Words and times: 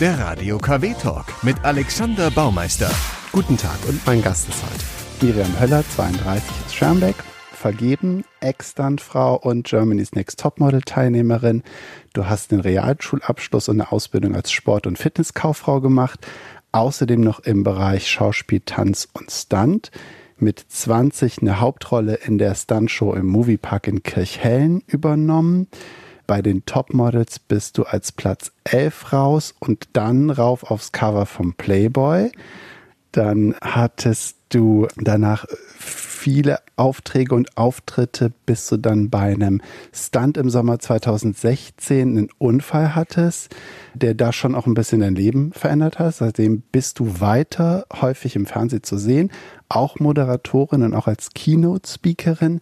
Der 0.00 0.18
Radio 0.18 0.58
KW 0.58 0.92
Talk 0.94 1.26
mit 1.44 1.54
Alexander 1.64 2.28
Baumeister. 2.28 2.90
Guten 3.30 3.56
Tag 3.56 3.78
und 3.88 4.04
mein 4.04 4.22
Gast 4.22 4.48
ist 4.48 4.60
heute 4.64 5.24
Miriam 5.24 5.60
Höller, 5.60 5.84
32 5.94 6.50
aus 6.66 6.74
Schermbeck, 6.74 7.14
vergeben, 7.52 8.24
Ex-Standfrau 8.40 9.36
und 9.36 9.68
Germany's 9.68 10.10
Next 10.10 10.40
Topmodel 10.40 10.82
Teilnehmerin. 10.82 11.62
Du 12.12 12.26
hast 12.26 12.50
den 12.50 12.58
Realschulabschluss 12.58 13.68
und 13.68 13.80
eine 13.80 13.92
Ausbildung 13.92 14.34
als 14.34 14.50
Sport- 14.50 14.88
und 14.88 14.98
Fitnesskauffrau 14.98 15.80
gemacht, 15.80 16.26
außerdem 16.72 17.20
noch 17.20 17.38
im 17.38 17.62
Bereich 17.62 18.08
Schauspiel, 18.10 18.62
Tanz 18.66 19.06
und 19.12 19.30
Stunt. 19.30 19.92
Mit 20.36 20.58
20 20.58 21.40
eine 21.40 21.60
Hauptrolle 21.60 22.16
in 22.16 22.38
der 22.38 22.56
Stuntshow 22.56 23.14
im 23.14 23.26
Moviepark 23.26 23.86
in 23.86 24.02
Kirchhellen 24.02 24.82
übernommen. 24.88 25.68
Bei 26.26 26.42
den 26.42 26.64
Topmodels 26.64 27.38
bist 27.38 27.78
du 27.78 27.84
als 27.84 28.12
Platz 28.12 28.52
11 28.64 29.12
raus 29.12 29.54
und 29.60 29.88
dann 29.92 30.30
rauf 30.30 30.70
aufs 30.70 30.92
Cover 30.92 31.26
vom 31.26 31.54
Playboy. 31.54 32.30
Dann 33.12 33.54
hattest 33.60 34.38
du 34.48 34.88
danach 34.96 35.46
viele 36.24 36.60
Aufträge 36.76 37.34
und 37.34 37.56
Auftritte, 37.58 38.32
bis 38.46 38.68
du 38.68 38.78
dann 38.78 39.10
bei 39.10 39.34
einem 39.34 39.60
Stunt 39.92 40.38
im 40.38 40.48
Sommer 40.48 40.78
2016 40.78 42.08
einen 42.08 42.28
Unfall 42.38 42.94
hattest, 42.94 43.54
der 43.92 44.14
da 44.14 44.32
schon 44.32 44.54
auch 44.54 44.66
ein 44.66 44.74
bisschen 44.74 45.00
dein 45.00 45.14
Leben 45.14 45.52
verändert 45.52 45.98
hat. 45.98 46.14
Seitdem 46.14 46.62
bist 46.72 46.98
du 46.98 47.20
weiter 47.20 47.84
häufig 48.00 48.36
im 48.36 48.46
Fernsehen 48.46 48.82
zu 48.82 48.96
sehen, 48.96 49.30
auch 49.68 50.00
Moderatorin 50.00 50.82
und 50.82 50.94
auch 50.94 51.08
als 51.08 51.30
Keynote-Speakerin 51.34 52.60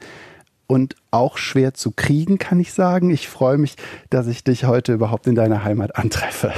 und 0.67 0.97
auch 1.11 1.37
schwer 1.37 1.75
zu 1.75 1.91
kriegen, 1.91 2.39
kann 2.39 2.59
ich 2.59 2.73
sagen. 2.73 3.11
Ich 3.11 3.29
freue 3.29 3.59
mich, 3.59 3.77
dass 4.11 4.27
ich 4.27 4.45
dich 4.45 4.65
heute 4.65 4.95
überhaupt 4.95 5.27
in 5.27 5.35
deiner 5.35 5.65
Heimat 5.65 5.97
antreffe. 5.97 6.53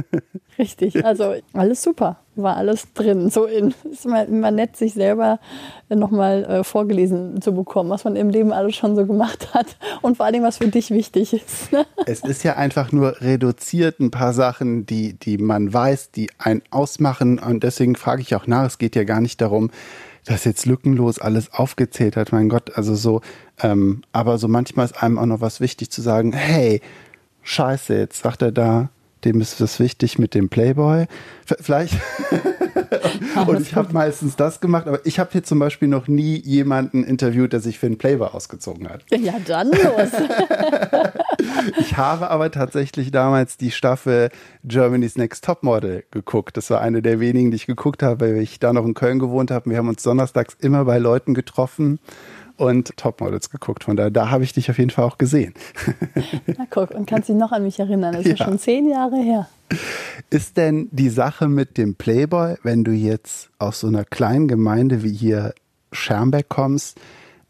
Richtig, 0.58 1.04
also 1.06 1.34
alles 1.54 1.82
super, 1.82 2.18
war 2.36 2.56
alles 2.56 2.92
drin. 2.92 3.30
So 3.30 3.46
in, 3.46 3.74
ist 3.90 4.04
immer, 4.04 4.26
immer 4.26 4.50
nett, 4.50 4.76
sich 4.76 4.92
selber 4.92 5.40
nochmal 5.88 6.44
äh, 6.44 6.64
vorgelesen 6.64 7.40
zu 7.40 7.54
bekommen, 7.54 7.88
was 7.88 8.04
man 8.04 8.16
im 8.16 8.28
Leben 8.28 8.52
alles 8.52 8.76
schon 8.76 8.94
so 8.94 9.06
gemacht 9.06 9.54
hat 9.54 9.76
und 10.02 10.18
vor 10.18 10.26
allem, 10.26 10.42
was 10.42 10.58
für 10.58 10.68
dich 10.68 10.90
wichtig 10.90 11.32
ist. 11.32 11.70
Es 12.06 12.20
ist 12.20 12.42
ja 12.42 12.56
einfach 12.56 12.92
nur 12.92 13.20
reduziert 13.20 14.00
ein 14.00 14.10
paar 14.10 14.32
Sachen, 14.32 14.84
die, 14.84 15.14
die 15.14 15.38
man 15.38 15.72
weiß, 15.72 16.10
die 16.10 16.30
einen 16.38 16.62
ausmachen 16.70 17.38
und 17.38 17.62
deswegen 17.62 17.94
frage 17.94 18.22
ich 18.22 18.34
auch 18.34 18.46
nach, 18.46 18.66
es 18.66 18.78
geht 18.78 18.96
ja 18.96 19.04
gar 19.04 19.20
nicht 19.20 19.40
darum, 19.40 19.70
das 20.24 20.44
jetzt 20.44 20.66
lückenlos 20.66 21.18
alles 21.18 21.52
aufgezählt 21.52 22.16
hat, 22.16 22.32
mein 22.32 22.48
Gott, 22.48 22.76
also 22.76 22.94
so, 22.94 23.20
ähm, 23.62 24.02
aber 24.12 24.38
so 24.38 24.48
manchmal 24.48 24.86
ist 24.86 25.02
einem 25.02 25.18
auch 25.18 25.26
noch 25.26 25.40
was 25.40 25.60
wichtig 25.60 25.90
zu 25.90 26.02
sagen, 26.02 26.32
hey, 26.32 26.80
scheiße, 27.42 27.94
jetzt 27.94 28.22
sagt 28.22 28.42
er 28.42 28.52
da, 28.52 28.90
dem 29.24 29.40
ist 29.40 29.60
das 29.60 29.80
wichtig 29.80 30.18
mit 30.18 30.34
dem 30.34 30.48
Playboy. 30.48 31.06
Vielleicht. 31.44 31.94
und 33.46 33.60
ich 33.60 33.74
habe 33.74 33.92
meistens 33.92 34.36
das 34.36 34.60
gemacht, 34.60 34.86
aber 34.86 35.04
ich 35.04 35.18
habe 35.18 35.30
hier 35.32 35.42
zum 35.42 35.58
Beispiel 35.58 35.88
noch 35.88 36.08
nie 36.08 36.36
jemanden 36.36 37.04
interviewt, 37.04 37.52
der 37.52 37.60
sich 37.60 37.78
für 37.78 37.86
einen 37.86 37.98
Playboy 37.98 38.28
ausgezogen 38.28 38.88
hat. 38.88 39.02
Ja, 39.10 39.34
dann 39.46 39.70
los. 39.70 40.10
ich 41.78 41.96
habe 41.96 42.30
aber 42.30 42.50
tatsächlich 42.50 43.10
damals 43.10 43.56
die 43.56 43.70
Staffel 43.70 44.30
Germany's 44.64 45.16
Next 45.16 45.44
Topmodel 45.44 46.04
geguckt. 46.10 46.56
Das 46.56 46.70
war 46.70 46.80
eine 46.80 47.02
der 47.02 47.20
wenigen, 47.20 47.50
die 47.50 47.56
ich 47.56 47.66
geguckt 47.66 48.02
habe, 48.02 48.20
weil 48.20 48.36
ich 48.38 48.58
da 48.58 48.72
noch 48.72 48.84
in 48.84 48.94
Köln 48.94 49.18
gewohnt 49.18 49.50
habe. 49.50 49.70
Wir 49.70 49.78
haben 49.78 49.88
uns 49.88 50.02
donnerstags 50.02 50.56
immer 50.60 50.84
bei 50.84 50.98
Leuten 50.98 51.34
getroffen 51.34 51.98
und 52.60 52.94
Topmodels 52.96 53.48
geguckt. 53.48 53.84
Von 53.84 53.96
daher, 53.96 54.10
da 54.10 54.28
habe 54.28 54.44
ich 54.44 54.52
dich 54.52 54.70
auf 54.70 54.78
jeden 54.78 54.90
Fall 54.90 55.06
auch 55.06 55.16
gesehen. 55.16 55.54
Na 56.46 56.66
guck, 56.68 56.90
und 56.90 57.06
kannst 57.06 57.30
dich 57.30 57.36
noch 57.36 57.52
an 57.52 57.62
mich 57.62 57.80
erinnern. 57.80 58.12
Das 58.12 58.26
ist 58.26 58.38
ja. 58.38 58.44
schon 58.44 58.58
zehn 58.58 58.88
Jahre 58.88 59.16
her. 59.16 59.48
Ist 60.28 60.58
denn 60.58 60.88
die 60.92 61.08
Sache 61.08 61.48
mit 61.48 61.78
dem 61.78 61.94
Playboy, 61.94 62.56
wenn 62.62 62.84
du 62.84 62.92
jetzt 62.92 63.50
aus 63.58 63.80
so 63.80 63.86
einer 63.86 64.04
kleinen 64.04 64.46
Gemeinde 64.46 65.02
wie 65.02 65.12
hier 65.12 65.54
Schermbeck 65.92 66.48
kommst, 66.50 67.00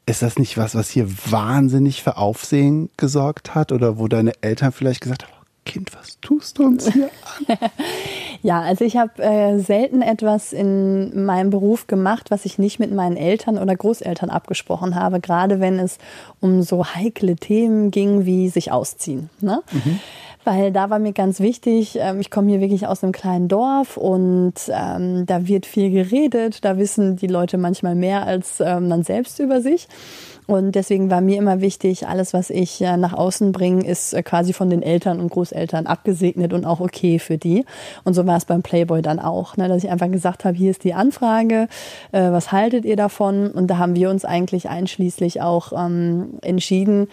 ist 0.07 0.23
das 0.23 0.39
nicht 0.39 0.57
was, 0.57 0.75
was 0.75 0.91
hier 0.91 1.09
wahnsinnig 1.31 2.03
für 2.03 2.17
Aufsehen 2.17 2.91
gesorgt 2.97 3.55
hat 3.55 3.73
oder 3.73 3.99
wo 3.99 4.07
deine 4.07 4.33
Eltern 4.43 4.71
vielleicht 4.71 5.01
gesagt 5.01 5.25
haben, 5.25 5.33
Kind, 5.67 5.95
was 5.95 6.19
tust 6.21 6.59
du 6.59 6.65
uns 6.65 6.91
hier 6.93 7.11
an? 7.49 7.59
ja, 8.43 8.61
also 8.61 8.84
ich 8.84 8.97
habe 8.97 9.23
äh, 9.23 9.59
selten 9.59 10.03
etwas 10.03 10.53
in 10.53 11.25
meinem 11.25 11.51
Beruf 11.51 11.87
gemacht, 11.87 12.31
was 12.31 12.45
ich 12.45 12.59
nicht 12.59 12.81
mit 12.81 12.93
meinen 12.93 13.17
Eltern 13.17 13.59
oder 13.59 13.77
Großeltern 13.77 14.31
abgesprochen 14.31 14.95
habe, 14.95 15.21
gerade 15.21 15.61
wenn 15.61 15.78
es 15.78 15.99
um 16.41 16.62
so 16.62 16.87
heikle 16.87 17.37
Themen 17.37 17.91
ging 17.91 18.25
wie 18.25 18.49
sich 18.49 18.73
ausziehen. 18.73 19.28
Ne? 19.41 19.62
Mhm. 19.73 20.01
Weil 20.45 20.73
da 20.73 20.89
war 20.89 20.99
mir 20.99 21.12
ganz 21.12 21.41
wichtig, 21.41 21.99
ähm, 22.01 22.21
ich 22.21 22.31
komme 22.31 22.49
hier 22.49 22.61
wirklich 22.61 22.87
aus 22.87 23.03
einem 23.03 23.12
kleinen 23.12 23.49
Dorf 23.49 23.99
und 23.99 24.55
ähm, 24.69 25.27
da 25.27 25.47
wird 25.47 25.67
viel 25.67 25.91
geredet, 25.91 26.65
da 26.65 26.78
wissen 26.78 27.17
die 27.17 27.27
Leute 27.27 27.59
manchmal 27.59 27.95
mehr 27.95 28.27
als 28.27 28.61
ähm, 28.61 28.89
man 28.89 29.03
selbst 29.03 29.39
über 29.39 29.61
sich. 29.61 29.87
Und 30.50 30.72
deswegen 30.72 31.12
war 31.12 31.21
mir 31.21 31.38
immer 31.38 31.61
wichtig, 31.61 32.09
alles, 32.09 32.34
was 32.34 32.50
ich 32.50 32.81
äh, 32.81 32.97
nach 32.97 33.12
außen 33.12 33.53
bringe, 33.53 33.87
ist 33.87 34.12
äh, 34.12 34.25
quasi 34.25 34.53
von 34.53 34.69
den 34.69 34.83
Eltern 34.83 35.21
und 35.21 35.31
Großeltern 35.31 35.87
abgesegnet 35.87 36.53
und 36.53 36.65
auch 36.65 36.81
okay 36.81 37.21
für 37.21 37.38
die. 37.38 37.65
Und 38.03 38.15
so 38.15 38.27
war 38.27 38.37
es 38.37 38.47
beim 38.47 38.60
Playboy 38.60 39.00
dann 39.00 39.21
auch, 39.21 39.56
ne, 39.56 39.69
dass 39.69 39.84
ich 39.84 39.91
einfach 39.91 40.10
gesagt 40.10 40.44
habe, 40.44 40.56
hier 40.56 40.72
ist 40.72 40.83
die 40.83 40.93
Anfrage, 40.93 41.69
äh, 42.10 42.33
was 42.33 42.50
haltet 42.50 42.84
ihr 42.84 42.97
davon? 42.97 43.53
Und 43.53 43.69
da 43.69 43.78
haben 43.78 43.94
wir 43.94 44.10
uns 44.10 44.25
eigentlich 44.25 44.69
einschließlich 44.69 45.41
auch 45.41 45.72
ähm, 45.72 46.41
entschieden, 46.43 47.06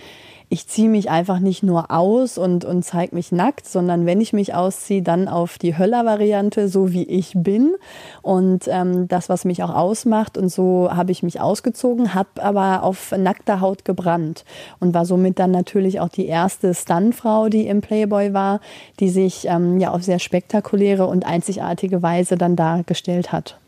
ich 0.49 0.65
ziehe 0.67 0.87
mich 0.87 1.09
einfach 1.09 1.39
nicht 1.39 1.61
nur 1.61 1.91
aus 1.91 2.37
und, 2.37 2.63
und 2.63 2.83
zeige 2.83 3.13
mich 3.13 3.33
nackt, 3.33 3.67
sondern 3.67 4.05
wenn 4.05 4.21
ich 4.21 4.31
mich 4.31 4.53
ausziehe, 4.53 5.01
dann 5.01 5.27
auf 5.27 5.57
die 5.57 5.77
Höller-Variante, 5.77 6.69
so 6.69 6.93
wie 6.93 7.03
ich 7.03 7.33
bin. 7.35 7.75
Und 8.21 8.63
ähm, 8.67 9.09
das, 9.09 9.27
was 9.27 9.43
mich 9.43 9.61
auch 9.61 9.75
ausmacht. 9.75 10.37
Und 10.37 10.47
so 10.47 10.89
habe 10.89 11.11
ich 11.11 11.21
mich 11.21 11.41
ausgezogen, 11.41 12.13
habe 12.13 12.41
aber 12.41 12.83
auf 12.83 13.11
nackter 13.17 13.59
Haut 13.59 13.83
gebrannt 13.83 14.45
und 14.79 14.93
war 14.93 15.05
somit 15.05 15.37
dann 15.37 15.51
natürlich 15.51 15.99
auch 15.99 16.09
die 16.09 16.27
erste 16.27 16.73
Stuntfrau, 16.73 17.49
die 17.49 17.67
im 17.67 17.81
Playboy 17.81 18.33
war, 18.33 18.61
die 19.01 19.09
sich 19.09 19.47
ähm, 19.47 19.81
ja 19.81 19.91
auf 19.91 20.03
sehr 20.03 20.19
spektakuläre 20.19 21.07
und 21.07 21.25
einzigartige 21.25 22.01
Weise 22.01 22.37
dann 22.37 22.55
dargestellt 22.55 23.33
hat. 23.33 23.59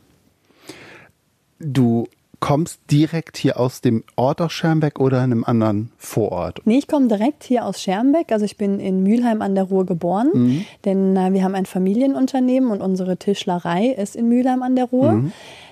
Du 1.59 2.07
kommst 2.39 2.79
direkt 2.89 3.37
hier 3.37 3.59
aus 3.59 3.81
dem 3.81 4.03
Ort 4.15 4.41
aus 4.41 4.51
Schermbeck 4.53 4.99
oder 4.99 5.17
in 5.17 5.31
einem 5.31 5.43
anderen 5.43 5.91
Vorort? 5.97 6.61
Nee, 6.65 6.77
ich 6.77 6.87
komme 6.87 7.07
direkt 7.07 7.43
hier 7.43 7.65
aus 7.65 7.81
Schermbeck. 7.81 8.31
Also 8.31 8.45
ich 8.45 8.57
bin 8.57 8.79
in 8.79 9.03
Mülheim 9.03 9.41
an 9.41 9.55
der 9.55 9.65
Ruhr 9.65 9.85
geboren, 9.85 10.29
mhm. 10.33 10.65
denn 10.85 11.15
äh, 11.15 11.33
wir 11.33 11.43
haben 11.43 11.55
ein 11.55 11.65
Familienunternehmen 11.65 12.71
und 12.71 12.81
unsere 12.81 13.17
Tischlerei 13.17 13.87
ist 13.87 14.15
in 14.15 14.29
Mülheim 14.29 14.63
an 14.63 14.75
der 14.75 14.85
Ruhr. 14.85 15.13
Mhm. 15.13 15.31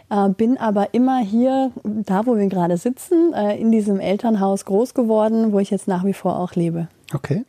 Äh, 0.09 0.29
bin 0.29 0.57
aber 0.57 0.93
immer 0.93 1.19
hier, 1.19 1.71
da 1.83 2.25
wo 2.25 2.37
wir 2.37 2.47
gerade 2.47 2.77
sitzen, 2.77 3.33
äh, 3.33 3.57
in 3.59 3.71
diesem 3.71 3.99
Elternhaus 3.99 4.65
groß 4.65 4.93
geworden, 4.93 5.51
wo 5.51 5.59
ich 5.59 5.69
jetzt 5.69 5.87
nach 5.87 6.05
wie 6.05 6.13
vor 6.13 6.39
auch 6.39 6.55
lebe. 6.55 6.87
Okay. 7.13 7.45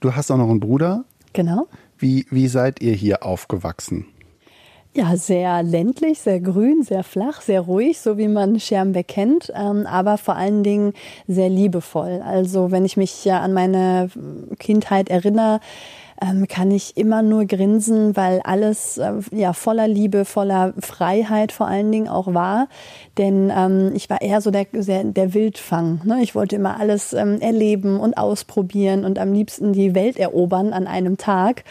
Du 0.00 0.14
hast 0.14 0.30
auch 0.30 0.36
noch 0.36 0.50
einen 0.50 0.60
Bruder? 0.60 1.04
Genau. 1.32 1.66
Wie, 1.98 2.26
wie 2.30 2.48
seid 2.48 2.80
ihr 2.80 2.92
hier 2.92 3.24
aufgewachsen? 3.24 4.06
Ja, 4.96 5.14
sehr 5.14 5.62
ländlich, 5.62 6.20
sehr 6.20 6.40
grün, 6.40 6.82
sehr 6.82 7.04
flach, 7.04 7.42
sehr 7.42 7.60
ruhig, 7.60 8.00
so 8.00 8.16
wie 8.16 8.28
man 8.28 8.58
Schermbeck 8.58 9.06
kennt, 9.06 9.52
ähm, 9.54 9.86
aber 9.86 10.16
vor 10.16 10.36
allen 10.36 10.62
Dingen 10.62 10.94
sehr 11.28 11.50
liebevoll. 11.50 12.22
Also 12.24 12.70
wenn 12.70 12.86
ich 12.86 12.96
mich 12.96 13.30
an 13.30 13.52
meine 13.52 14.08
Kindheit 14.58 15.10
erinnere, 15.10 15.60
ähm, 16.22 16.48
kann 16.48 16.70
ich 16.70 16.96
immer 16.96 17.20
nur 17.20 17.44
grinsen, 17.44 18.16
weil 18.16 18.40
alles 18.40 18.96
äh, 18.96 19.12
ja 19.32 19.52
voller 19.52 19.86
Liebe, 19.86 20.24
voller 20.24 20.72
Freiheit 20.80 21.52
vor 21.52 21.66
allen 21.66 21.92
Dingen 21.92 22.08
auch 22.08 22.32
war. 22.32 22.68
Denn 23.18 23.52
ähm, 23.54 23.92
ich 23.94 24.08
war 24.08 24.22
eher 24.22 24.40
so 24.40 24.50
der, 24.50 24.64
der, 24.72 25.34
Wildfang. 25.34 26.00
Ne? 26.04 26.20
Ich 26.22 26.34
wollte 26.34 26.56
immer 26.56 26.80
alles 26.80 27.12
erleben 27.12 28.00
und 28.00 28.16
ausprobieren 28.16 29.04
und 29.04 29.18
am 29.18 29.34
liebsten 29.34 29.74
die 29.74 29.94
Welt 29.94 30.16
erobern 30.16 30.72
an 30.72 30.86
einem 30.86 31.18
Tag. 31.18 31.64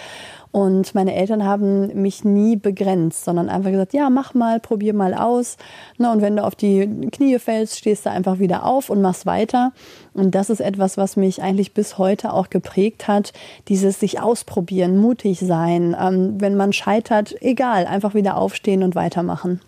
Und 0.56 0.96
meine 0.96 1.14
Eltern 1.14 1.44
haben 1.44 2.02
mich 2.02 2.24
nie 2.24 2.56
begrenzt, 2.56 3.26
sondern 3.26 3.50
einfach 3.50 3.72
gesagt, 3.72 3.92
ja, 3.92 4.10
mach 4.10 4.34
mal, 4.34 4.62
probier 4.62 4.94
mal 4.94 5.14
aus. 5.14 5.58
Na, 5.98 6.14
und 6.14 6.22
wenn 6.22 6.38
du 6.38 6.46
auf 6.46 6.56
die 6.56 7.10
Knie 7.12 7.40
fällst, 7.40 7.78
stehst 7.78 8.06
du 8.06 8.10
einfach 8.10 8.40
wieder 8.40 8.64
auf 8.64 8.90
und 8.90 9.02
machst 9.02 9.26
weiter. 9.26 9.74
Und 10.14 10.34
das 10.34 10.50
ist 10.50 10.62
etwas, 10.62 10.96
was 10.96 11.18
mich 11.18 11.42
eigentlich 11.42 11.74
bis 11.74 11.98
heute 11.98 12.32
auch 12.32 12.50
geprägt 12.50 13.10
hat. 13.10 13.34
Dieses 13.68 14.00
sich 14.00 14.22
ausprobieren, 14.22 14.96
mutig 14.96 15.42
sein. 15.42 15.94
Ähm, 16.00 16.36
wenn 16.40 16.56
man 16.56 16.72
scheitert, 16.72 17.36
egal, 17.42 17.86
einfach 17.86 18.14
wieder 18.14 18.38
aufstehen 18.38 18.82
und 18.82 18.96
weitermachen. 18.96 19.60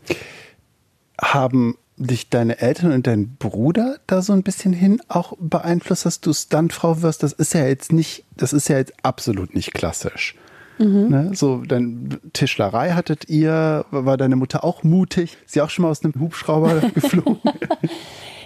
Haben 1.22 1.76
dich 1.98 2.30
deine 2.30 2.62
Eltern 2.62 2.94
und 2.94 3.08
dein 3.08 3.36
Bruder 3.36 3.98
da 4.08 4.22
so 4.22 4.32
ein 4.32 4.44
bisschen 4.44 4.72
hin 4.72 5.02
auch 5.10 5.34
beeinflusst, 5.38 6.06
dass 6.06 6.22
du 6.22 6.32
Stuntfrau 6.32 7.02
wirst? 7.02 7.24
Das 7.24 7.34
ist 7.34 7.54
ja 7.54 7.66
jetzt 7.66 7.92
nicht, 7.92 8.24
das 8.38 8.54
ist 8.54 8.70
ja 8.70 8.78
jetzt 8.78 8.94
absolut 9.04 9.54
nicht 9.54 9.74
klassisch. 9.74 10.34
Mhm. 10.78 11.10
Ne? 11.10 11.32
So, 11.34 11.64
dann 11.68 12.20
Tischlerei 12.34 12.92
hattet 12.92 13.30
ihr, 13.30 13.86
war 13.92 14.18
deine 14.18 14.36
Mutter 14.36 14.64
auch 14.64 14.84
mutig? 14.84 15.38
Ist 15.46 15.54
sie 15.54 15.62
auch 15.62 15.70
schon 15.70 15.84
mal 15.84 15.90
aus 15.90 16.04
einem 16.04 16.14
Hubschrauber 16.20 16.82
geflogen? 16.94 17.40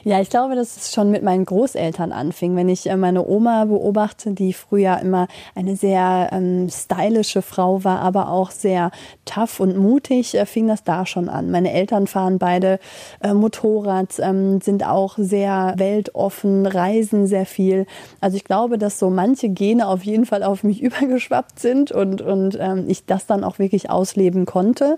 Ja, 0.03 0.19
ich 0.19 0.31
glaube, 0.31 0.55
dass 0.55 0.77
es 0.77 0.93
schon 0.93 1.11
mit 1.11 1.21
meinen 1.21 1.45
Großeltern 1.45 2.11
anfing. 2.11 2.55
Wenn 2.55 2.69
ich 2.69 2.89
äh, 2.89 2.97
meine 2.97 3.27
Oma 3.27 3.65
beobachte, 3.65 4.31
die 4.31 4.51
früher 4.51 4.97
immer 4.99 5.27
eine 5.53 5.75
sehr 5.75 6.29
ähm, 6.31 6.69
stylische 6.69 7.43
Frau 7.43 7.83
war, 7.83 7.99
aber 7.99 8.29
auch 8.29 8.49
sehr 8.49 8.89
tough 9.25 9.59
und 9.59 9.77
mutig, 9.77 10.33
äh, 10.33 10.47
fing 10.47 10.67
das 10.67 10.83
da 10.83 11.05
schon 11.05 11.29
an. 11.29 11.51
Meine 11.51 11.71
Eltern 11.71 12.07
fahren 12.07 12.39
beide 12.39 12.79
äh, 13.21 13.35
Motorrad, 13.35 14.17
ähm, 14.17 14.59
sind 14.59 14.87
auch 14.87 15.19
sehr 15.19 15.75
weltoffen, 15.77 16.65
reisen 16.65 17.27
sehr 17.27 17.45
viel. 17.45 17.85
Also 18.21 18.37
ich 18.37 18.43
glaube, 18.43 18.79
dass 18.79 18.97
so 18.97 19.11
manche 19.11 19.49
Gene 19.49 19.87
auf 19.87 20.03
jeden 20.03 20.25
Fall 20.25 20.41
auf 20.41 20.63
mich 20.63 20.81
übergeschwappt 20.81 21.59
sind 21.59 21.91
und, 21.91 22.23
und 22.23 22.57
ähm, 22.59 22.85
ich 22.87 23.05
das 23.05 23.27
dann 23.27 23.43
auch 23.43 23.59
wirklich 23.59 23.91
ausleben 23.91 24.47
konnte. 24.47 24.97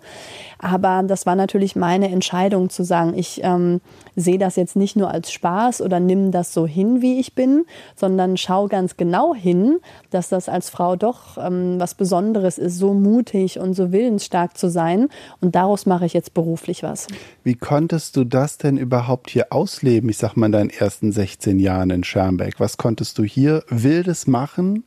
Aber 0.60 1.04
das 1.04 1.26
war 1.26 1.36
natürlich 1.36 1.76
meine 1.76 2.10
Entscheidung 2.10 2.70
zu 2.70 2.86
sagen, 2.86 3.14
ich 3.18 3.42
ähm, 3.44 3.82
sehe 4.16 4.38
das 4.38 4.56
jetzt 4.56 4.76
nicht 4.76 4.96
nur 4.96 5.10
als 5.12 5.32
Spaß 5.32 5.82
oder 5.82 6.00
nimm 6.00 6.32
das 6.32 6.54
so 6.54 6.66
hin, 6.66 7.02
wie 7.02 7.20
ich 7.20 7.36
bin, 7.36 7.66
sondern 7.96 8.38
schau 8.38 8.68
ganz 8.68 8.98
genau 8.98 9.34
hin, 9.34 9.80
dass 10.10 10.30
das 10.30 10.50
als 10.50 10.70
Frau 10.70 10.96
doch 10.96 11.38
ähm, 11.38 11.80
was 11.80 11.96
Besonderes 11.96 12.58
ist, 12.58 12.78
so 12.78 12.94
mutig 12.94 13.60
und 13.60 13.74
so 13.74 13.92
willensstark 13.92 14.58
zu 14.58 14.70
sein. 14.70 15.10
Und 15.42 15.56
daraus 15.56 15.86
mache 15.86 16.06
ich 16.06 16.14
jetzt 16.14 16.34
beruflich 16.34 16.84
was. 16.84 17.08
Wie 17.44 17.56
konntest 17.56 18.16
du 18.16 18.24
das 18.24 18.58
denn 18.58 18.78
überhaupt 18.78 19.30
hier 19.30 19.48
ausleben? 19.52 20.10
Ich 20.10 20.18
sag 20.18 20.36
mal 20.36 20.48
in 20.48 20.52
deinen 20.52 20.70
ersten 20.70 21.12
16 21.12 21.60
Jahren 21.60 21.90
in 21.90 22.04
Schermbeck. 22.04 22.60
Was 22.60 22.78
konntest 22.78 23.18
du 23.18 23.24
hier 23.24 23.64
Wildes 23.70 24.28
machen? 24.28 24.84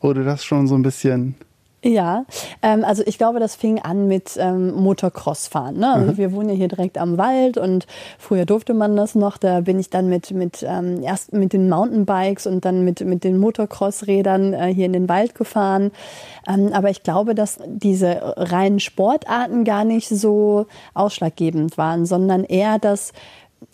Oder 0.00 0.22
das 0.22 0.44
schon 0.44 0.66
so 0.66 0.74
ein 0.74 0.82
bisschen 0.82 1.34
ja, 1.84 2.24
ähm, 2.62 2.82
also 2.82 3.02
ich 3.06 3.18
glaube, 3.18 3.40
das 3.40 3.56
fing 3.56 3.78
an 3.78 4.08
mit 4.08 4.36
ähm, 4.38 4.74
Motocross-Fahren. 4.74 5.76
Ne? 5.76 5.92
Also 5.92 6.12
mhm. 6.12 6.16
Wir 6.16 6.32
wohnen 6.32 6.48
ja 6.48 6.54
hier 6.54 6.68
direkt 6.68 6.96
am 6.96 7.18
Wald 7.18 7.58
und 7.58 7.86
früher 8.18 8.46
durfte 8.46 8.72
man 8.72 8.96
das 8.96 9.14
noch. 9.14 9.36
Da 9.36 9.60
bin 9.60 9.78
ich 9.78 9.90
dann 9.90 10.08
mit, 10.08 10.30
mit 10.30 10.64
ähm, 10.66 11.02
erst 11.02 11.32
mit 11.34 11.52
den 11.52 11.68
Mountainbikes 11.68 12.46
und 12.46 12.64
dann 12.64 12.84
mit, 12.84 13.00
mit 13.00 13.22
den 13.22 13.38
Motocross-Rädern 13.38 14.54
äh, 14.54 14.74
hier 14.74 14.86
in 14.86 14.94
den 14.94 15.08
Wald 15.08 15.34
gefahren. 15.34 15.92
Ähm, 16.48 16.70
aber 16.72 16.88
ich 16.88 17.02
glaube, 17.02 17.34
dass 17.34 17.58
diese 17.66 18.34
reinen 18.36 18.80
Sportarten 18.80 19.64
gar 19.64 19.84
nicht 19.84 20.08
so 20.08 20.66
ausschlaggebend 20.94 21.76
waren, 21.76 22.06
sondern 22.06 22.44
eher 22.44 22.78
das 22.78 23.12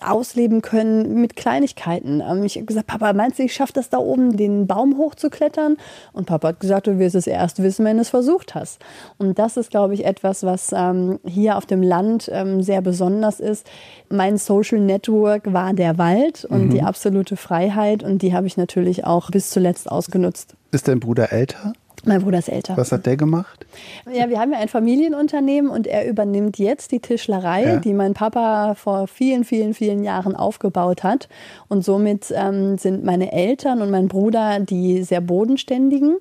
ausleben 0.01 0.63
können 0.63 1.21
mit 1.21 1.37
Kleinigkeiten. 1.37 2.21
Ähm, 2.21 2.45
ich 2.45 2.57
habe 2.57 2.67
gesagt, 2.67 2.87
Papa, 2.87 3.13
meinst 3.13 3.39
du, 3.39 3.43
ich 3.43 3.55
schaffe 3.55 3.73
das 3.73 3.89
da 3.91 3.99
oben, 3.99 4.37
den 4.37 4.67
Baum 4.67 4.99
hochzuklettern? 4.99 5.77
Und 6.13 6.27
Papa 6.27 6.49
hat 6.49 6.61
gesagt, 6.61 6.87
du 6.87 6.99
wirst 6.99 7.15
es 7.15 7.27
erst 7.27 7.63
wissen, 7.63 7.85
wenn 7.85 7.97
du 7.97 8.03
es 8.03 8.11
versucht 8.11 8.55
hast. 8.55 8.81
Und 9.19 9.39
das 9.39 9.57
ist, 9.57 9.71
glaube 9.71 9.95
ich, 9.95 10.05
etwas, 10.05 10.43
was 10.43 10.73
ähm, 10.73 11.19
hier 11.27 11.57
auf 11.57 11.67
dem 11.67 11.83
Land 11.83 12.31
ähm, 12.33 12.63
sehr 12.63 12.83
besonders 12.83 13.41
ist. 13.41 13.67
Mein 14.09 14.37
Social 14.39 14.79
Network 14.79 15.53
war 15.53 15.73
der 15.73 15.99
Wald 15.99 16.45
und 16.45 16.67
mhm. 16.67 16.71
die 16.71 16.83
absolute 16.83 17.37
Freiheit 17.37 18.03
und 18.03 18.23
die 18.23 18.35
habe 18.35 18.47
ich 18.47 18.57
natürlich 18.57 19.05
auch 19.05 19.31
bis 19.31 19.51
zuletzt 19.51 19.91
ausgenutzt. 19.91 20.57
Ist 20.73 20.89
dein 20.89 21.01
Bruder 21.01 21.33
älter? 21.33 21.73
Mein 22.05 22.23
Bruder 22.23 22.39
ist 22.39 22.49
älter. 22.49 22.77
Was 22.77 22.93
hat 22.93 23.05
der 23.05 23.17
gemacht? 23.17 23.67
Ja, 24.11 24.29
wir 24.31 24.41
haben 24.41 24.53
ja 24.53 24.59
ein 24.59 24.69
Familienunternehmen 24.69 25.71
und 25.71 25.87
er 25.87 26.09
übernimmt 26.09 26.59
jetzt 26.59 26.93
die 26.93 27.01
Tischlerei, 27.01 27.65
ja. 27.65 27.77
die 27.77 27.93
mein 27.93 28.15
Papa 28.15 28.75
vor 28.75 29.07
vielen, 29.07 29.45
vielen, 29.45 29.75
vielen 29.75 30.03
Jahren 30.03 30.35
aufgebaut 30.35 31.03
hat. 31.03 31.29
Und 31.69 31.85
somit 31.85 32.33
ähm, 32.35 32.79
sind 32.79 33.05
meine 33.05 33.33
Eltern 33.33 33.83
und 33.83 33.91
mein 33.91 34.09
Bruder 34.09 34.61
die 34.61 35.03
sehr 35.03 35.21
bodenständigen 35.21 36.17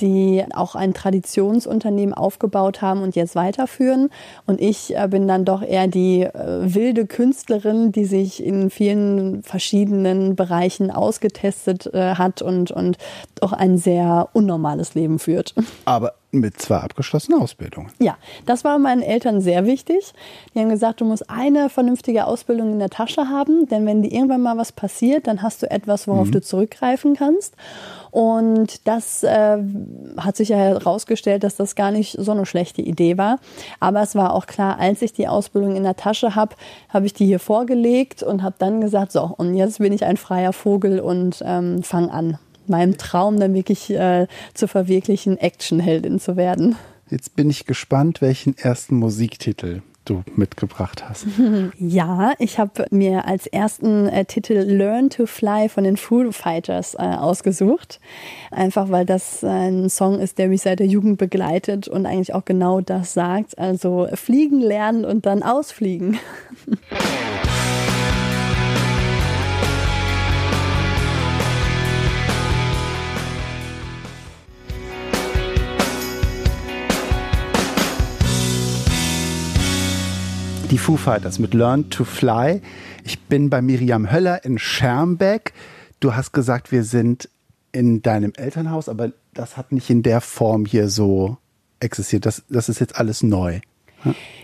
die 0.00 0.44
auch 0.54 0.74
ein 0.74 0.94
Traditionsunternehmen 0.94 2.14
aufgebaut 2.14 2.82
haben 2.82 3.02
und 3.02 3.16
jetzt 3.16 3.34
weiterführen. 3.34 4.10
Und 4.46 4.60
ich 4.60 4.96
äh, 4.96 5.08
bin 5.08 5.28
dann 5.28 5.44
doch 5.44 5.62
eher 5.62 5.86
die 5.86 6.22
äh, 6.22 6.32
wilde 6.74 7.06
Künstlerin, 7.06 7.92
die 7.92 8.04
sich 8.04 8.44
in 8.44 8.70
vielen 8.70 9.42
verschiedenen 9.42 10.36
Bereichen 10.36 10.90
ausgetestet 10.90 11.92
äh, 11.92 12.14
hat 12.14 12.42
und, 12.42 12.70
und 12.70 12.98
doch 13.40 13.52
ein 13.52 13.78
sehr 13.78 14.28
unnormales 14.32 14.94
Leben 14.94 15.18
führt. 15.18 15.54
Aber 15.84 16.14
mit 16.30 16.60
zwei 16.60 16.76
abgeschlossenen 16.76 17.40
Ausbildungen. 17.40 17.90
Ja, 17.98 18.18
das 18.44 18.62
war 18.62 18.78
meinen 18.78 19.02
Eltern 19.02 19.40
sehr 19.40 19.64
wichtig. 19.64 20.12
Die 20.54 20.58
haben 20.60 20.68
gesagt, 20.68 21.00
du 21.00 21.06
musst 21.06 21.30
eine 21.30 21.70
vernünftige 21.70 22.26
Ausbildung 22.26 22.72
in 22.72 22.78
der 22.78 22.90
Tasche 22.90 23.28
haben, 23.28 23.66
denn 23.66 23.86
wenn 23.86 24.02
dir 24.02 24.12
irgendwann 24.12 24.42
mal 24.42 24.58
was 24.58 24.72
passiert, 24.72 25.26
dann 25.26 25.42
hast 25.42 25.62
du 25.62 25.70
etwas, 25.70 26.06
worauf 26.06 26.28
mhm. 26.28 26.32
du 26.32 26.42
zurückgreifen 26.42 27.16
kannst. 27.16 27.54
Und 28.10 28.86
das 28.86 29.22
äh, 29.22 29.58
hat 30.18 30.36
sich 30.36 30.50
ja 30.50 30.56
herausgestellt, 30.56 31.44
dass 31.44 31.56
das 31.56 31.74
gar 31.74 31.90
nicht 31.90 32.16
so 32.18 32.32
eine 32.32 32.46
schlechte 32.46 32.82
Idee 32.82 33.16
war. 33.16 33.38
Aber 33.80 34.02
es 34.02 34.14
war 34.14 34.34
auch 34.34 34.46
klar, 34.46 34.78
als 34.78 35.02
ich 35.02 35.12
die 35.12 35.28
Ausbildung 35.28 35.76
in 35.76 35.82
der 35.82 35.96
Tasche 35.96 36.34
habe, 36.34 36.56
habe 36.88 37.06
ich 37.06 37.14
die 37.14 37.26
hier 37.26 37.40
vorgelegt 37.40 38.22
und 38.22 38.42
habe 38.42 38.56
dann 38.58 38.80
gesagt, 38.80 39.12
so, 39.12 39.34
und 39.36 39.54
jetzt 39.54 39.78
bin 39.78 39.92
ich 39.92 40.04
ein 40.04 40.16
freier 40.16 40.52
Vogel 40.52 41.00
und 41.00 41.42
ähm, 41.44 41.82
fange 41.82 42.12
an, 42.12 42.38
meinem 42.68 42.98
Traum 42.98 43.38
dann 43.38 43.54
wirklich 43.54 43.90
äh, 43.90 44.26
zu 44.54 44.68
verwirklichen, 44.68 45.38
Actionheldin 45.38 46.20
zu 46.20 46.36
werden. 46.36 46.76
Jetzt 47.10 47.36
bin 47.36 47.48
ich 47.48 47.64
gespannt, 47.64 48.20
welchen 48.20 48.56
ersten 48.56 48.96
Musiktitel 48.96 49.82
du 50.08 50.22
mitgebracht 50.36 51.08
hast. 51.08 51.26
Ja, 51.78 52.32
ich 52.38 52.58
habe 52.58 52.86
mir 52.90 53.26
als 53.26 53.46
ersten 53.46 54.08
äh, 54.08 54.24
Titel 54.24 54.54
Learn 54.54 55.10
to 55.10 55.26
Fly 55.26 55.68
von 55.68 55.84
den 55.84 55.96
Foo 55.96 56.30
Fighters 56.32 56.94
äh, 56.94 56.98
ausgesucht. 56.98 58.00
Einfach 58.50 58.90
weil 58.90 59.06
das 59.06 59.42
äh, 59.42 59.46
ein 59.46 59.90
Song 59.90 60.18
ist, 60.18 60.38
der 60.38 60.48
mich 60.48 60.62
seit 60.62 60.80
der 60.80 60.86
Jugend 60.86 61.18
begleitet 61.18 61.88
und 61.88 62.06
eigentlich 62.06 62.34
auch 62.34 62.44
genau 62.44 62.80
das 62.80 63.14
sagt. 63.14 63.58
Also 63.58 64.08
fliegen 64.14 64.60
lernen 64.60 65.04
und 65.04 65.26
dann 65.26 65.42
ausfliegen. 65.42 66.18
die 80.70 80.78
Foo 80.78 80.98
Fighters 80.98 81.38
mit 81.38 81.54
Learn 81.54 81.88
to 81.88 82.04
Fly. 82.04 82.60
Ich 83.02 83.18
bin 83.20 83.48
bei 83.48 83.62
Miriam 83.62 84.12
Höller 84.12 84.44
in 84.44 84.58
Schermbeck. 84.58 85.54
Du 85.98 86.14
hast 86.14 86.32
gesagt, 86.32 86.72
wir 86.72 86.84
sind 86.84 87.30
in 87.72 88.02
deinem 88.02 88.32
Elternhaus, 88.36 88.88
aber 88.90 89.12
das 89.32 89.56
hat 89.56 89.72
nicht 89.72 89.88
in 89.88 90.02
der 90.02 90.20
Form 90.20 90.66
hier 90.66 90.88
so 90.88 91.38
existiert. 91.80 92.26
Das, 92.26 92.42
das 92.50 92.68
ist 92.68 92.80
jetzt 92.80 92.96
alles 92.96 93.22
neu. 93.22 93.60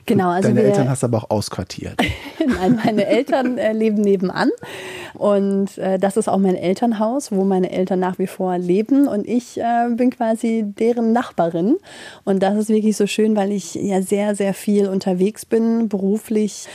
Genau, 0.06 0.30
also 0.30 0.48
Deine 0.48 0.60
wir, 0.60 0.68
Eltern 0.68 0.90
hast 0.90 1.02
du 1.02 1.06
aber 1.06 1.18
auch 1.18 1.30
ausquartiert. 1.30 1.98
Nein, 2.46 2.80
meine 2.84 3.06
Eltern 3.06 3.56
äh, 3.56 3.72
leben 3.72 4.02
nebenan. 4.02 4.50
Und 5.14 5.78
äh, 5.78 5.98
das 5.98 6.16
ist 6.16 6.28
auch 6.28 6.38
mein 6.38 6.56
Elternhaus, 6.56 7.32
wo 7.32 7.44
meine 7.44 7.70
Eltern 7.70 8.00
nach 8.00 8.18
wie 8.18 8.26
vor 8.26 8.58
leben. 8.58 9.08
Und 9.08 9.26
ich 9.26 9.58
äh, 9.58 9.88
bin 9.90 10.10
quasi 10.10 10.64
deren 10.66 11.12
Nachbarin. 11.12 11.76
Und 12.24 12.42
das 12.42 12.56
ist 12.56 12.68
wirklich 12.68 12.96
so 12.96 13.06
schön, 13.06 13.36
weil 13.36 13.52
ich 13.52 13.74
ja 13.74 14.02
sehr, 14.02 14.34
sehr 14.34 14.52
viel 14.52 14.88
unterwegs 14.88 15.46
bin, 15.46 15.88
beruflich 15.88 16.66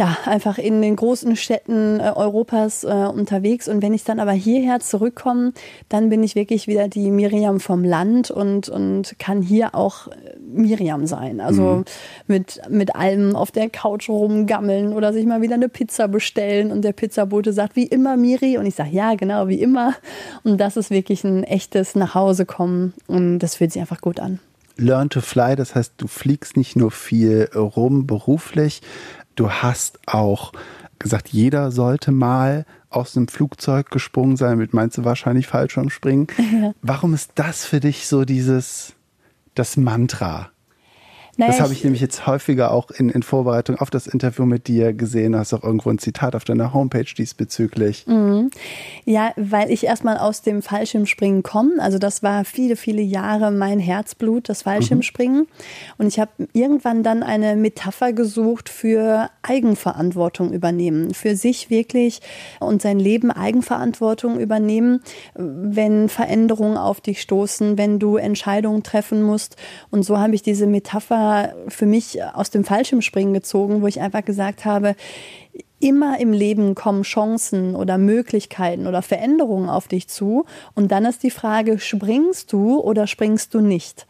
ja, 0.00 0.16
einfach 0.24 0.56
in 0.56 0.80
den 0.80 0.96
großen 0.96 1.36
Städten 1.36 2.00
äh, 2.00 2.10
Europas 2.16 2.84
äh, 2.84 2.88
unterwegs. 2.88 3.68
Und 3.68 3.82
wenn 3.82 3.92
ich 3.92 4.02
dann 4.02 4.18
aber 4.18 4.32
hierher 4.32 4.80
zurückkomme, 4.80 5.52
dann 5.90 6.08
bin 6.08 6.22
ich 6.22 6.34
wirklich 6.34 6.66
wieder 6.66 6.88
die 6.88 7.10
Miriam 7.10 7.60
vom 7.60 7.84
Land 7.84 8.30
und, 8.30 8.70
und 8.70 9.14
kann 9.18 9.42
hier 9.42 9.74
auch 9.74 10.06
äh, 10.06 10.38
Miriam 10.40 11.06
sein. 11.06 11.42
Also 11.42 11.62
mhm. 11.62 11.84
mit, 12.28 12.62
mit 12.70 12.96
allem 12.96 13.36
auf 13.36 13.50
der 13.50 13.68
Couch 13.68 14.08
rumgammeln 14.08 14.94
oder 14.94 15.12
sich 15.12 15.26
mal 15.26 15.42
wieder 15.42 15.56
eine 15.56 15.68
Pizza 15.68 16.08
bestellen 16.08 16.72
und 16.72 16.80
der 16.80 16.92
Pizzabote 16.92 17.52
sagt, 17.52 17.76
wie 17.76 17.86
immer 17.86 18.16
Miri. 18.16 18.56
Und 18.56 18.64
ich 18.64 18.76
sage, 18.76 18.92
ja, 18.92 19.16
genau, 19.16 19.48
wie 19.48 19.60
immer. 19.60 19.92
Und 20.44 20.62
das 20.62 20.78
ist 20.78 20.88
wirklich 20.88 21.24
ein 21.24 21.44
echtes 21.44 21.94
Nachhausekommen 21.94 22.94
und 23.06 23.40
das 23.40 23.56
fühlt 23.56 23.72
sich 23.72 23.82
einfach 23.82 24.00
gut 24.00 24.18
an. 24.18 24.38
Learn 24.80 25.10
to 25.10 25.20
fly, 25.20 25.56
das 25.56 25.74
heißt, 25.74 25.94
du 25.98 26.06
fliegst 26.06 26.56
nicht 26.56 26.74
nur 26.74 26.90
viel 26.90 27.50
rum 27.54 28.06
beruflich, 28.06 28.80
Du 29.40 29.50
hast 29.50 29.98
auch 30.06 30.52
gesagt, 30.98 31.30
jeder 31.30 31.70
sollte 31.70 32.12
mal 32.12 32.66
aus 32.90 33.14
dem 33.14 33.26
Flugzeug 33.26 33.90
gesprungen 33.90 34.36
sein. 34.36 34.58
Mit 34.58 34.74
meinst 34.74 34.98
du 34.98 35.04
wahrscheinlich 35.06 35.46
Fallschirmspringen. 35.46 36.26
Ja. 36.60 36.74
Warum 36.82 37.14
ist 37.14 37.32
das 37.36 37.64
für 37.64 37.80
dich 37.80 38.06
so 38.06 38.26
dieses, 38.26 38.92
das 39.54 39.78
Mantra? 39.78 40.50
Naja, 41.40 41.52
das 41.52 41.60
habe 41.62 41.72
ich 41.72 41.82
nämlich 41.82 42.02
jetzt 42.02 42.26
häufiger 42.26 42.70
auch 42.70 42.90
in, 42.90 43.08
in 43.08 43.22
Vorbereitung 43.22 43.76
auf 43.76 43.88
das 43.88 44.06
Interview 44.06 44.44
mit 44.44 44.68
dir 44.68 44.92
gesehen. 44.92 45.32
Du 45.32 45.38
hast 45.38 45.54
auch 45.54 45.64
irgendwo 45.64 45.88
ein 45.88 45.96
Zitat 45.96 46.36
auf 46.36 46.44
deiner 46.44 46.74
Homepage 46.74 47.06
diesbezüglich. 47.16 48.06
Mhm. 48.06 48.50
Ja, 49.06 49.32
weil 49.36 49.70
ich 49.70 49.84
erstmal 49.84 50.18
aus 50.18 50.42
dem 50.42 50.60
Fallschirmspringen 50.60 51.42
komme. 51.42 51.72
Also 51.78 51.96
das 51.96 52.22
war 52.22 52.44
viele, 52.44 52.76
viele 52.76 53.00
Jahre 53.00 53.52
mein 53.52 53.78
Herzblut, 53.78 54.50
das 54.50 54.62
Fallschirmspringen. 54.62 55.38
Mhm. 55.38 55.46
Und 55.96 56.08
ich 56.08 56.20
habe 56.20 56.30
irgendwann 56.52 57.02
dann 57.02 57.22
eine 57.22 57.56
Metapher 57.56 58.12
gesucht 58.12 58.68
für 58.68 59.30
Eigenverantwortung 59.40 60.52
übernehmen. 60.52 61.14
Für 61.14 61.36
sich 61.36 61.70
wirklich 61.70 62.20
und 62.58 62.82
sein 62.82 62.98
Leben 62.98 63.30
Eigenverantwortung 63.30 64.38
übernehmen, 64.38 65.00
wenn 65.34 66.10
Veränderungen 66.10 66.76
auf 66.76 67.00
dich 67.00 67.22
stoßen, 67.22 67.78
wenn 67.78 67.98
du 67.98 68.16
Entscheidungen 68.16 68.82
treffen 68.82 69.22
musst. 69.22 69.56
Und 69.90 70.02
so 70.02 70.18
habe 70.18 70.34
ich 70.34 70.42
diese 70.42 70.66
Metapher 70.66 71.29
für 71.68 71.86
mich 71.86 72.22
aus 72.22 72.50
dem 72.50 72.64
Fallschirmspringen 72.64 73.34
gezogen, 73.34 73.82
wo 73.82 73.86
ich 73.86 74.00
einfach 74.00 74.24
gesagt 74.24 74.64
habe, 74.64 74.94
immer 75.80 76.20
im 76.20 76.32
Leben 76.32 76.74
kommen 76.74 77.02
Chancen 77.02 77.74
oder 77.74 77.96
Möglichkeiten 77.96 78.86
oder 78.86 79.02
Veränderungen 79.02 79.68
auf 79.68 79.88
dich 79.88 80.08
zu. 80.08 80.44
Und 80.74 80.92
dann 80.92 81.06
ist 81.06 81.22
die 81.22 81.30
Frage, 81.30 81.78
springst 81.78 82.52
du 82.52 82.78
oder 82.78 83.06
springst 83.06 83.54
du 83.54 83.60
nicht? 83.60 84.06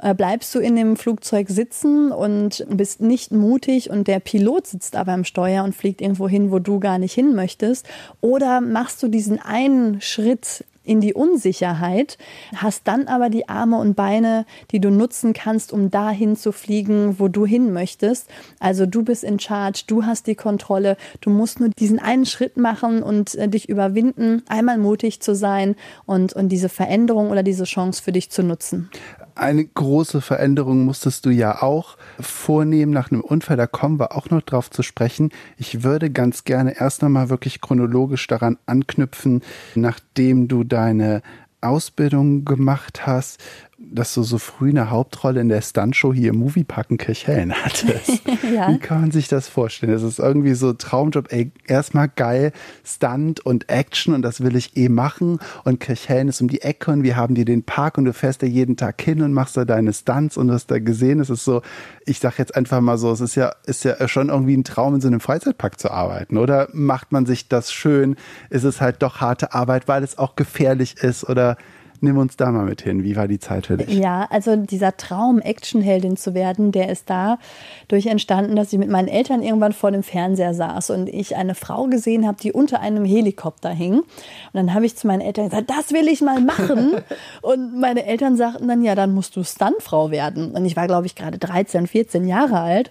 Äh, 0.00 0.14
bleibst 0.14 0.54
du 0.54 0.58
in 0.58 0.76
dem 0.76 0.96
Flugzeug 0.96 1.48
sitzen 1.48 2.10
und 2.10 2.66
bist 2.68 3.00
nicht 3.00 3.30
mutig 3.30 3.88
und 3.88 4.08
der 4.08 4.20
Pilot 4.20 4.66
sitzt 4.66 4.96
aber 4.96 5.14
im 5.14 5.24
Steuer 5.24 5.62
und 5.64 5.74
fliegt 5.74 6.00
irgendwo 6.00 6.28
hin, 6.28 6.50
wo 6.50 6.58
du 6.58 6.80
gar 6.80 6.98
nicht 6.98 7.14
hin 7.14 7.34
möchtest? 7.34 7.86
Oder 8.20 8.60
machst 8.60 9.02
du 9.02 9.08
diesen 9.08 9.40
einen 9.40 10.00
Schritt 10.00 10.64
in 10.84 11.00
die 11.00 11.14
Unsicherheit, 11.14 12.18
hast 12.56 12.88
dann 12.88 13.06
aber 13.06 13.30
die 13.30 13.48
Arme 13.48 13.78
und 13.78 13.94
Beine, 13.94 14.46
die 14.70 14.80
du 14.80 14.90
nutzen 14.90 15.32
kannst, 15.32 15.72
um 15.72 15.90
dahin 15.90 16.36
zu 16.36 16.52
fliegen, 16.52 17.18
wo 17.18 17.28
du 17.28 17.46
hin 17.46 17.72
möchtest. 17.72 18.28
Also 18.58 18.86
du 18.86 19.02
bist 19.02 19.24
in 19.24 19.38
Charge, 19.38 19.84
du 19.86 20.04
hast 20.04 20.26
die 20.26 20.34
Kontrolle, 20.34 20.96
du 21.20 21.30
musst 21.30 21.60
nur 21.60 21.68
diesen 21.70 21.98
einen 21.98 22.26
Schritt 22.26 22.56
machen 22.56 23.02
und 23.02 23.34
äh, 23.34 23.48
dich 23.48 23.68
überwinden, 23.68 24.42
einmal 24.48 24.78
mutig 24.78 25.20
zu 25.20 25.34
sein 25.34 25.76
und, 26.06 26.32
und 26.32 26.48
diese 26.48 26.68
Veränderung 26.68 27.30
oder 27.30 27.42
diese 27.42 27.64
Chance 27.64 28.02
für 28.02 28.12
dich 28.12 28.30
zu 28.30 28.42
nutzen 28.42 28.90
eine 29.34 29.64
große 29.64 30.20
Veränderung 30.20 30.84
musstest 30.84 31.26
du 31.26 31.30
ja 31.30 31.62
auch 31.62 31.96
vornehmen 32.20 32.92
nach 32.92 33.10
einem 33.10 33.20
Unfall. 33.20 33.56
Da 33.56 33.66
kommen 33.66 33.98
wir 33.98 34.16
auch 34.16 34.30
noch 34.30 34.42
drauf 34.42 34.70
zu 34.70 34.82
sprechen. 34.82 35.30
Ich 35.56 35.82
würde 35.82 36.10
ganz 36.10 36.44
gerne 36.44 36.78
erst 36.78 37.02
nochmal 37.02 37.28
wirklich 37.28 37.60
chronologisch 37.60 38.26
daran 38.26 38.58
anknüpfen, 38.66 39.42
nachdem 39.74 40.48
du 40.48 40.64
deine 40.64 41.22
Ausbildung 41.60 42.44
gemacht 42.44 43.06
hast 43.06 43.42
dass 43.90 44.14
du 44.14 44.22
so 44.22 44.38
früh 44.38 44.70
eine 44.70 44.90
Hauptrolle 44.90 45.40
in 45.40 45.48
der 45.48 45.60
Stuntshow 45.60 46.12
hier 46.12 46.30
im 46.30 46.36
Moviepark 46.36 46.90
in 46.90 46.98
Kirchhellen 46.98 47.52
hattest. 47.64 48.22
ja. 48.54 48.68
Wie 48.68 48.78
kann 48.78 49.00
man 49.00 49.10
sich 49.10 49.28
das 49.28 49.48
vorstellen? 49.48 49.92
Das 49.92 50.02
ist 50.02 50.18
irgendwie 50.18 50.54
so 50.54 50.72
Traumjob, 50.72 51.32
ey, 51.32 51.52
erstmal 51.66 52.08
geil, 52.08 52.52
Stunt 52.84 53.40
und 53.40 53.68
Action 53.68 54.14
und 54.14 54.22
das 54.22 54.42
will 54.42 54.56
ich 54.56 54.76
eh 54.76 54.88
machen 54.88 55.38
und 55.64 55.80
Kirchhellen 55.80 56.28
ist 56.28 56.40
um 56.40 56.48
die 56.48 56.62
Ecke 56.62 56.90
und 56.90 57.02
wir 57.02 57.16
haben 57.16 57.34
dir 57.34 57.44
den 57.44 57.62
Park 57.62 57.98
und 57.98 58.04
du 58.04 58.12
fährst 58.12 58.42
da 58.42 58.46
jeden 58.46 58.76
Tag 58.76 59.00
hin 59.00 59.22
und 59.22 59.32
machst 59.32 59.56
da 59.56 59.64
deine 59.64 59.92
Stunts 59.92 60.36
und 60.36 60.50
hast 60.50 60.70
da 60.70 60.78
gesehen, 60.78 61.20
es 61.20 61.30
ist 61.30 61.44
so, 61.44 61.62
ich 62.06 62.18
sag 62.18 62.38
jetzt 62.38 62.54
einfach 62.54 62.80
mal 62.80 62.98
so, 62.98 63.10
es 63.12 63.20
ist 63.20 63.34
ja, 63.34 63.52
ist 63.66 63.84
ja 63.84 64.08
schon 64.08 64.28
irgendwie 64.28 64.56
ein 64.56 64.64
Traum, 64.64 64.94
in 64.94 65.00
so 65.00 65.08
einem 65.08 65.20
Freizeitpark 65.20 65.78
zu 65.78 65.90
arbeiten 65.90 66.36
oder 66.36 66.68
macht 66.72 67.12
man 67.12 67.26
sich 67.26 67.48
das 67.48 67.72
schön? 67.72 68.16
Ist 68.50 68.64
es 68.64 68.80
halt 68.80 69.02
doch 69.02 69.20
harte 69.20 69.52
Arbeit, 69.54 69.88
weil 69.88 70.02
es 70.02 70.18
auch 70.18 70.36
gefährlich 70.36 70.96
ist 70.98 71.28
oder 71.28 71.56
Nimm 72.04 72.18
uns 72.18 72.36
da 72.36 72.50
mal 72.50 72.64
mit 72.64 72.82
hin. 72.82 73.04
Wie 73.04 73.14
war 73.14 73.28
die 73.28 73.38
Zeit 73.38 73.66
für 73.66 73.76
dich? 73.76 73.96
Ja, 73.96 74.26
also 74.28 74.56
dieser 74.56 74.96
Traum, 74.96 75.38
Actionheldin 75.38 76.16
zu 76.16 76.34
werden, 76.34 76.72
der 76.72 76.88
ist 76.88 77.08
dadurch 77.08 78.06
entstanden, 78.06 78.56
dass 78.56 78.72
ich 78.72 78.78
mit 78.80 78.88
meinen 78.88 79.06
Eltern 79.06 79.40
irgendwann 79.40 79.72
vor 79.72 79.92
dem 79.92 80.02
Fernseher 80.02 80.52
saß 80.52 80.90
und 80.90 81.08
ich 81.08 81.36
eine 81.36 81.54
Frau 81.54 81.84
gesehen 81.84 82.26
habe, 82.26 82.38
die 82.42 82.50
unter 82.50 82.80
einem 82.80 83.04
Helikopter 83.04 83.70
hing. 83.70 84.00
Und 84.00 84.06
dann 84.52 84.74
habe 84.74 84.84
ich 84.84 84.96
zu 84.96 85.06
meinen 85.06 85.20
Eltern 85.20 85.48
gesagt, 85.48 85.70
das 85.70 85.92
will 85.92 86.08
ich 86.08 86.20
mal 86.22 86.40
machen. 86.40 86.96
und 87.42 87.78
meine 87.78 88.04
Eltern 88.04 88.36
sagten 88.36 88.66
dann, 88.66 88.82
ja, 88.82 88.96
dann 88.96 89.14
musst 89.14 89.36
du 89.36 89.44
Stuntfrau 89.44 90.10
werden. 90.10 90.50
Und 90.56 90.64
ich 90.64 90.74
war, 90.74 90.88
glaube 90.88 91.06
ich, 91.06 91.14
gerade 91.14 91.38
13, 91.38 91.86
14 91.86 92.26
Jahre 92.26 92.58
alt. 92.58 92.90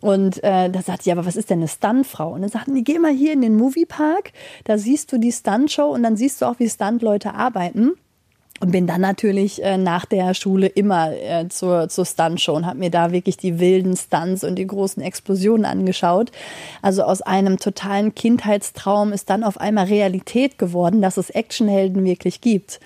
Und 0.00 0.44
äh, 0.44 0.70
da 0.70 0.80
sagte 0.80 1.02
ich, 1.06 1.12
aber 1.12 1.26
was 1.26 1.34
ist 1.34 1.50
denn 1.50 1.58
eine 1.58 1.66
Stuntfrau? 1.66 2.34
Und 2.34 2.42
dann 2.42 2.50
sagten 2.50 2.76
die, 2.76 2.84
geh 2.84 3.00
mal 3.00 3.10
hier 3.10 3.32
in 3.32 3.40
den 3.40 3.56
Moviepark, 3.56 4.30
da 4.62 4.78
siehst 4.78 5.10
du 5.12 5.18
die 5.18 5.32
Stuntshow 5.32 5.86
und 5.86 6.04
dann 6.04 6.16
siehst 6.16 6.40
du 6.40 6.46
auch, 6.46 6.60
wie 6.60 6.70
Stuntleute 6.70 7.34
arbeiten. 7.34 7.94
Und 8.60 8.70
bin 8.70 8.86
dann 8.86 9.00
natürlich 9.00 9.62
äh, 9.62 9.76
nach 9.76 10.06
der 10.06 10.32
Schule 10.32 10.68
immer 10.68 11.12
äh, 11.12 11.48
zur, 11.48 11.88
zur 11.88 12.06
Stuntshow 12.06 12.54
und 12.54 12.66
habe 12.66 12.78
mir 12.78 12.90
da 12.90 13.10
wirklich 13.10 13.36
die 13.36 13.58
wilden 13.58 13.96
Stunts 13.96 14.44
und 14.44 14.54
die 14.54 14.66
großen 14.66 15.02
Explosionen 15.02 15.64
angeschaut. 15.64 16.30
Also 16.80 17.02
aus 17.02 17.20
einem 17.20 17.58
totalen 17.58 18.14
Kindheitstraum 18.14 19.12
ist 19.12 19.28
dann 19.28 19.42
auf 19.42 19.58
einmal 19.58 19.86
Realität 19.86 20.56
geworden, 20.56 21.02
dass 21.02 21.16
es 21.16 21.30
Actionhelden 21.30 22.04
wirklich 22.04 22.40
gibt. 22.40 22.80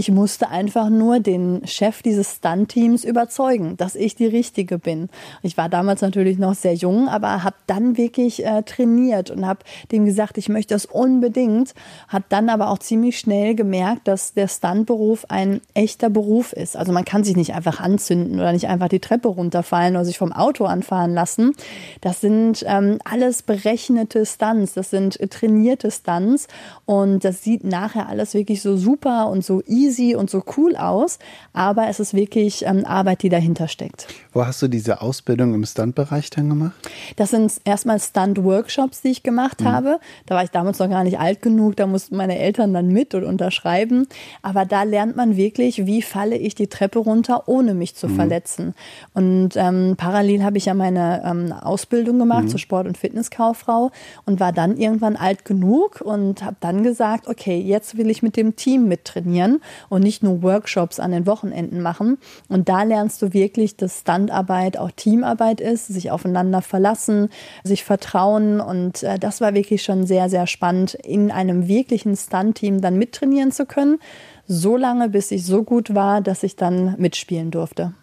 Ich 0.00 0.10
musste 0.10 0.48
einfach 0.48 0.88
nur 0.88 1.20
den 1.20 1.60
Chef 1.66 2.00
dieses 2.00 2.36
Stunt-Teams 2.36 3.04
überzeugen, 3.04 3.76
dass 3.76 3.94
ich 3.94 4.14
die 4.14 4.24
Richtige 4.24 4.78
bin. 4.78 5.10
Ich 5.42 5.58
war 5.58 5.68
damals 5.68 6.00
natürlich 6.00 6.38
noch 6.38 6.54
sehr 6.54 6.72
jung, 6.72 7.10
aber 7.10 7.44
habe 7.44 7.56
dann 7.66 7.98
wirklich 7.98 8.46
äh, 8.46 8.62
trainiert 8.62 9.30
und 9.30 9.44
habe 9.44 9.60
dem 9.92 10.06
gesagt, 10.06 10.38
ich 10.38 10.48
möchte 10.48 10.72
das 10.72 10.86
unbedingt. 10.86 11.74
Hat 12.08 12.22
dann 12.30 12.48
aber 12.48 12.70
auch 12.70 12.78
ziemlich 12.78 13.18
schnell 13.18 13.54
gemerkt, 13.54 14.08
dass 14.08 14.32
der 14.32 14.48
Stuntberuf 14.48 15.26
ein 15.28 15.60
echter 15.74 16.08
Beruf 16.08 16.54
ist. 16.54 16.78
Also 16.78 16.92
man 16.92 17.04
kann 17.04 17.22
sich 17.22 17.36
nicht 17.36 17.52
einfach 17.52 17.78
anzünden 17.78 18.40
oder 18.40 18.52
nicht 18.52 18.68
einfach 18.68 18.88
die 18.88 19.00
Treppe 19.00 19.28
runterfallen 19.28 19.96
oder 19.96 20.06
sich 20.06 20.16
vom 20.16 20.32
Auto 20.32 20.64
anfahren 20.64 21.12
lassen. 21.12 21.52
Das 22.00 22.22
sind 22.22 22.64
ähm, 22.66 23.00
alles 23.04 23.42
berechnete 23.42 24.24
Stunts, 24.24 24.72
das 24.72 24.88
sind 24.88 25.18
trainierte 25.30 25.90
Stunts 25.90 26.48
und 26.86 27.22
das 27.22 27.44
sieht 27.44 27.64
nachher 27.64 28.08
alles 28.08 28.32
wirklich 28.32 28.62
so 28.62 28.78
super 28.78 29.28
und 29.28 29.44
so 29.44 29.62
easy 29.66 29.89
easy 29.90 30.14
und 30.14 30.30
so 30.30 30.42
cool 30.56 30.76
aus, 30.76 31.18
aber 31.52 31.88
es 31.88 32.00
ist 32.00 32.14
wirklich 32.14 32.64
ähm, 32.64 32.84
Arbeit, 32.84 33.22
die 33.22 33.28
dahinter 33.28 33.68
steckt. 33.68 34.06
Wo 34.32 34.46
hast 34.46 34.62
du 34.62 34.68
diese 34.68 35.02
Ausbildung 35.02 35.54
im 35.54 35.64
Stunt-Bereich 35.64 36.30
dann 36.30 36.48
gemacht? 36.48 36.88
Das 37.16 37.30
sind 37.30 37.52
erstmal 37.64 37.98
Stunt-Workshops, 37.98 39.02
die 39.02 39.08
ich 39.08 39.22
gemacht 39.22 39.60
mhm. 39.60 39.66
habe. 39.66 40.00
Da 40.26 40.36
war 40.36 40.44
ich 40.44 40.50
damals 40.50 40.78
noch 40.78 40.88
gar 40.88 41.04
nicht 41.04 41.18
alt 41.18 41.42
genug, 41.42 41.76
da 41.76 41.86
mussten 41.86 42.16
meine 42.16 42.38
Eltern 42.38 42.72
dann 42.72 42.88
mit 42.88 43.14
und 43.14 43.24
unterschreiben. 43.24 44.06
Aber 44.42 44.64
da 44.64 44.84
lernt 44.84 45.16
man 45.16 45.36
wirklich, 45.36 45.86
wie 45.86 46.02
falle 46.02 46.36
ich 46.36 46.54
die 46.54 46.68
Treppe 46.68 47.00
runter, 47.00 47.48
ohne 47.48 47.74
mich 47.74 47.96
zu 47.96 48.08
mhm. 48.08 48.16
verletzen. 48.16 48.74
Und 49.14 49.50
ähm, 49.56 49.94
parallel 49.96 50.44
habe 50.44 50.58
ich 50.58 50.66
ja 50.66 50.74
meine 50.74 51.22
ähm, 51.24 51.52
Ausbildung 51.52 52.18
gemacht 52.18 52.44
mhm. 52.44 52.48
zur 52.48 52.58
Sport- 52.58 52.86
und 52.86 52.96
Fitnesskauffrau 52.96 53.90
und 54.24 54.40
war 54.40 54.52
dann 54.52 54.76
irgendwann 54.76 55.16
alt 55.16 55.44
genug 55.44 56.00
und 56.00 56.44
habe 56.44 56.56
dann 56.60 56.82
gesagt, 56.82 57.26
okay, 57.26 57.60
jetzt 57.60 57.96
will 57.96 58.10
ich 58.10 58.22
mit 58.22 58.36
dem 58.36 58.56
Team 58.56 58.86
mittrainieren 58.88 59.60
und 59.88 60.02
nicht 60.02 60.22
nur 60.22 60.42
Workshops 60.42 61.00
an 61.00 61.12
den 61.12 61.26
Wochenenden 61.26 61.80
machen. 61.80 62.18
Und 62.48 62.68
da 62.68 62.82
lernst 62.82 63.22
du 63.22 63.32
wirklich, 63.32 63.76
dass 63.76 64.00
Standarbeit 64.00 64.76
auch 64.76 64.90
Teamarbeit 64.90 65.60
ist, 65.60 65.88
sich 65.88 66.10
aufeinander 66.10 66.62
verlassen, 66.62 67.28
sich 67.64 67.84
vertrauen. 67.84 68.60
Und 68.60 69.02
äh, 69.02 69.18
das 69.18 69.40
war 69.40 69.54
wirklich 69.54 69.82
schon 69.82 70.06
sehr, 70.06 70.28
sehr 70.28 70.46
spannend, 70.46 70.94
in 70.94 71.30
einem 71.30 71.68
wirklichen 71.68 72.16
Stunt-Team 72.16 72.80
dann 72.80 72.96
mittrainieren 72.96 73.52
zu 73.52 73.66
können. 73.66 73.98
So 74.46 74.76
lange, 74.76 75.08
bis 75.08 75.30
ich 75.30 75.44
so 75.44 75.62
gut 75.62 75.94
war, 75.94 76.20
dass 76.20 76.42
ich 76.42 76.56
dann 76.56 76.96
mitspielen 76.98 77.50
durfte. 77.50 77.94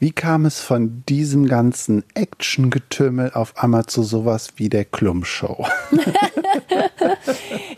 Wie 0.00 0.10
kam 0.10 0.44
es 0.44 0.60
von 0.60 1.04
diesem 1.08 1.46
ganzen 1.46 2.02
Action-Getümmel 2.14 3.30
auf 3.32 3.56
einmal 3.56 3.86
zu 3.86 4.02
sowas 4.02 4.48
wie 4.56 4.68
der 4.68 4.84
Klum-Show? 4.84 5.64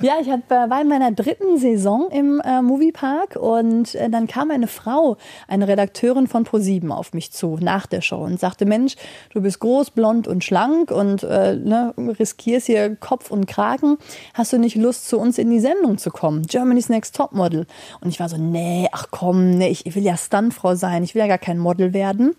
ja, 0.01 0.15
ich 0.23 0.31
hab, 0.31 0.51
äh, 0.51 0.71
war 0.71 0.81
in 0.81 0.89
meiner 0.89 1.13
dritten 1.13 1.59
Saison 1.59 2.09
im 2.11 2.41
äh, 2.41 2.63
Moviepark 2.63 3.37
und 3.37 3.95
äh, 3.95 4.09
dann 4.09 4.27
kam 4.29 4.51
eine 4.51 4.67
Frau, 4.67 5.19
eine 5.47 5.69
Redakteurin 5.69 6.27
von 6.27 6.47
Pro7 6.47 6.89
auf 6.89 7.13
mich 7.13 7.33
zu 7.33 7.59
nach 7.61 7.87
der 7.87 8.01
Show 8.01 8.25
und 8.25 8.41
sagte, 8.41 8.65
Mensch, 8.65 8.97
du 9.35 9.43
bist 9.43 9.61
groß, 9.61 9.91
blond 9.91 10.27
und 10.27 10.43
schlank 10.43 10.91
und 10.91 11.23
äh, 11.23 11.55
ne, 11.55 11.93
riskierst 11.99 12.67
hier 12.67 12.97
Kopf 12.97 13.31
und 13.31 13.47
Kragen. 13.47 13.99
Hast 14.33 14.55
du 14.55 14.59
nicht 14.59 14.77
Lust, 14.77 15.07
zu 15.07 15.19
uns 15.19 15.37
in 15.37 15.51
die 15.51 15.61
Sendung 15.61 15.99
zu 15.99 16.11
kommen? 16.11 16.47
Germany's 16.47 16.89
Next 16.89 17.15
Topmodel. 17.15 17.67
Und 18.01 18.09
ich 18.09 18.21
war 18.21 18.31
so, 18.31 18.39
nee, 18.39 18.89
ach 18.91 19.09
komm, 19.11 19.51
nee, 19.51 19.69
ich 19.69 19.95
will 19.95 20.03
ja 20.03 20.17
Stuntfrau 20.17 20.75
sein, 20.77 21.05
ich 21.05 21.15
will 21.15 21.21
ja 21.21 21.29
gar 21.29 21.37
kein 21.37 21.59
Model 21.59 21.93
werden 21.93 22.06
werden. 22.07 22.35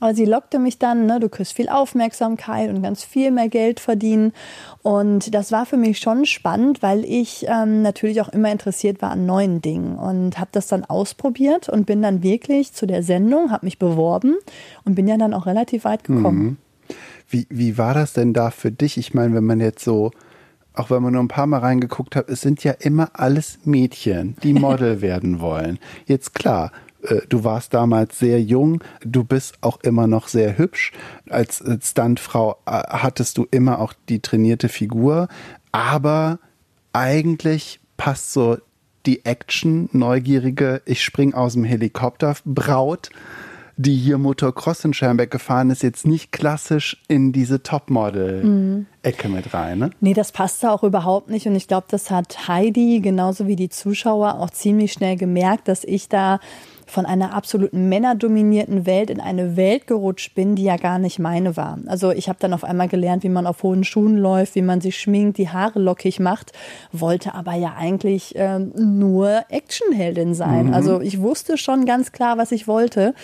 Aber 0.00 0.14
sie 0.14 0.26
lockte 0.26 0.60
mich 0.60 0.78
dann, 0.78 1.06
ne, 1.06 1.18
du 1.18 1.28
kriegst 1.28 1.54
viel 1.54 1.68
Aufmerksamkeit 1.68 2.70
und 2.70 2.82
ganz 2.82 3.02
viel 3.02 3.32
mehr 3.32 3.48
Geld 3.48 3.80
verdienen. 3.80 4.32
Und 4.82 5.34
das 5.34 5.50
war 5.50 5.66
für 5.66 5.76
mich 5.76 5.98
schon 5.98 6.24
spannend, 6.24 6.82
weil 6.82 7.04
ich 7.04 7.46
ähm, 7.48 7.82
natürlich 7.82 8.20
auch 8.20 8.28
immer 8.28 8.52
interessiert 8.52 9.02
war 9.02 9.10
an 9.10 9.26
neuen 9.26 9.60
Dingen 9.60 9.98
und 9.98 10.38
habe 10.38 10.50
das 10.52 10.68
dann 10.68 10.84
ausprobiert 10.84 11.68
und 11.68 11.86
bin 11.86 12.00
dann 12.00 12.22
wirklich 12.22 12.72
zu 12.72 12.86
der 12.86 13.02
Sendung, 13.02 13.50
habe 13.50 13.66
mich 13.66 13.78
beworben 13.80 14.36
und 14.84 14.94
bin 14.94 15.08
ja 15.08 15.16
dann 15.16 15.34
auch 15.34 15.46
relativ 15.46 15.84
weit 15.84 16.04
gekommen. 16.04 16.42
Mhm. 16.42 16.56
Wie, 17.28 17.46
wie 17.50 17.76
war 17.76 17.92
das 17.92 18.12
denn 18.12 18.32
da 18.32 18.50
für 18.50 18.70
dich? 18.70 18.98
Ich 18.98 19.14
meine, 19.14 19.34
wenn 19.34 19.44
man 19.44 19.60
jetzt 19.60 19.84
so 19.84 20.12
auch 20.74 20.90
wenn 20.90 21.02
man 21.02 21.12
nur 21.12 21.22
ein 21.22 21.28
paar 21.28 21.48
Mal 21.48 21.58
reingeguckt 21.58 22.14
hat, 22.14 22.28
es 22.28 22.40
sind 22.40 22.62
ja 22.62 22.70
immer 22.70 23.10
alles 23.14 23.58
Mädchen, 23.64 24.36
die 24.44 24.52
Model 24.54 25.00
werden 25.00 25.40
wollen. 25.40 25.80
Jetzt 26.06 26.34
klar, 26.34 26.70
du 27.28 27.44
warst 27.44 27.74
damals 27.74 28.18
sehr 28.18 28.42
jung, 28.42 28.82
du 29.04 29.24
bist 29.24 29.58
auch 29.60 29.80
immer 29.82 30.06
noch 30.06 30.28
sehr 30.28 30.58
hübsch. 30.58 30.92
Als 31.30 31.62
Stuntfrau 31.82 32.56
äh, 32.66 32.70
hattest 32.70 33.38
du 33.38 33.46
immer 33.50 33.78
auch 33.80 33.92
die 34.08 34.20
trainierte 34.20 34.68
Figur, 34.68 35.28
aber 35.72 36.38
eigentlich 36.92 37.80
passt 37.96 38.32
so 38.32 38.58
die 39.06 39.24
Action, 39.24 39.88
neugierige, 39.92 40.82
ich 40.84 41.02
spring 41.02 41.34
aus 41.34 41.54
dem 41.54 41.64
Helikopter, 41.64 42.34
Braut, 42.44 43.10
die 43.76 43.94
hier 43.94 44.18
Motocross 44.18 44.84
in 44.84 44.92
Schermbeck 44.92 45.30
gefahren 45.30 45.70
ist, 45.70 45.84
jetzt 45.84 46.04
nicht 46.04 46.32
klassisch 46.32 47.00
in 47.06 47.32
diese 47.32 47.62
Topmodel-Ecke 47.62 49.28
mit 49.28 49.54
rein. 49.54 49.78
Ne? 49.78 49.90
Nee, 50.00 50.14
das 50.14 50.32
passte 50.32 50.72
auch 50.72 50.82
überhaupt 50.82 51.30
nicht. 51.30 51.46
Und 51.46 51.54
ich 51.54 51.68
glaube, 51.68 51.86
das 51.88 52.10
hat 52.10 52.48
Heidi 52.48 53.00
genauso 53.00 53.46
wie 53.46 53.54
die 53.54 53.68
Zuschauer 53.68 54.40
auch 54.40 54.50
ziemlich 54.50 54.92
schnell 54.92 55.16
gemerkt, 55.16 55.68
dass 55.68 55.84
ich 55.84 56.08
da 56.08 56.40
von 56.90 57.06
einer 57.06 57.34
absoluten 57.34 57.88
männerdominierten 57.88 58.86
Welt 58.86 59.10
in 59.10 59.20
eine 59.20 59.56
Welt 59.56 59.86
gerutscht 59.86 60.34
bin, 60.34 60.56
die 60.56 60.64
ja 60.64 60.76
gar 60.76 60.98
nicht 60.98 61.18
meine 61.18 61.56
war. 61.56 61.78
Also 61.86 62.10
ich 62.10 62.28
habe 62.28 62.38
dann 62.40 62.52
auf 62.52 62.64
einmal 62.64 62.88
gelernt, 62.88 63.22
wie 63.22 63.28
man 63.28 63.46
auf 63.46 63.62
hohen 63.62 63.84
Schuhen 63.84 64.16
läuft, 64.16 64.54
wie 64.54 64.62
man 64.62 64.80
sich 64.80 64.98
schminkt, 64.98 65.38
die 65.38 65.48
Haare 65.48 65.78
lockig 65.78 66.18
macht, 66.18 66.52
wollte 66.92 67.34
aber 67.34 67.54
ja 67.54 67.74
eigentlich 67.76 68.36
äh, 68.36 68.58
nur 68.58 69.44
Actionheldin 69.48 70.34
sein. 70.34 70.68
Mhm. 70.68 70.74
Also 70.74 71.00
ich 71.00 71.20
wusste 71.20 71.58
schon 71.58 71.84
ganz 71.84 72.12
klar, 72.12 72.38
was 72.38 72.52
ich 72.52 72.66
wollte 72.66 73.14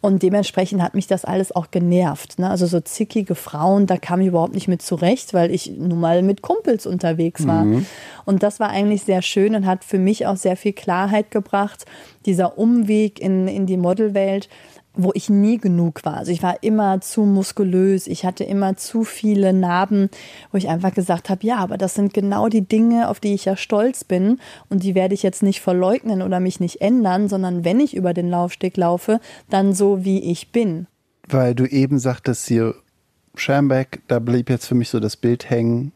und 0.00 0.22
dementsprechend 0.22 0.82
hat 0.82 0.94
mich 0.94 1.06
das 1.06 1.24
alles 1.24 1.54
auch 1.54 1.70
genervt. 1.70 2.38
Ne? 2.38 2.50
Also 2.50 2.66
so 2.66 2.80
zickige 2.80 3.34
Frauen, 3.34 3.86
da 3.86 3.96
kam 3.96 4.20
ich 4.20 4.28
überhaupt 4.28 4.54
nicht 4.54 4.68
mit 4.68 4.82
zurecht, 4.82 5.34
weil 5.34 5.50
ich 5.50 5.72
nun 5.78 6.00
mal 6.00 6.22
mit 6.22 6.42
Kumpels 6.42 6.86
unterwegs 6.86 7.46
war. 7.46 7.64
Mhm. 7.64 7.86
Und 8.24 8.42
das 8.42 8.60
war 8.60 8.70
eigentlich 8.70 9.02
sehr 9.02 9.22
schön 9.22 9.54
und 9.54 9.66
hat 9.66 9.84
für 9.84 9.98
mich 9.98 10.26
auch 10.26 10.36
sehr 10.36 10.56
viel 10.56 10.72
Klarheit 10.72 11.30
gebracht, 11.30 11.84
dieser 12.26 12.58
Umweg 12.58 13.20
in, 13.20 13.48
in 13.48 13.66
die 13.66 13.76
Modelwelt 13.76 14.48
wo 14.96 15.10
ich 15.14 15.28
nie 15.28 15.58
genug 15.58 16.04
war. 16.04 16.16
Also 16.16 16.30
ich 16.30 16.42
war 16.42 16.62
immer 16.62 17.00
zu 17.00 17.22
muskulös, 17.22 18.06
ich 18.06 18.24
hatte 18.24 18.44
immer 18.44 18.76
zu 18.76 19.04
viele 19.04 19.52
Narben, 19.52 20.08
wo 20.52 20.58
ich 20.58 20.68
einfach 20.68 20.94
gesagt 20.94 21.30
habe, 21.30 21.44
ja, 21.46 21.56
aber 21.56 21.76
das 21.76 21.94
sind 21.94 22.14
genau 22.14 22.48
die 22.48 22.66
Dinge, 22.66 23.08
auf 23.08 23.20
die 23.20 23.34
ich 23.34 23.44
ja 23.44 23.56
stolz 23.56 24.04
bin 24.04 24.38
und 24.68 24.84
die 24.84 24.94
werde 24.94 25.14
ich 25.14 25.22
jetzt 25.22 25.42
nicht 25.42 25.60
verleugnen 25.60 26.22
oder 26.22 26.38
mich 26.38 26.60
nicht 26.60 26.80
ändern, 26.80 27.28
sondern 27.28 27.64
wenn 27.64 27.80
ich 27.80 27.96
über 27.96 28.14
den 28.14 28.28
Laufsteg 28.28 28.76
laufe, 28.76 29.20
dann 29.50 29.74
so 29.74 30.04
wie 30.04 30.30
ich 30.30 30.52
bin. 30.52 30.86
Weil 31.28 31.54
du 31.54 31.66
eben 31.66 31.98
sagtest 31.98 32.46
hier, 32.46 32.74
Schambeck, 33.34 34.02
da 34.06 34.20
blieb 34.20 34.48
jetzt 34.48 34.66
für 34.66 34.76
mich 34.76 34.90
so 34.90 35.00
das 35.00 35.16
Bild 35.16 35.50
hängen, 35.50 35.92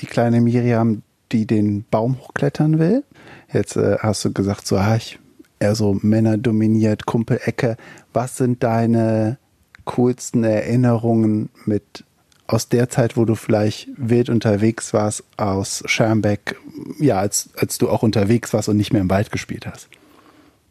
die 0.00 0.06
kleine 0.06 0.40
Miriam, 0.40 1.02
die 1.30 1.46
den 1.46 1.84
Baum 1.88 2.18
hochklettern 2.18 2.80
will. 2.80 3.04
Jetzt 3.52 3.76
äh, 3.76 3.98
hast 4.00 4.24
du 4.24 4.32
gesagt, 4.32 4.66
so, 4.66 4.76
ah, 4.76 4.96
ich 4.96 5.20
eher 5.60 5.74
so 5.74 5.98
Männer 6.02 6.38
dominiert, 6.38 7.06
Kumpelecke. 7.06 7.76
Was 8.12 8.36
sind 8.36 8.62
deine 8.62 9.38
coolsten 9.84 10.42
Erinnerungen 10.42 11.50
mit 11.66 12.04
aus 12.46 12.68
der 12.68 12.88
Zeit, 12.88 13.16
wo 13.16 13.24
du 13.24 13.36
vielleicht 13.36 13.88
wild 13.96 14.28
unterwegs 14.28 14.92
warst, 14.92 15.22
aus 15.36 15.84
Schermbeck, 15.86 16.56
ja, 16.98 17.18
als, 17.18 17.50
als 17.56 17.78
du 17.78 17.88
auch 17.88 18.02
unterwegs 18.02 18.52
warst 18.52 18.68
und 18.68 18.76
nicht 18.76 18.92
mehr 18.92 19.02
im 19.02 19.10
Wald 19.10 19.30
gespielt 19.30 19.66
hast? 19.66 19.88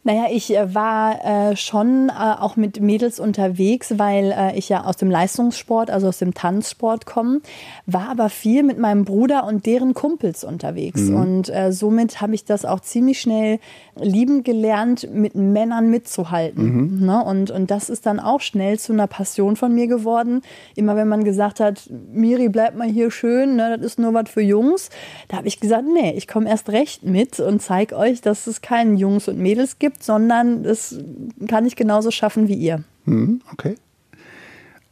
Naja, 0.04 0.28
ich 0.32 0.56
äh, 0.56 0.74
war 0.74 1.26
äh, 1.52 1.56
schon 1.58 2.10
äh, 2.10 2.12
auch 2.14 2.56
mit 2.56 2.80
Mädels 2.80 3.20
unterwegs, 3.20 3.96
weil 3.98 4.32
äh, 4.32 4.58
ich 4.58 4.70
ja 4.70 4.86
aus 4.86 4.96
dem 4.96 5.12
Leistungssport, 5.12 5.92
also 5.92 6.08
aus 6.08 6.20
dem 6.20 6.34
Tanzsport 6.34 7.06
komme, 7.06 7.42
war 7.86 8.10
aber 8.10 8.30
viel 8.30 8.64
mit 8.64 8.80
meinem 8.80 9.04
Bruder 9.04 9.46
und 9.46 9.66
deren 9.66 9.94
Kumpels 9.94 10.46
unterwegs. 10.46 11.02
Mhm. 11.02 11.16
Und 11.16 11.50
äh, 11.50 11.74
somit 11.74 12.22
habe 12.22 12.34
ich 12.34 12.46
das 12.46 12.64
auch 12.64 12.80
ziemlich 12.80 13.20
schnell 13.20 13.60
lieben 13.96 14.44
gelernt, 14.44 15.10
mit 15.14 15.36
Männern 15.36 15.90
mitzuhalten. 15.90 17.00
Mhm. 17.00 17.06
Ne? 17.06 17.22
Und, 17.22 17.52
und 17.52 17.70
das 17.70 17.90
ist 17.90 18.06
dann 18.06 18.22
auch 18.22 18.40
schnell 18.40 18.80
zu 18.80 18.94
einer 18.94 19.08
Passion 19.08 19.58
von 19.58 19.76
mir 19.76 19.88
geworden. 19.88 20.42
Immer 20.76 20.96
wenn 20.96 21.10
man 21.10 21.26
gesagt 21.26 21.60
hat, 21.60 21.90
Miri, 22.14 22.48
bleib 22.48 22.78
mal 22.78 22.88
hier 22.88 23.12
schön, 23.12 23.58
ne? 23.58 23.76
das 23.78 23.86
ist 23.86 24.00
nur 24.00 24.14
was 24.14 24.30
für 24.30 24.42
Jungs, 24.42 24.90
da 25.28 25.38
habe 25.38 25.48
ich 25.48 25.60
gesagt, 25.60 25.84
nee, 25.94 26.14
ich 26.16 26.28
komme 26.28 26.50
erst 26.50 26.70
recht 26.70 27.04
mit 27.04 27.40
und 27.40 27.62
zeige 27.62 27.98
euch, 27.98 28.22
dass 28.22 28.48
es 28.48 28.62
keinen 28.62 28.96
Jungs 28.96 29.28
und 29.28 29.38
Mädels 29.38 29.80
gibt 29.80 29.89
gibt, 29.90 30.04
sondern 30.04 30.64
das 30.64 30.96
kann 31.48 31.66
ich 31.66 31.76
genauso 31.76 32.12
schaffen 32.12 32.48
wie 32.48 32.56
ihr. 32.56 32.84
Hm, 33.06 33.42
okay. 33.52 33.76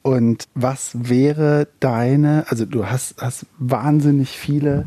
Und 0.02 0.48
was 0.56 0.92
wäre 0.94 1.68
deine, 1.80 2.46
also 2.48 2.66
du 2.66 2.86
hast, 2.86 3.16
hast 3.20 3.46
wahnsinnig 3.58 4.30
viele 4.38 4.86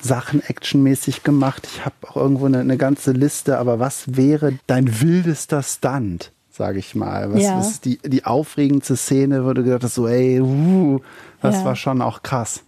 Sachen 0.00 0.42
actionmäßig 0.42 1.22
gemacht. 1.22 1.68
Ich 1.70 1.84
habe 1.84 1.94
auch 2.08 2.16
irgendwo 2.16 2.46
eine, 2.46 2.58
eine, 2.58 2.76
ganze 2.76 3.12
Liste, 3.12 3.58
aber 3.58 3.78
was 3.78 4.16
wäre 4.16 4.58
dein 4.66 5.00
wildester 5.00 5.62
Stunt, 5.62 6.32
sage 6.50 6.80
ich 6.80 6.96
mal? 6.96 7.32
Was 7.32 7.42
ja. 7.42 7.60
ist 7.60 7.84
die, 7.84 7.98
die 7.98 8.24
aufregendste 8.24 8.96
Szene, 8.96 9.44
wo 9.44 9.52
du 9.52 9.62
gedacht 9.62 9.84
hast, 9.84 9.94
so, 9.94 10.08
ey, 10.08 10.40
uh, 10.40 10.98
das 11.40 11.56
ja. 11.56 11.64
war 11.64 11.76
schon 11.76 12.02
auch 12.02 12.24
krass. 12.24 12.64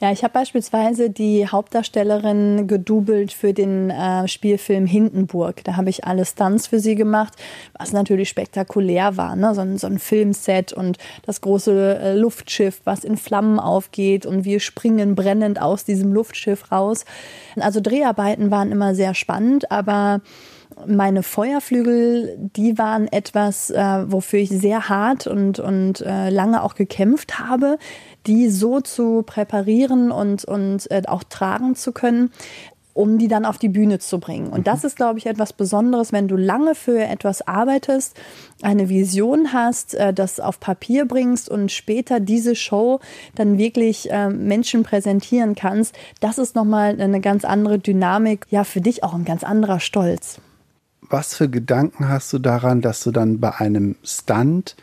Ja, 0.00 0.12
ich 0.12 0.22
habe 0.22 0.34
beispielsweise 0.34 1.10
die 1.10 1.48
Hauptdarstellerin 1.48 2.68
gedoubelt 2.68 3.32
für 3.32 3.52
den 3.52 3.90
äh, 3.90 4.28
Spielfilm 4.28 4.86
Hindenburg. 4.86 5.64
Da 5.64 5.76
habe 5.76 5.90
ich 5.90 6.04
alle 6.04 6.24
Stunts 6.24 6.68
für 6.68 6.78
sie 6.78 6.94
gemacht, 6.94 7.34
was 7.76 7.92
natürlich 7.92 8.28
spektakulär 8.28 9.16
war. 9.16 9.34
Ne? 9.34 9.56
So, 9.56 9.62
ein, 9.62 9.76
so 9.76 9.88
ein 9.88 9.98
Filmset 9.98 10.72
und 10.72 10.98
das 11.26 11.40
große 11.40 11.98
äh, 11.98 12.14
Luftschiff, 12.14 12.80
was 12.84 13.02
in 13.02 13.16
Flammen 13.16 13.58
aufgeht 13.58 14.24
und 14.24 14.44
wir 14.44 14.60
springen 14.60 15.16
brennend 15.16 15.60
aus 15.60 15.84
diesem 15.84 16.12
Luftschiff 16.12 16.70
raus. 16.70 17.04
Also 17.58 17.80
Dreharbeiten 17.80 18.52
waren 18.52 18.70
immer 18.70 18.94
sehr 18.94 19.14
spannend, 19.14 19.72
aber 19.72 20.20
meine 20.86 21.22
Feuerflügel, 21.22 22.36
die 22.38 22.78
waren 22.78 23.08
etwas, 23.08 23.70
äh, 23.70 24.04
wofür 24.06 24.38
ich 24.38 24.50
sehr 24.50 24.88
hart 24.88 25.26
und, 25.26 25.58
und 25.58 26.00
äh, 26.02 26.30
lange 26.30 26.62
auch 26.62 26.74
gekämpft 26.74 27.38
habe, 27.38 27.78
die 28.28 28.48
so 28.50 28.80
zu 28.80 29.22
präparieren 29.22 30.12
und, 30.12 30.44
und 30.44 30.90
äh, 30.90 31.02
auch 31.06 31.24
tragen 31.24 31.74
zu 31.74 31.92
können, 31.92 32.30
um 32.94 33.16
die 33.16 33.28
dann 33.28 33.44
auf 33.44 33.58
die 33.58 33.68
Bühne 33.68 34.00
zu 34.00 34.18
bringen. 34.18 34.48
Und 34.48 34.66
das 34.66 34.82
mhm. 34.82 34.86
ist, 34.88 34.96
glaube 34.96 35.18
ich, 35.18 35.26
etwas 35.26 35.52
Besonderes, 35.52 36.12
wenn 36.12 36.28
du 36.28 36.36
lange 36.36 36.74
für 36.74 36.98
etwas 36.98 37.46
arbeitest, 37.46 38.16
eine 38.60 38.88
Vision 38.88 39.52
hast, 39.52 39.94
äh, 39.94 40.12
das 40.12 40.40
auf 40.40 40.60
Papier 40.60 41.06
bringst 41.06 41.48
und 41.48 41.72
später 41.72 42.20
diese 42.20 42.54
Show 42.54 43.00
dann 43.34 43.56
wirklich 43.56 44.10
äh, 44.10 44.28
Menschen 44.28 44.82
präsentieren 44.82 45.54
kannst. 45.54 45.96
Das 46.20 46.38
ist 46.38 46.54
nochmal 46.54 47.00
eine 47.00 47.20
ganz 47.20 47.44
andere 47.44 47.78
Dynamik, 47.78 48.46
ja, 48.50 48.64
für 48.64 48.80
dich 48.80 49.02
auch 49.02 49.14
ein 49.14 49.24
ganz 49.24 49.42
anderer 49.42 49.80
Stolz 49.80 50.40
was 51.10 51.34
für 51.34 51.48
Gedanken 51.48 52.08
hast 52.08 52.32
du 52.32 52.38
daran, 52.38 52.80
dass 52.80 53.02
du 53.02 53.10
dann 53.10 53.40
bei 53.40 53.54
einem 53.54 53.96
Stunt, 54.02 54.76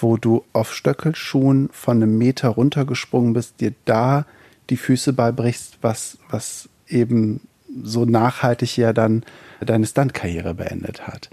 wo 0.00 0.16
du 0.16 0.44
auf 0.52 0.74
Stöckelschuhen 0.74 1.68
von 1.72 2.02
einem 2.02 2.18
Meter 2.18 2.48
runtergesprungen 2.48 3.32
bist, 3.32 3.60
dir 3.60 3.74
da 3.84 4.26
die 4.70 4.76
Füße 4.76 5.12
beibrichst, 5.12 5.78
was, 5.80 6.18
was 6.30 6.68
eben 6.88 7.40
so 7.82 8.04
nachhaltig 8.04 8.76
ja 8.76 8.92
dann 8.92 9.24
deine 9.60 9.86
Stuntkarriere 9.86 10.54
beendet 10.54 11.06
hat? 11.06 11.30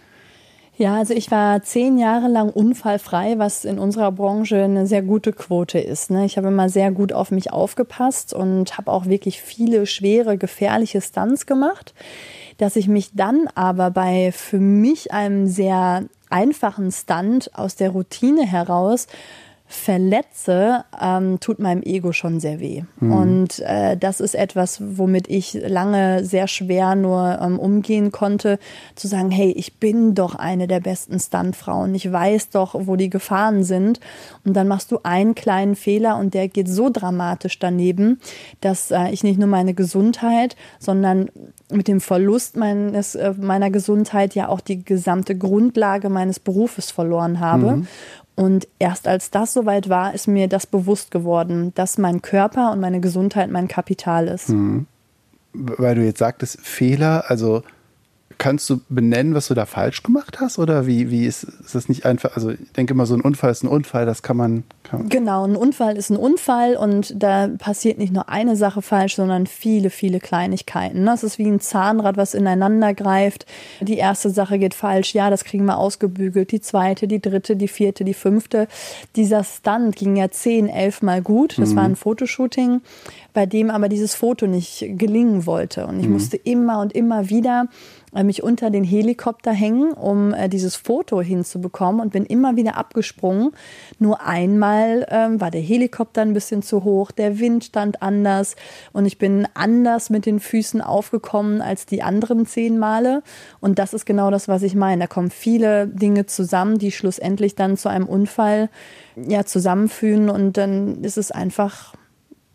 Ja, 0.78 0.98
also 0.98 1.14
ich 1.14 1.32
war 1.32 1.64
zehn 1.64 1.98
Jahre 1.98 2.28
lang 2.28 2.50
unfallfrei, 2.50 3.40
was 3.40 3.64
in 3.64 3.80
unserer 3.80 4.12
Branche 4.12 4.62
eine 4.62 4.88
sehr 4.88 5.04
gute 5.04 5.32
Quote 5.32 5.80
ist. 5.80 6.12
Ne? 6.12 6.26
Ich 6.26 6.38
habe 6.38 6.50
immer 6.50 6.68
sehr 6.68 6.92
gut 6.92 7.14
auf 7.14 7.32
mich 7.32 7.54
aufgepasst 7.54 8.34
und 8.34 8.78
habe 8.78 8.92
auch 8.92 9.06
wirklich 9.06 9.42
viele 9.42 9.86
schwere, 9.86 10.38
gefährliche 10.38 11.00
Stunts 11.00 11.46
gemacht 11.46 11.94
dass 12.58 12.76
ich 12.76 12.88
mich 12.88 13.12
dann 13.14 13.48
aber 13.56 13.92
bei 13.92 14.32
für 14.32 14.60
mich 14.60 15.12
einem 15.12 15.48
sehr 15.48 16.06
einfachen 16.30 16.92
Stunt 16.92 17.54
aus 17.56 17.76
der 17.76 17.90
Routine 17.92 18.46
heraus 18.46 19.08
verletze, 19.68 20.86
ähm, 21.02 21.40
tut 21.40 21.58
meinem 21.58 21.82
Ego 21.82 22.12
schon 22.12 22.40
sehr 22.40 22.60
weh. 22.60 22.84
Mhm. 23.00 23.12
Und 23.12 23.60
äh, 23.60 23.98
das 23.98 24.20
ist 24.20 24.36
etwas, 24.36 24.80
womit 24.98 25.28
ich 25.28 25.54
lange 25.54 26.24
sehr 26.24 26.48
schwer 26.48 26.96
nur 26.96 27.40
ähm, 27.42 27.58
umgehen 27.58 28.12
konnte, 28.12 28.60
zu 28.94 29.08
sagen, 29.08 29.32
hey, 29.32 29.52
ich 29.52 29.80
bin 29.80 30.14
doch 30.14 30.36
eine 30.36 30.68
der 30.68 30.82
besten 30.82 31.20
Stuntfrauen, 31.20 31.96
ich 31.96 32.12
weiß 32.12 32.50
doch, 32.50 32.76
wo 32.78 32.96
die 32.96 33.10
Gefahren 33.10 33.64
sind. 33.64 34.00
Und 34.46 34.54
dann 34.54 34.68
machst 34.68 34.92
du 34.92 35.00
einen 35.02 35.34
kleinen 35.34 35.76
Fehler 35.76 36.18
und 36.18 36.36
der 36.36 36.48
geht 36.48 36.68
so 36.68 36.92
dramatisch 36.92 37.58
daneben, 37.58 38.20
dass 38.62 38.92
äh, 38.92 39.10
ich 39.10 39.24
nicht 39.24 39.40
nur 39.40 39.50
meine 39.50 39.74
Gesundheit, 39.74 40.56
sondern 40.78 41.30
mit 41.72 41.88
dem 41.88 42.02
Verlust 42.02 42.56
meines, 42.56 43.16
äh, 43.16 43.34
meiner 43.40 43.72
Gesundheit 43.72 44.36
ja 44.36 44.48
auch 44.48 44.62
die 44.62 44.86
gesamte 44.86 45.36
Grundlage 45.36 46.10
meines 46.10 46.40
Berufes 46.40 46.92
verloren 46.92 47.40
habe. 47.40 47.78
Mhm. 47.78 47.88
Und 48.36 48.68
erst 48.80 49.08
als 49.08 49.32
das 49.32 49.54
soweit 49.54 49.88
war, 49.88 50.14
ist 50.14 50.28
mir 50.28 50.48
das 50.48 50.68
bewusst 50.68 51.10
geworden, 51.12 51.72
dass 51.76 51.98
mein 51.98 52.22
Körper 52.22 52.72
und 52.72 52.82
meine 52.82 53.00
Gesundheit 53.00 53.50
mein 53.50 53.68
Kapital 53.68 54.28
ist. 54.28 54.50
Mhm. 54.50 54.88
Weil 55.54 55.96
du 55.96 56.04
jetzt 56.04 56.20
sagtest, 56.20 56.60
Fehler, 56.62 57.26
also 57.30 57.64
Kannst 58.38 58.70
du 58.70 58.82
benennen, 58.90 59.34
was 59.34 59.48
du 59.48 59.54
da 59.54 59.66
falsch 59.66 60.04
gemacht 60.04 60.40
hast? 60.40 60.60
Oder 60.60 60.86
wie, 60.88 61.10
wie 61.10 61.26
ist, 61.26 61.44
ist 61.44 61.76
das 61.76 61.90
nicht 61.90 62.06
einfach? 62.06 62.36
Also, 62.36 62.52
ich 62.52 62.72
denke 62.76 62.94
immer, 62.94 63.06
so 63.06 63.16
ein 63.16 63.22
Unfall 63.22 63.52
ist 63.52 63.64
ein 63.64 63.68
Unfall, 63.68 64.06
das 64.06 64.24
kann 64.24 64.38
man, 64.38 64.64
kann 64.84 65.10
Genau, 65.10 65.46
ein 65.46 65.56
Unfall 65.56 65.98
ist 65.98 66.10
ein 66.10 66.18
Unfall 66.18 66.76
und 66.76 67.14
da 67.22 67.48
passiert 67.48 67.98
nicht 67.98 68.14
nur 68.14 68.30
eine 68.30 68.56
Sache 68.56 68.82
falsch, 68.82 69.16
sondern 69.16 69.48
viele, 69.48 69.90
viele 69.90 70.20
Kleinigkeiten. 70.20 71.06
Das 71.06 71.24
ist 71.24 71.38
wie 71.38 71.48
ein 71.48 71.60
Zahnrad, 71.60 72.18
was 72.18 72.34
ineinander 72.34 72.94
greift. 72.94 73.46
Die 73.82 73.98
erste 73.98 74.30
Sache 74.30 74.60
geht 74.60 74.74
falsch, 74.74 75.14
ja, 75.14 75.30
das 75.30 75.44
kriegen 75.44 75.66
wir 75.66 75.78
ausgebügelt. 75.78 76.52
Die 76.52 76.62
zweite, 76.62 77.08
die 77.08 77.22
dritte, 77.22 77.56
die 77.56 77.68
vierte, 77.68 78.04
die 78.04 78.14
fünfte. 78.14 78.68
Dieser 79.16 79.44
Stunt 79.44 79.96
ging 79.96 80.16
ja 80.16 80.30
zehn, 80.30 80.68
elf 80.68 81.02
Mal 81.02 81.22
gut. 81.22 81.58
Das 81.58 81.72
mhm. 81.72 81.76
war 81.76 81.84
ein 81.84 81.96
Fotoshooting, 81.96 82.82
bei 83.34 83.46
dem 83.46 83.70
aber 83.70 83.90
dieses 83.90 84.16
Foto 84.16 84.48
nicht 84.48 84.86
gelingen 84.98 85.46
wollte. 85.46 85.88
Und 85.88 86.00
ich 86.00 86.08
mhm. 86.08 86.14
musste 86.14 86.38
immer 86.38 86.80
und 86.80 86.94
immer 86.94 87.30
wieder 87.30 87.68
mich 88.24 88.44
unter 88.44 88.70
den 88.70 88.84
Helikopter 88.84 89.52
hängen, 89.52 89.94
um 89.94 90.34
äh, 90.34 90.50
dieses 90.50 90.76
Foto 90.76 91.22
hinzubekommen 91.22 92.02
und 92.02 92.14
bin 92.14 92.26
immer 92.26 92.56
wieder 92.56 92.78
abgesprungen. 92.78 93.52
Nur 94.00 94.22
einmal 94.26 94.76
Mal 94.76 95.06
ähm, 95.10 95.42
war 95.42 95.52
der 95.52 95.62
Helikopter 95.62 96.22
ein 96.22 96.34
bisschen 96.34 96.62
zu 96.62 96.84
hoch, 96.84 97.12
der 97.12 97.40
Wind 97.40 97.64
stand 97.64 98.02
anders 98.02 98.56
und 98.94 99.06
ich 99.06 99.18
bin 99.18 99.48
anders 99.54 100.10
mit 100.10 100.26
den 100.26 100.40
Füßen 100.40 100.82
aufgekommen 100.82 101.62
als 101.62 101.86
die 101.86 102.02
anderen 102.04 102.46
zehn 102.46 102.78
Male. 102.78 103.24
Und 103.60 103.80
das 103.80 103.94
ist 103.94 104.06
genau 104.06 104.32
das, 104.32 104.48
was 104.48 104.64
ich 104.64 104.76
meine. 104.76 105.02
Da 105.04 105.08
kommen 105.08 105.30
viele 105.30 105.88
Dinge 105.88 106.26
zusammen, 106.26 106.78
die 106.78 106.92
schlussendlich 106.92 107.56
dann 107.56 107.78
zu 107.78 107.90
einem 107.90 108.08
Unfall 108.08 108.70
ja, 109.16 109.46
zusammenfügen 109.46 110.30
und 110.30 110.58
dann 110.58 111.04
ist 111.04 111.18
es 111.18 111.32
einfach 111.32 111.94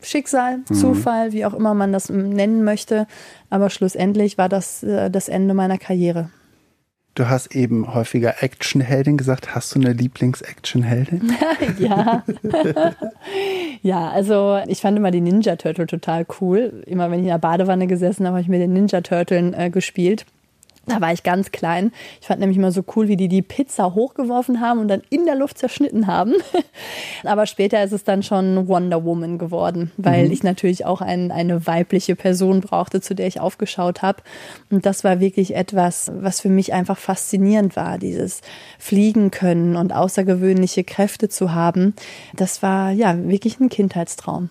Schicksal, 0.03 0.59
mhm. 0.59 0.75
Zufall, 0.75 1.33
wie 1.33 1.45
auch 1.45 1.55
immer 1.55 1.75
man 1.75 1.93
das 1.93 2.09
nennen 2.09 2.65
möchte. 2.65 3.07
Aber 3.51 3.71
schlussendlich 3.71 4.39
war 4.39 4.49
das 4.49 4.83
äh, 4.83 5.11
das 5.11 5.29
Ende 5.29 5.55
meiner 5.55 5.79
Karriere. 5.79 6.31
Du 7.15 7.29
hast 7.29 7.55
eben 7.55 7.93
häufiger 7.93 8.43
Actionheldin 8.43 9.17
gesagt. 9.17 9.55
Hast 9.55 9.75
du 9.75 9.81
eine 9.81 9.93
Lieblings-Actionheldin? 9.93 11.33
ja. 11.79 12.23
ja, 13.83 14.09
also 14.11 14.61
ich 14.69 14.81
fand 14.81 14.97
immer 14.97 15.11
die 15.11 15.21
Ninja 15.21 15.57
Turtle 15.57 15.87
total 15.87 16.25
cool. 16.41 16.85
Immer 16.87 17.11
wenn 17.11 17.19
ich 17.19 17.25
in 17.25 17.33
der 17.33 17.39
Badewanne 17.39 17.89
gesessen 17.89 18.27
habe, 18.27 18.37
habe 18.37 18.43
ich 18.43 18.49
mir 18.49 18.61
den 18.61 18.73
Ninja 18.73 19.01
Turtle 19.01 19.53
äh, 19.57 19.71
gespielt. 19.71 20.25
Da 20.91 21.01
war 21.01 21.13
ich 21.13 21.23
ganz 21.23 21.53
klein. 21.53 21.93
Ich 22.21 22.27
fand 22.27 22.41
nämlich 22.41 22.59
immer 22.59 22.73
so 22.73 22.85
cool, 22.97 23.07
wie 23.07 23.17
die 23.17 23.29
die 23.29 23.43
Pizza 23.43 23.95
hochgeworfen 23.95 24.61
haben 24.61 24.81
und 24.81 24.89
dann 24.89 25.03
in 25.09 25.25
der 25.25 25.37
Luft 25.37 25.57
zerschnitten 25.59 26.09
haben. 26.09 26.35
Aber 27.25 27.47
später 27.47 27.83
ist 27.85 27.93
es 27.93 28.03
dann 28.03 28.25
schon 28.25 28.67
Wonder 28.67 29.05
Woman 29.05 29.39
geworden, 29.39 29.93
weil 29.97 30.27
mhm. 30.27 30.33
ich 30.33 30.43
natürlich 30.43 30.87
auch 30.87 31.01
ein, 31.01 31.31
eine 31.31 31.67
weibliche 31.67 32.17
Person 32.17 32.61
brauchte, 32.61 33.01
zu 33.01 33.15
der 33.15 33.29
ich 33.29 33.41
aufgeschaut 33.41 34.03
habe. 34.03 34.23
Und 34.71 34.85
das 34.85 35.05
war 35.05 35.21
wirklich 35.21 35.55
etwas, 35.55 36.11
was 36.15 36.41
für 36.41 36.49
mich 36.49 36.73
einfach 36.73 36.99
faszinierend 36.99 37.77
war, 37.77 37.99
dieses 37.99 38.41
Fliegen 38.79 39.31
können 39.31 39.77
und 39.77 39.93
außergewöhnliche 39.93 40.83
Kräfte 40.83 41.29
zu 41.29 41.53
haben. 41.53 41.95
Das 42.35 42.63
war 42.63 42.91
ja 42.91 43.17
wirklich 43.29 43.61
ein 43.61 43.69
Kindheitstraum. 43.69 44.51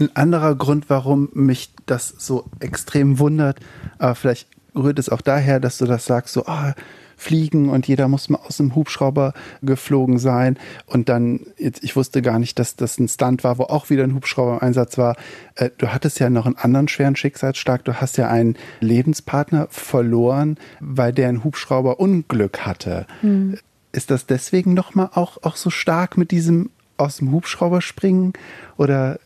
Ein 0.00 0.10
anderer 0.14 0.54
Grund, 0.54 0.88
warum 0.88 1.28
mich 1.34 1.70
das 1.86 2.08
so 2.18 2.44
extrem 2.60 3.18
wundert, 3.18 3.58
aber 3.98 4.14
vielleicht 4.14 4.48
rührt 4.74 4.98
es 4.98 5.08
auch 5.08 5.20
daher, 5.20 5.60
dass 5.60 5.78
du 5.78 5.86
das 5.86 6.04
sagst, 6.06 6.34
so, 6.34 6.46
ah, 6.46 6.74
fliegen 7.16 7.68
und 7.68 7.86
jeder 7.86 8.08
muss 8.08 8.28
mal 8.28 8.40
aus 8.46 8.56
dem 8.58 8.74
Hubschrauber 8.74 9.34
geflogen 9.62 10.18
sein. 10.18 10.58
Und 10.86 11.08
dann, 11.08 11.40
jetzt, 11.58 11.82
ich 11.84 11.96
wusste 11.96 12.22
gar 12.22 12.38
nicht, 12.38 12.58
dass 12.58 12.76
das 12.76 12.98
ein 12.98 13.08
Stunt 13.08 13.44
war, 13.44 13.58
wo 13.58 13.64
auch 13.64 13.90
wieder 13.90 14.04
ein 14.04 14.14
Hubschrauber 14.14 14.54
im 14.54 14.62
Einsatz 14.62 14.98
war. 14.98 15.16
Äh, 15.54 15.70
du 15.78 15.88
hattest 15.88 16.18
ja 16.20 16.30
noch 16.30 16.46
einen 16.46 16.56
anderen 16.56 16.88
schweren 16.88 17.16
Schicksalsschlag. 17.16 17.84
Du 17.84 17.94
hast 17.94 18.16
ja 18.16 18.28
einen 18.28 18.56
Lebenspartner 18.80 19.68
verloren, 19.70 20.58
weil 20.80 21.12
der 21.12 21.28
ein 21.28 21.44
Hubschrauber 21.44 22.00
Unglück 22.00 22.60
hatte. 22.60 23.06
Mhm. 23.22 23.58
Ist 23.92 24.10
das 24.10 24.26
deswegen 24.26 24.74
nochmal 24.74 25.10
auch, 25.14 25.42
auch 25.42 25.56
so 25.56 25.70
stark 25.70 26.16
mit 26.16 26.30
diesem 26.30 26.70
aus 26.96 27.18
dem 27.18 27.32
Hubschrauber 27.32 27.80
springen? 27.80 28.32
Oder 28.76 29.18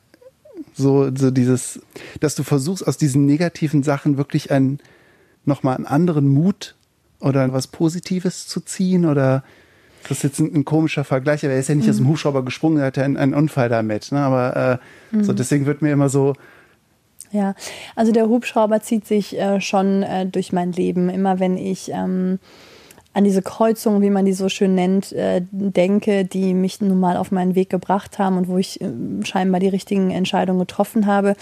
so, 0.74 1.11
so 1.14 1.30
dieses, 1.30 1.80
dass 2.20 2.34
du 2.34 2.42
versuchst, 2.42 2.87
aus 2.87 2.98
diesen 2.98 3.26
negativen 3.26 3.82
Sachen 3.82 4.18
wirklich 4.18 4.50
ein, 4.50 4.78
nochmal 5.48 5.76
einen 5.76 5.87
anderen 5.87 6.28
Mut 6.28 6.76
oder 7.20 7.52
was 7.52 7.66
Positives 7.66 8.46
zu 8.46 8.61
ziehen? 8.61 9.04
Oder 9.04 9.42
das 10.02 10.18
ist 10.18 10.22
jetzt 10.22 10.38
ein, 10.40 10.54
ein 10.54 10.64
komischer 10.64 11.04
Vergleich, 11.04 11.44
aber 11.44 11.54
er 11.54 11.61
ist 11.61 11.68
ja 11.68 11.74
nicht 11.74 11.84
mhm. 11.87 11.90
aus 11.90 11.96
dem 11.96 12.04
mhm. 12.06 12.11
Hubschrauber 12.11 12.44
gesprungen, 12.44 12.78
er 12.78 12.87
hatte 12.87 13.02
einen, 13.02 13.16
einen 13.16 13.34
Unfall 13.34 13.68
damit. 13.68 14.12
Ne? 14.12 14.20
Aber 14.20 14.80
äh, 15.12 15.16
mhm. 15.16 15.24
so 15.24 15.32
deswegen 15.32 15.66
wird 15.66 15.82
mir 15.82 15.92
immer 15.92 16.08
so. 16.08 16.34
Ja, 17.30 17.54
also 17.94 18.12
der 18.12 18.28
Hubschrauber 18.28 18.80
zieht 18.80 19.06
sich 19.06 19.38
äh, 19.38 19.61
schon 19.61 20.02
äh, 20.02 20.26
durch 20.26 20.52
mein 20.52 20.72
Leben. 20.72 21.11
Immer 21.11 21.40
wenn 21.40 21.56
ich 21.58 21.90
ähm, 21.92 22.38
an 23.18 23.24
diese 23.24 23.42
Kreuzungen, 23.42 24.00
wie 24.00 24.11
man 24.11 24.26
die 24.26 24.33
so 24.33 24.48
schön 24.48 24.76
nennt, 24.76 25.12
äh, 25.12 25.42
denke, 25.50 26.24
die 26.24 26.54
mich 26.54 26.81
nun 26.81 27.00
mal 27.00 27.16
auf 27.16 27.33
meinen 27.33 27.57
Weg 27.57 27.68
gebracht 27.68 28.20
haben 28.20 28.37
und 28.37 28.46
wo 28.46 28.59
ich 28.59 28.81
äh, 28.81 28.87
scheinbar 29.24 29.59
die 29.59 29.66
richtigen 29.66 30.12
Entscheidungen 30.12 30.61
getroffen 30.61 31.07
habe, 31.07 31.35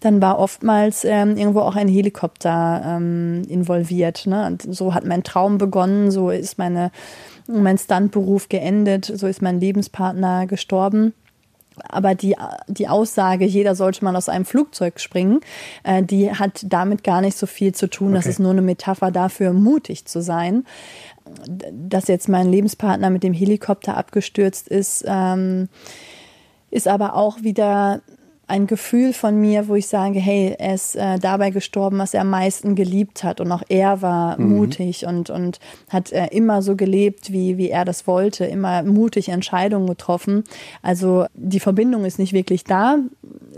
dann 0.00 0.20
war 0.20 0.38
oftmals 0.38 1.06
ähm, 1.06 1.38
irgendwo 1.38 1.60
auch 1.60 1.74
ein 1.74 1.88
Helikopter 1.88 2.82
ähm, 2.84 3.44
involviert. 3.48 4.26
Ne? 4.26 4.46
Und 4.46 4.74
so 4.74 4.92
hat 4.92 5.06
mein 5.06 5.22
Traum 5.22 5.56
begonnen, 5.56 6.10
so 6.10 6.28
ist 6.28 6.58
meine, 6.58 6.90
mein 7.46 7.78
Stuntberuf 7.78 8.50
geendet, 8.50 9.06
so 9.06 9.26
ist 9.26 9.40
mein 9.40 9.58
Lebenspartner 9.58 10.46
gestorben. 10.46 11.14
Aber 11.88 12.14
die, 12.14 12.36
die 12.68 12.88
Aussage, 12.88 13.44
jeder 13.44 13.74
sollte 13.74 14.04
mal 14.04 14.16
aus 14.16 14.28
einem 14.28 14.44
Flugzeug 14.44 15.00
springen, 15.00 15.40
äh, 15.84 16.02
die 16.02 16.30
hat 16.30 16.64
damit 16.66 17.04
gar 17.04 17.20
nicht 17.20 17.36
so 17.36 17.46
viel 17.46 17.74
zu 17.74 17.88
tun. 17.88 18.08
Okay. 18.08 18.16
Das 18.16 18.26
ist 18.26 18.38
nur 18.38 18.50
eine 18.50 18.62
Metapher 18.62 19.10
dafür, 19.10 19.52
mutig 19.52 20.04
zu 20.04 20.20
sein 20.20 20.64
dass 21.72 22.08
jetzt 22.08 22.28
mein 22.28 22.48
Lebenspartner 22.50 23.10
mit 23.10 23.22
dem 23.22 23.32
Helikopter 23.32 23.96
abgestürzt 23.96 24.68
ist, 24.68 25.04
ähm, 25.06 25.68
ist 26.70 26.88
aber 26.88 27.14
auch 27.14 27.42
wieder 27.42 28.00
ein 28.48 28.66
Gefühl 28.66 29.12
von 29.12 29.40
mir, 29.40 29.68
wo 29.68 29.76
ich 29.76 29.86
sage, 29.86 30.18
hey, 30.18 30.54
er 30.58 30.74
ist 30.74 30.96
äh, 30.96 31.18
dabei 31.18 31.50
gestorben, 31.50 31.98
was 31.98 32.12
er 32.12 32.22
am 32.22 32.30
meisten 32.30 32.74
geliebt 32.74 33.24
hat. 33.24 33.40
Und 33.40 33.50
auch 33.50 33.62
er 33.68 34.02
war 34.02 34.38
mhm. 34.38 34.56
mutig 34.56 35.06
und, 35.06 35.30
und 35.30 35.58
hat 35.88 36.12
äh, 36.12 36.26
immer 36.26 36.60
so 36.60 36.76
gelebt, 36.76 37.32
wie, 37.32 37.56
wie 37.56 37.70
er 37.70 37.84
das 37.84 38.06
wollte, 38.06 38.44
immer 38.44 38.82
mutig 38.82 39.28
Entscheidungen 39.28 39.86
getroffen. 39.86 40.44
Also 40.82 41.26
die 41.34 41.60
Verbindung 41.60 42.04
ist 42.04 42.18
nicht 42.18 42.32
wirklich 42.32 42.64
da 42.64 42.98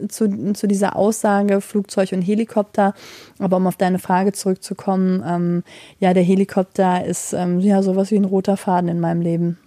zu, 0.08 0.52
zu 0.52 0.66
dieser 0.68 0.96
Aussage 0.96 1.60
Flugzeug 1.60 2.12
und 2.12 2.22
Helikopter. 2.22 2.94
Aber 3.38 3.56
um 3.56 3.66
auf 3.66 3.76
deine 3.76 3.98
Frage 3.98 4.32
zurückzukommen, 4.32 5.24
ähm, 5.26 5.64
ja, 5.98 6.14
der 6.14 6.22
Helikopter 6.22 7.04
ist 7.04 7.32
ähm, 7.32 7.58
ja 7.60 7.82
sowas 7.82 8.10
wie 8.10 8.16
ein 8.16 8.24
roter 8.24 8.56
Faden 8.56 8.88
in 8.88 9.00
meinem 9.00 9.22
Leben. 9.22 9.58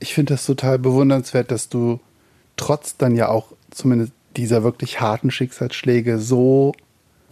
Ich 0.00 0.14
finde 0.14 0.34
das 0.34 0.46
total 0.46 0.78
bewundernswert, 0.78 1.50
dass 1.50 1.68
du 1.68 2.00
trotz 2.56 2.96
dann 2.96 3.14
ja 3.14 3.28
auch 3.28 3.52
zumindest 3.70 4.12
dieser 4.38 4.62
wirklich 4.62 5.00
harten 5.00 5.30
Schicksalsschläge 5.30 6.18
so 6.18 6.72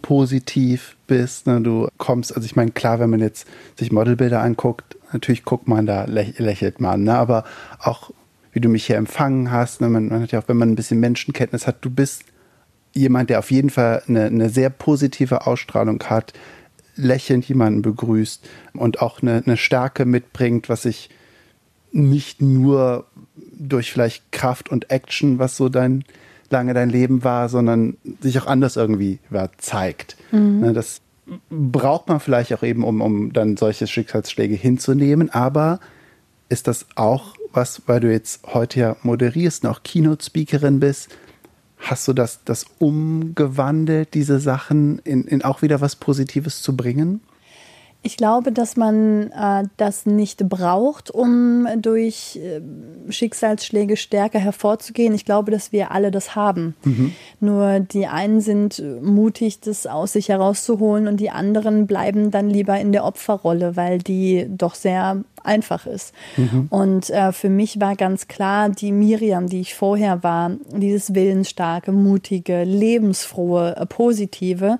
positiv 0.01 0.97
bist. 1.07 1.47
Ne? 1.47 1.61
Du 1.61 1.87
kommst, 1.97 2.35
also 2.35 2.45
ich 2.45 2.55
meine, 2.55 2.71
klar, 2.71 2.99
wenn 2.99 3.09
man 3.09 3.21
jetzt 3.21 3.47
sich 3.79 3.91
Modelbilder 3.91 4.41
anguckt, 4.41 4.97
natürlich 5.13 5.45
guckt 5.45 5.67
man 5.67 5.85
da, 5.85 6.05
lächelt 6.05 6.79
man, 6.79 7.03
ne? 7.03 7.17
aber 7.17 7.45
auch 7.79 8.11
wie 8.51 8.59
du 8.59 8.69
mich 8.69 8.85
hier 8.85 8.97
empfangen 8.97 9.51
hast, 9.51 9.81
ne? 9.81 9.89
man, 9.89 10.09
man, 10.09 10.21
hat 10.21 10.31
ja 10.31 10.39
auch, 10.39 10.47
wenn 10.47 10.57
man 10.57 10.69
ein 10.69 10.75
bisschen 10.75 10.99
Menschenkenntnis 10.99 11.65
hat, 11.65 11.77
du 11.81 11.89
bist 11.89 12.25
jemand, 12.93 13.29
der 13.29 13.39
auf 13.39 13.51
jeden 13.51 13.69
Fall 13.69 14.03
eine, 14.07 14.25
eine 14.25 14.49
sehr 14.49 14.69
positive 14.69 15.47
Ausstrahlung 15.47 16.03
hat, 16.03 16.33
lächelnd 16.95 17.47
jemanden 17.47 17.83
begrüßt 17.83 18.47
und 18.73 19.01
auch 19.01 19.21
eine, 19.21 19.43
eine 19.45 19.55
Stärke 19.57 20.05
mitbringt, 20.05 20.67
was 20.67 20.83
sich 20.83 21.09
nicht 21.91 22.41
nur 22.41 23.05
durch 23.57 23.91
vielleicht 23.91 24.31
Kraft 24.31 24.69
und 24.69 24.89
Action, 24.89 25.39
was 25.39 25.55
so 25.55 25.69
dein 25.69 26.03
lange 26.49 26.73
dein 26.73 26.89
Leben 26.89 27.23
war, 27.23 27.49
sondern 27.49 27.97
sich 28.19 28.39
auch 28.39 28.47
anders 28.47 28.75
irgendwie 28.75 29.19
ja, 29.31 29.49
zeigt. 29.57 30.17
Mhm. 30.31 30.59
Ne, 30.59 30.73
das 30.73 31.01
braucht 31.49 32.07
man 32.07 32.19
vielleicht 32.19 32.53
auch 32.53 32.63
eben, 32.63 32.83
um, 32.83 33.01
um 33.01 33.33
dann 33.33 33.57
solche 33.57 33.87
Schicksalsschläge 33.87 34.55
hinzunehmen, 34.55 35.29
aber 35.29 35.79
ist 36.49 36.67
das 36.67 36.85
auch 36.95 37.35
was, 37.51 37.81
weil 37.87 37.99
du 37.99 38.11
jetzt 38.11 38.41
heute 38.53 38.79
ja 38.79 38.95
moderierst 39.03 39.63
und 39.63 39.71
auch 39.71 39.83
Keynote-Speakerin 39.83 40.79
bist, 40.79 41.09
hast 41.77 42.07
du 42.07 42.13
das, 42.13 42.43
das 42.43 42.65
umgewandelt, 42.79 44.13
diese 44.13 44.39
Sachen 44.39 44.99
in, 44.99 45.25
in 45.25 45.43
auch 45.43 45.61
wieder 45.61 45.81
was 45.81 45.95
Positives 45.95 46.61
zu 46.61 46.75
bringen? 46.75 47.21
Ich 48.03 48.15
glaube, 48.15 48.51
dass 48.51 48.77
man 48.77 49.31
äh, 49.31 49.63
das 49.75 50.05
nicht 50.05 50.47
braucht, 50.47 51.11
um 51.11 51.67
durch 51.77 52.39
äh, 52.41 52.61
Schicksalsschläge 53.11 53.97
stärker 53.97 54.39
hervorzugehen. 54.39 55.13
Ich 55.13 55.25
glaube, 55.25 55.51
dass 55.51 55.71
wir 55.71 55.91
alle 55.91 56.11
das 56.11 56.35
haben. 56.35 56.75
Mhm. 56.83 57.13
Nur 57.39 57.79
die 57.79 58.07
einen 58.07 58.39
sind 58.39 58.81
mutig, 59.01 59.59
das 59.61 59.87
aus 59.87 60.13
sich 60.13 60.29
herauszuholen 60.29 61.07
und 61.07 61.19
die 61.19 61.31
anderen 61.31 61.87
bleiben 61.87 62.31
dann 62.31 62.49
lieber 62.49 62.79
in 62.79 62.91
der 62.91 63.03
Opferrolle, 63.03 63.75
weil 63.75 63.97
die 63.97 64.45
doch 64.47 64.75
sehr 64.75 65.23
einfach 65.47 65.85
ist. 65.85 66.13
Mhm. 66.35 66.67
Und 66.69 67.09
äh, 67.09 67.31
für 67.31 67.49
mich 67.49 67.79
war 67.79 67.95
ganz 67.95 68.27
klar, 68.27 68.69
die 68.69 68.91
Miriam, 68.91 69.47
die 69.47 69.61
ich 69.61 69.75
vorher 69.75 70.23
war, 70.23 70.51
dieses 70.71 71.15
willensstarke, 71.15 71.91
mutige, 71.91 72.63
lebensfrohe, 72.63 73.75
äh, 73.77 73.85
positive, 73.85 74.79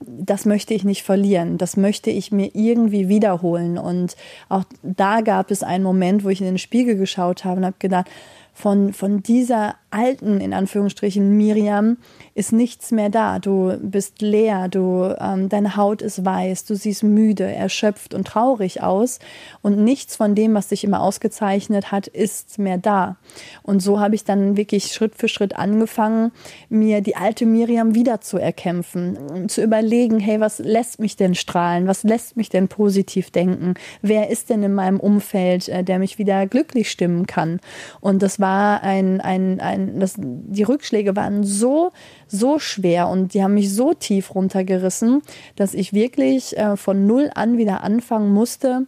das 0.00 0.44
möchte 0.44 0.74
ich 0.74 0.84
nicht 0.84 1.02
verlieren. 1.02 1.58
Das 1.58 1.76
möchte 1.76 2.10
ich 2.10 2.30
mir 2.30 2.50
irgendwie 2.54 3.08
wiederholen. 3.08 3.78
Und 3.78 4.16
auch 4.48 4.64
da 4.82 5.20
gab 5.20 5.50
es 5.50 5.62
einen 5.62 5.84
Moment, 5.84 6.24
wo 6.24 6.28
ich 6.28 6.40
in 6.40 6.46
den 6.46 6.58
Spiegel 6.58 6.96
geschaut 6.96 7.44
habe 7.44 7.58
und 7.58 7.66
habe 7.66 7.76
gedacht, 7.78 8.06
von, 8.52 8.92
von 8.92 9.22
dieser 9.22 9.74
alten, 9.94 10.40
in 10.40 10.52
Anführungsstrichen, 10.52 11.36
Miriam 11.36 11.96
ist 12.34 12.52
nichts 12.52 12.90
mehr 12.90 13.10
da. 13.10 13.38
Du 13.38 13.78
bist 13.80 14.20
leer, 14.20 14.68
du, 14.68 15.14
ähm, 15.18 15.48
deine 15.48 15.76
Haut 15.76 16.02
ist 16.02 16.24
weiß, 16.24 16.64
du 16.64 16.74
siehst 16.74 17.04
müde, 17.04 17.44
erschöpft 17.44 18.12
und 18.12 18.26
traurig 18.26 18.82
aus 18.82 19.20
und 19.62 19.78
nichts 19.78 20.16
von 20.16 20.34
dem, 20.34 20.54
was 20.54 20.68
dich 20.68 20.84
immer 20.84 21.00
ausgezeichnet 21.00 21.92
hat, 21.92 22.08
ist 22.08 22.58
mehr 22.58 22.78
da. 22.78 23.16
Und 23.62 23.80
so 23.80 24.00
habe 24.00 24.16
ich 24.16 24.24
dann 24.24 24.56
wirklich 24.56 24.92
Schritt 24.92 25.14
für 25.14 25.28
Schritt 25.28 25.56
angefangen, 25.56 26.32
mir 26.68 27.00
die 27.00 27.16
alte 27.16 27.46
Miriam 27.46 27.94
wieder 27.94 28.20
zu 28.20 28.38
erkämpfen, 28.38 29.48
zu 29.48 29.62
überlegen, 29.62 30.18
hey, 30.18 30.40
was 30.40 30.58
lässt 30.58 30.98
mich 30.98 31.16
denn 31.16 31.34
strahlen? 31.34 31.86
Was 31.86 32.02
lässt 32.02 32.36
mich 32.36 32.48
denn 32.48 32.66
positiv 32.68 33.30
denken? 33.30 33.74
Wer 34.02 34.30
ist 34.30 34.50
denn 34.50 34.62
in 34.64 34.74
meinem 34.74 34.98
Umfeld, 34.98 35.68
äh, 35.68 35.84
der 35.84 36.00
mich 36.00 36.18
wieder 36.18 36.46
glücklich 36.46 36.90
stimmen 36.90 37.26
kann? 37.26 37.60
Und 38.00 38.22
das 38.22 38.40
war 38.40 38.82
ein, 38.82 39.20
ein, 39.20 39.60
ein 39.60 39.83
das, 39.98 40.14
die 40.18 40.62
Rückschläge 40.62 41.16
waren 41.16 41.44
so, 41.44 41.92
so 42.26 42.58
schwer 42.58 43.08
und 43.08 43.34
die 43.34 43.42
haben 43.42 43.54
mich 43.54 43.72
so 43.72 43.94
tief 43.94 44.34
runtergerissen, 44.34 45.22
dass 45.56 45.74
ich 45.74 45.92
wirklich 45.92 46.56
äh, 46.56 46.76
von 46.76 47.06
null 47.06 47.30
an 47.34 47.56
wieder 47.58 47.82
anfangen 47.82 48.32
musste, 48.32 48.86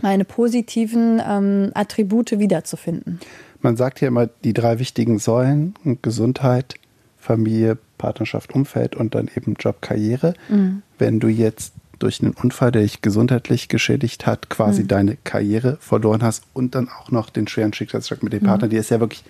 meine 0.00 0.24
positiven 0.24 1.20
ähm, 1.26 1.70
Attribute 1.74 2.38
wiederzufinden. 2.38 3.20
Man 3.60 3.76
sagt 3.76 4.00
ja 4.00 4.08
immer 4.08 4.26
die 4.26 4.52
drei 4.52 4.78
wichtigen 4.78 5.18
Säulen, 5.18 5.74
Gesundheit, 6.02 6.76
Familie, 7.18 7.76
Partnerschaft, 7.98 8.54
Umfeld 8.54 8.94
und 8.94 9.14
dann 9.14 9.28
eben 9.36 9.54
Job, 9.58 9.82
Karriere. 9.82 10.34
Mhm. 10.48 10.82
Wenn 10.98 11.18
du 11.20 11.28
jetzt 11.28 11.74
durch 11.98 12.22
einen 12.22 12.32
Unfall, 12.32 12.70
der 12.70 12.82
dich 12.82 13.02
gesundheitlich 13.02 13.68
geschädigt 13.68 14.26
hat, 14.26 14.48
quasi 14.48 14.82
mhm. 14.82 14.88
deine 14.88 15.16
Karriere 15.24 15.78
verloren 15.80 16.22
hast 16.22 16.44
und 16.52 16.74
dann 16.74 16.88
auch 16.88 17.10
noch 17.10 17.30
den 17.30 17.48
schweren 17.48 17.72
Schicksalsschlag 17.72 18.22
mit 18.22 18.32
dem 18.32 18.44
Partner, 18.44 18.66
mhm. 18.66 18.70
die 18.70 18.76
ist 18.76 18.90
ja 18.90 19.00
wirklich 19.00 19.24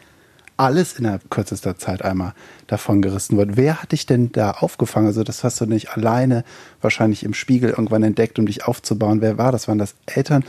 alles 0.58 0.98
innerhalb 0.98 1.30
kürzester 1.30 1.78
Zeit 1.78 2.02
einmal 2.02 2.34
davon 2.66 3.00
gerissen 3.00 3.38
wird. 3.38 3.56
Wer 3.56 3.80
hat 3.80 3.92
dich 3.92 4.04
denn 4.04 4.32
da 4.32 4.50
aufgefangen? 4.50 5.06
Also 5.06 5.24
das 5.24 5.44
hast 5.44 5.60
du 5.60 5.66
nicht 5.66 5.96
alleine 5.96 6.44
wahrscheinlich 6.80 7.24
im 7.24 7.32
Spiegel 7.32 7.70
irgendwann 7.70 8.02
entdeckt, 8.02 8.38
um 8.38 8.46
dich 8.46 8.66
aufzubauen. 8.66 9.20
Wer 9.20 9.38
war 9.38 9.52
das? 9.52 9.68
Waren 9.68 9.78
das 9.78 9.94
Eltern? 10.06 10.44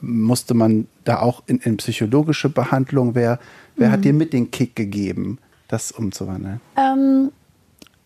musste 0.00 0.54
man 0.54 0.88
da 1.04 1.20
auch 1.20 1.42
in, 1.46 1.58
in 1.58 1.76
psychologische 1.76 2.48
Behandlung? 2.48 3.14
Wer, 3.14 3.38
wer 3.76 3.88
mhm. 3.88 3.92
hat 3.92 4.04
dir 4.04 4.12
mit 4.12 4.32
den 4.32 4.50
Kick 4.50 4.74
gegeben, 4.74 5.38
das 5.68 5.92
umzuwandeln? 5.92 6.60
Ähm, 6.76 7.30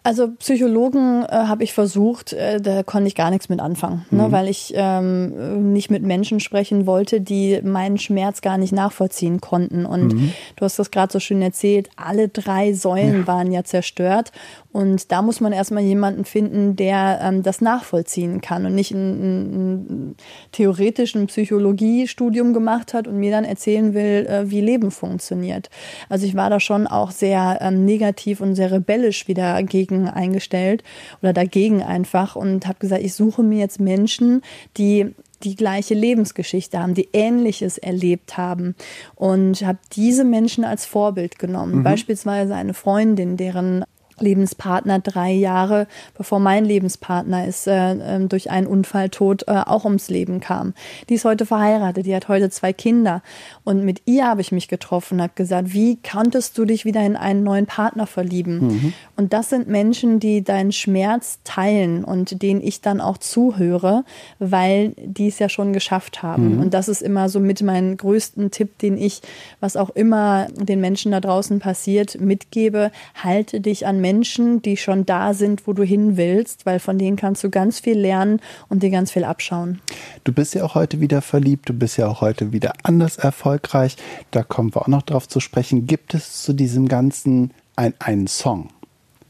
also 0.02 0.28
Psychologen 0.38 1.24
äh, 1.24 1.28
habe 1.30 1.62
ich 1.62 1.74
versucht, 1.74 2.32
äh, 2.32 2.60
da 2.60 2.82
konnte 2.82 3.08
ich 3.08 3.14
gar 3.14 3.30
nichts 3.30 3.48
mit 3.48 3.60
anfangen, 3.60 4.06
ne, 4.10 4.22
mhm. 4.22 4.28
ne, 4.28 4.32
weil 4.32 4.48
ich 4.48 4.72
ähm, 4.74 5.72
nicht 5.72 5.90
mit 5.90 6.02
Menschen 6.02 6.40
sprechen 6.40 6.86
wollte, 6.86 7.20
die 7.20 7.60
meinen 7.62 7.98
Schmerz 7.98 8.40
gar 8.40 8.56
nicht 8.56 8.72
nachvollziehen 8.72 9.40
konnten. 9.40 9.84
Und 9.84 10.14
mhm. 10.14 10.32
du 10.56 10.64
hast 10.64 10.78
das 10.78 10.90
gerade 10.90 11.12
so 11.12 11.20
schön 11.20 11.42
erzählt, 11.42 11.90
alle 11.96 12.28
drei 12.28 12.72
Säulen 12.72 13.20
ja. 13.20 13.26
waren 13.26 13.52
ja 13.52 13.62
zerstört. 13.64 14.32
Und 14.72 15.10
da 15.10 15.20
muss 15.20 15.40
man 15.40 15.52
erstmal 15.52 15.82
jemanden 15.82 16.24
finden, 16.24 16.76
der 16.76 17.20
ähm, 17.22 17.42
das 17.42 17.60
nachvollziehen 17.60 18.40
kann 18.40 18.66
und 18.66 18.74
nicht 18.74 18.92
ein, 18.92 18.98
ein, 18.98 19.76
ein 19.78 20.16
theoretischen 20.52 21.26
Psychologiestudium 21.26 22.54
gemacht 22.54 22.94
hat 22.94 23.08
und 23.08 23.18
mir 23.18 23.32
dann 23.32 23.44
erzählen 23.44 23.94
will, 23.94 24.26
äh, 24.26 24.48
wie 24.50 24.60
Leben 24.60 24.92
funktioniert. 24.92 25.70
Also 26.08 26.24
ich 26.24 26.36
war 26.36 26.50
da 26.50 26.60
schon 26.60 26.86
auch 26.86 27.10
sehr 27.10 27.58
ähm, 27.60 27.84
negativ 27.84 28.40
und 28.40 28.54
sehr 28.54 28.70
rebellisch 28.70 29.26
wieder 29.26 29.60
gegen 29.64 29.89
eingestellt 30.08 30.82
oder 31.22 31.32
dagegen 31.32 31.82
einfach 31.82 32.36
und 32.36 32.66
habe 32.66 32.78
gesagt, 32.78 33.02
ich 33.02 33.14
suche 33.14 33.42
mir 33.42 33.58
jetzt 33.58 33.80
Menschen, 33.80 34.42
die 34.76 35.14
die 35.42 35.56
gleiche 35.56 35.94
Lebensgeschichte 35.94 36.78
haben, 36.78 36.94
die 36.94 37.08
Ähnliches 37.12 37.78
erlebt 37.78 38.36
haben 38.36 38.74
und 39.14 39.62
habe 39.62 39.78
diese 39.92 40.24
Menschen 40.24 40.64
als 40.64 40.84
Vorbild 40.84 41.38
genommen. 41.38 41.76
Mhm. 41.76 41.82
Beispielsweise 41.82 42.54
eine 42.54 42.74
Freundin, 42.74 43.36
deren 43.36 43.84
Lebenspartner 44.20 44.98
drei 44.98 45.32
Jahre, 45.32 45.86
bevor 46.16 46.40
mein 46.40 46.64
Lebenspartner 46.64 47.46
ist, 47.46 47.66
äh, 47.66 47.92
ähm, 47.92 48.28
durch 48.28 48.50
einen 48.50 48.66
Unfalltod 48.66 49.44
äh, 49.48 49.62
auch 49.66 49.84
ums 49.84 50.08
Leben 50.08 50.40
kam. 50.40 50.74
Die 51.08 51.14
ist 51.14 51.24
heute 51.24 51.46
verheiratet, 51.46 52.06
die 52.06 52.14
hat 52.14 52.28
heute 52.28 52.50
zwei 52.50 52.72
Kinder. 52.72 53.22
Und 53.64 53.84
mit 53.84 54.02
ihr 54.04 54.26
habe 54.26 54.40
ich 54.40 54.52
mich 54.52 54.68
getroffen, 54.68 55.22
habe 55.22 55.32
gesagt, 55.34 55.72
wie 55.72 55.96
konntest 55.96 56.56
du 56.58 56.64
dich 56.64 56.84
wieder 56.84 57.04
in 57.04 57.16
einen 57.16 57.42
neuen 57.42 57.66
Partner 57.66 58.06
verlieben? 58.06 58.60
Mhm. 58.60 58.92
Und 59.16 59.32
das 59.32 59.50
sind 59.50 59.68
Menschen, 59.68 60.20
die 60.20 60.42
deinen 60.42 60.72
Schmerz 60.72 61.38
teilen 61.44 62.04
und 62.04 62.42
denen 62.42 62.62
ich 62.62 62.80
dann 62.80 63.00
auch 63.00 63.18
zuhöre, 63.18 64.04
weil 64.38 64.94
die 64.96 65.28
es 65.28 65.38
ja 65.38 65.48
schon 65.48 65.72
geschafft 65.72 66.22
haben. 66.22 66.56
Mhm. 66.56 66.62
Und 66.62 66.74
das 66.74 66.88
ist 66.88 67.02
immer 67.02 67.28
so 67.28 67.40
mit 67.40 67.62
meinem 67.62 67.96
größten 67.96 68.50
Tipp, 68.50 68.78
den 68.78 68.96
ich, 68.96 69.22
was 69.60 69.76
auch 69.76 69.90
immer 69.90 70.48
den 70.54 70.80
Menschen 70.80 71.12
da 71.12 71.20
draußen 71.20 71.58
passiert, 71.58 72.20
mitgebe. 72.20 72.90
Halte 73.14 73.60
dich 73.60 73.86
an 73.86 74.00
Menschen, 74.00 74.09
Menschen, 74.10 74.60
die 74.60 74.76
schon 74.76 75.06
da 75.06 75.34
sind, 75.34 75.68
wo 75.68 75.72
du 75.72 75.84
hin 75.84 76.16
willst, 76.16 76.66
weil 76.66 76.80
von 76.80 76.98
denen 76.98 77.16
kannst 77.16 77.44
du 77.44 77.50
ganz 77.50 77.78
viel 77.78 77.96
lernen 77.96 78.40
und 78.68 78.82
dir 78.82 78.90
ganz 78.90 79.12
viel 79.12 79.22
abschauen. 79.22 79.80
Du 80.24 80.32
bist 80.32 80.54
ja 80.54 80.64
auch 80.64 80.74
heute 80.74 81.00
wieder 81.00 81.22
verliebt, 81.22 81.68
du 81.68 81.74
bist 81.74 81.96
ja 81.96 82.08
auch 82.08 82.20
heute 82.20 82.52
wieder 82.52 82.72
anders 82.82 83.18
erfolgreich. 83.18 83.96
Da 84.32 84.42
kommen 84.42 84.74
wir 84.74 84.82
auch 84.82 84.88
noch 84.88 85.02
drauf 85.02 85.28
zu 85.28 85.38
sprechen. 85.38 85.86
Gibt 85.86 86.14
es 86.14 86.42
zu 86.42 86.52
diesem 86.52 86.88
Ganzen 86.88 87.52
ein, 87.76 87.94
einen 88.00 88.26
Song? 88.26 88.70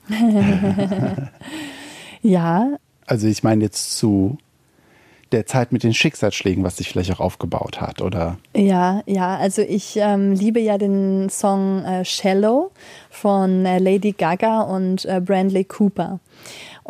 ja. 2.23 2.77
Also 3.07 3.27
ich 3.27 3.43
meine 3.43 3.65
jetzt 3.65 3.99
zu 3.99 4.39
der 5.33 5.47
Zeit 5.47 5.73
mit 5.73 5.83
den 5.83 5.95
Schicksalsschlägen, 5.95 6.65
was 6.65 6.77
sich 6.77 6.89
vielleicht 6.89 7.13
auch 7.13 7.21
aufgebaut 7.21 7.81
hat, 7.81 8.03
oder? 8.03 8.39
Ja, 8.55 9.03
ja, 9.07 9.37
also 9.37 9.63
ich 9.63 9.97
ähm, 9.97 10.33
liebe 10.33 10.61
ja 10.61 10.79
den 10.79 11.29
Song 11.29 11.85
äh, 11.85 12.05
Shallow 12.05 12.71
von 13.11 13.65
äh, 13.65 13.79
Lady 13.79 14.13
Gaga 14.13 14.63
und 14.63 15.05
äh, 15.05 15.21
Brandley 15.21 15.65
Cooper. 15.65 16.21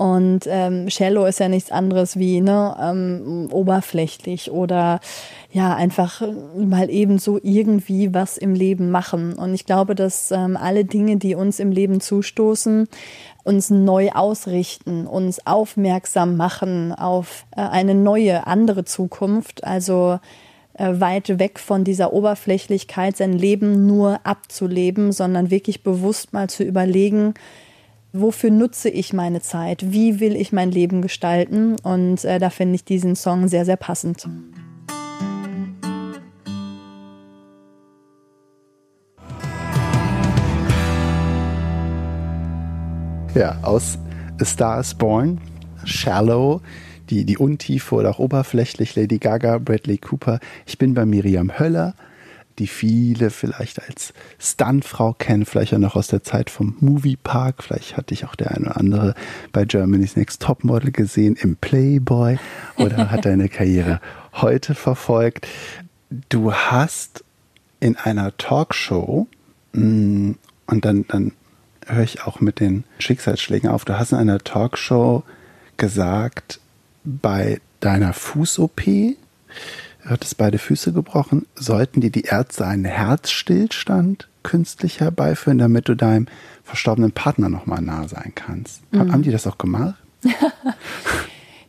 Und 0.01 0.47
ähm, 0.47 0.89
Shallow 0.89 1.27
ist 1.27 1.41
ja 1.41 1.51
nichts 1.51 1.71
anderes 1.71 2.19
wie 2.19 2.41
ne, 2.41 2.75
ähm, 2.81 3.51
oberflächlich 3.53 4.51
oder 4.51 4.99
ja, 5.53 5.77
einfach 5.77 6.23
mal 6.57 6.89
eben 6.89 7.19
so 7.19 7.39
irgendwie 7.43 8.15
was 8.15 8.39
im 8.39 8.55
Leben 8.55 8.91
machen. 8.91 9.35
Und 9.35 9.53
ich 9.53 9.67
glaube, 9.67 9.95
dass 9.95 10.31
ähm, 10.31 10.57
alle 10.57 10.87
Dinge, 10.87 11.19
die 11.19 11.35
uns 11.35 11.61
im 11.61 11.71
Leben 11.71 12.01
zustoßen, 12.01 12.89
uns 13.45 13.69
neu 13.69 14.13
ausrichten, 14.13 15.07
uns 15.07 15.47
aufmerksam 15.47 16.39
machen 16.39 16.95
auf 16.95 17.45
äh, 17.55 17.61
eine 17.61 17.95
neue, 17.95 18.47
andere 18.47 18.87
Zukunft. 18.87 19.65
Also 19.65 20.19
äh, 20.79 20.99
weit 20.99 21.39
weg 21.39 21.59
von 21.59 21.85
dieser 21.85 22.15
Oberflächlichkeit, 22.15 23.19
sein 23.19 23.35
Leben 23.35 23.87
nur 23.87 24.21
abzuleben, 24.25 25.13
sondern 25.13 25.51
wirklich 25.51 25.83
bewusst 25.83 26.33
mal 26.33 26.49
zu 26.49 26.65
überlegen, 26.65 27.35
wofür 28.13 28.51
nutze 28.51 28.89
ich 28.89 29.13
meine 29.13 29.41
Zeit, 29.41 29.93
wie 29.93 30.21
will 30.21 30.37
ich 30.37 30.53
mein 30.53 30.71
Leben 30.71 31.03
gestalten. 31.03 31.77
Und 31.83 32.25
äh, 32.25 32.39
da 32.39 32.51
finde 32.51 32.75
ich 32.75 32.85
diesen 32.85 33.17
Song 33.17 33.49
sehr, 33.49 33.65
sehr 33.65 33.77
passend. 33.77 34.29
Ja, 43.35 43.59
aus 43.63 43.97
A 44.41 44.45
Star 44.45 44.81
is 44.81 44.93
Born, 44.93 45.41
Shallow, 45.85 46.61
die, 47.11 47.25
die 47.25 47.39
Untiefe 47.39 47.95
oder 47.95 48.11
auch 48.11 48.19
oberflächlich, 48.19 48.97
Lady 48.97 49.19
Gaga, 49.19 49.59
Bradley 49.59 49.99
Cooper. 49.99 50.41
Ich 50.67 50.79
bin 50.79 50.95
bei 50.95 51.07
Miriam 51.07 51.57
Höller, 51.57 51.95
die 52.61 52.67
viele 52.67 53.31
vielleicht 53.31 53.83
als 53.83 54.13
Stuntfrau 54.39 55.15
kennen, 55.15 55.47
vielleicht 55.47 55.75
auch 55.75 55.79
noch 55.79 55.97
aus 55.97 56.09
der 56.09 56.23
Zeit 56.23 56.51
vom 56.51 56.77
Moviepark. 56.81 57.65
Vielleicht 57.65 57.97
hatte 57.97 58.13
ich 58.15 58.27
auch 58.27 58.35
der 58.37 58.53
eine 58.53 58.67
oder 58.67 58.77
andere 58.77 59.15
bei 59.51 59.65
Germany's 59.65 60.15
Next 60.15 60.43
Topmodel 60.43 60.93
gesehen, 60.93 61.37
im 61.37 61.57
Playboy 61.57 62.39
oder 62.77 63.11
hat 63.11 63.25
deine 63.25 63.49
Karriere 63.49 64.01
heute 64.35 64.75
verfolgt. 64.75 65.49
Du 66.29 66.53
hast 66.53 67.25
in 67.81 67.97
einer 67.97 68.37
Talkshow 68.37 69.27
mm, 69.73 70.33
und 70.67 70.85
dann, 70.85 71.07
dann 71.09 71.33
höre 71.87 72.05
ich 72.05 72.23
auch 72.23 72.41
mit 72.41 72.61
den 72.61 72.85
Schicksalsschlägen 72.99 73.71
auf. 73.71 73.87
Du 73.87 73.99
hast 73.99 74.13
in 74.13 74.19
einer 74.19 74.39
Talkshow 74.39 75.25
gesagt, 75.79 76.61
bei 77.05 77.61
deiner 77.81 78.13
Fuß-OP, 78.13 78.83
du 80.03 80.11
hattest 80.11 80.37
beide 80.37 80.59
Füße 80.59 80.93
gebrochen, 80.93 81.47
sollten 81.55 82.01
dir 82.01 82.11
die 82.11 82.23
Ärzte 82.23 82.67
einen 82.67 82.85
Herzstillstand 82.85 84.29
künstlich 84.43 85.01
herbeiführen, 85.01 85.59
damit 85.59 85.89
du 85.89 85.95
deinem 85.95 86.27
verstorbenen 86.65 87.13
Partner 87.13 87.49
nochmal 87.49 87.83
nah 87.83 88.09
sein 88.09 88.33
kannst. 88.35 88.83
Mhm. 88.93 89.13
Haben 89.13 89.23
die 89.23 89.31
das 89.31 89.47
auch 89.47 89.59
gemacht? 89.59 89.97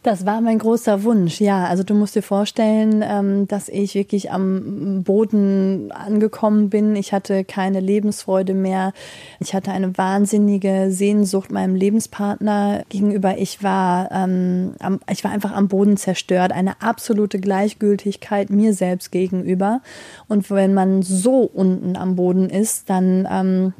Das 0.03 0.25
war 0.25 0.41
mein 0.41 0.57
großer 0.57 1.03
Wunsch, 1.03 1.39
ja. 1.39 1.65
Also 1.65 1.83
du 1.83 1.93
musst 1.93 2.15
dir 2.15 2.23
vorstellen, 2.23 3.03
ähm, 3.05 3.47
dass 3.47 3.69
ich 3.69 3.93
wirklich 3.93 4.31
am 4.31 5.03
Boden 5.03 5.91
angekommen 5.91 6.71
bin. 6.71 6.95
Ich 6.95 7.13
hatte 7.13 7.43
keine 7.43 7.79
Lebensfreude 7.81 8.55
mehr. 8.55 8.93
Ich 9.39 9.53
hatte 9.53 9.71
eine 9.71 9.95
wahnsinnige 9.99 10.87
Sehnsucht 10.89 11.51
meinem 11.51 11.75
Lebenspartner 11.75 12.83
gegenüber. 12.89 13.37
Ich 13.37 13.61
war, 13.61 14.11
ähm, 14.11 14.73
ich 15.07 15.23
war 15.23 15.29
einfach 15.29 15.51
am 15.51 15.67
Boden 15.67 15.97
zerstört. 15.97 16.51
Eine 16.51 16.81
absolute 16.81 17.39
Gleichgültigkeit 17.39 18.49
mir 18.49 18.73
selbst 18.73 19.11
gegenüber. 19.11 19.81
Und 20.27 20.49
wenn 20.49 20.73
man 20.73 21.03
so 21.03 21.41
unten 21.43 21.95
am 21.95 22.15
Boden 22.15 22.49
ist, 22.49 22.89
dann 22.89 23.27
ähm, 23.31 23.73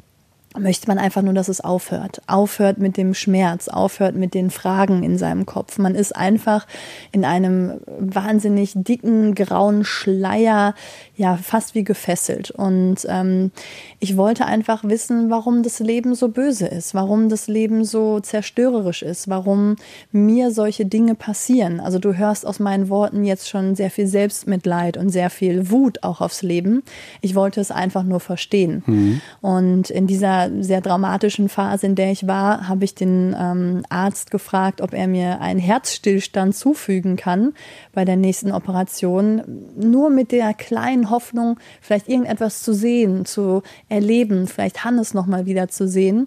möchte 0.58 0.88
man 0.88 0.98
einfach 0.98 1.22
nur, 1.22 1.34
dass 1.34 1.48
es 1.48 1.60
aufhört. 1.60 2.22
Aufhört 2.26 2.78
mit 2.78 2.96
dem 2.96 3.14
Schmerz, 3.14 3.68
aufhört 3.68 4.14
mit 4.14 4.34
den 4.34 4.50
Fragen 4.50 5.02
in 5.02 5.18
seinem 5.18 5.46
Kopf. 5.46 5.78
Man 5.78 5.94
ist 5.94 6.14
einfach 6.14 6.66
in 7.10 7.24
einem 7.24 7.80
wahnsinnig 7.86 8.72
dicken, 8.74 9.34
grauen 9.34 9.84
Schleier, 9.84 10.74
ja, 11.22 11.36
fast 11.36 11.76
wie 11.76 11.84
gefesselt. 11.84 12.50
Und 12.50 13.06
ähm, 13.08 13.52
ich 14.00 14.16
wollte 14.16 14.44
einfach 14.44 14.82
wissen, 14.82 15.30
warum 15.30 15.62
das 15.62 15.78
Leben 15.78 16.16
so 16.16 16.26
böse 16.26 16.66
ist, 16.66 16.94
warum 16.94 17.28
das 17.28 17.46
Leben 17.46 17.84
so 17.84 18.18
zerstörerisch 18.18 19.02
ist, 19.02 19.28
warum 19.28 19.76
mir 20.10 20.50
solche 20.50 20.84
Dinge 20.84 21.14
passieren. 21.14 21.78
Also 21.78 22.00
du 22.00 22.14
hörst 22.14 22.44
aus 22.44 22.58
meinen 22.58 22.88
Worten 22.88 23.22
jetzt 23.22 23.48
schon 23.48 23.76
sehr 23.76 23.92
viel 23.92 24.08
Selbstmitleid 24.08 24.96
und 24.96 25.10
sehr 25.10 25.30
viel 25.30 25.70
Wut 25.70 26.02
auch 26.02 26.20
aufs 26.20 26.42
Leben. 26.42 26.82
Ich 27.20 27.36
wollte 27.36 27.60
es 27.60 27.70
einfach 27.70 28.02
nur 28.02 28.18
verstehen. 28.18 28.82
Mhm. 28.86 29.20
Und 29.40 29.90
in 29.90 30.08
dieser 30.08 30.50
sehr 30.60 30.80
dramatischen 30.80 31.48
Phase, 31.48 31.86
in 31.86 31.94
der 31.94 32.10
ich 32.10 32.26
war, 32.26 32.66
habe 32.66 32.84
ich 32.84 32.96
den 32.96 33.36
ähm, 33.38 33.84
Arzt 33.90 34.32
gefragt, 34.32 34.80
ob 34.80 34.92
er 34.92 35.06
mir 35.06 35.40
einen 35.40 35.60
Herzstillstand 35.60 36.56
zufügen 36.56 37.14
kann 37.14 37.52
bei 37.92 38.04
der 38.04 38.16
nächsten 38.16 38.50
Operation. 38.50 39.42
Nur 39.76 40.10
mit 40.10 40.32
der 40.32 40.52
kleinen 40.52 41.11
Hoffnung, 41.12 41.60
vielleicht 41.80 42.08
irgendetwas 42.08 42.64
zu 42.64 42.74
sehen, 42.74 43.24
zu 43.24 43.62
erleben, 43.88 44.48
vielleicht 44.48 44.84
Hannes 44.84 45.14
nochmal 45.14 45.46
wieder 45.46 45.68
zu 45.68 45.86
sehen. 45.86 46.26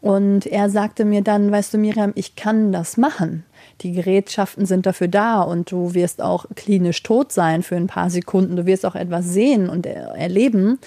Und 0.00 0.46
er 0.46 0.70
sagte 0.70 1.04
mir 1.04 1.22
dann, 1.22 1.52
weißt 1.52 1.74
du, 1.74 1.78
Miriam, 1.78 2.12
ich 2.16 2.34
kann 2.34 2.72
das 2.72 2.96
machen. 2.96 3.44
Die 3.82 3.92
Gerätschaften 3.92 4.66
sind 4.66 4.86
dafür 4.86 5.08
da 5.08 5.42
und 5.42 5.70
du 5.70 5.94
wirst 5.94 6.20
auch 6.20 6.46
klinisch 6.56 7.02
tot 7.02 7.30
sein 7.30 7.62
für 7.62 7.76
ein 7.76 7.86
paar 7.86 8.10
Sekunden. 8.10 8.56
Du 8.56 8.66
wirst 8.66 8.84
auch 8.84 8.96
etwas 8.96 9.26
sehen 9.26 9.68
und 9.68 9.86
erleben. 9.86 10.78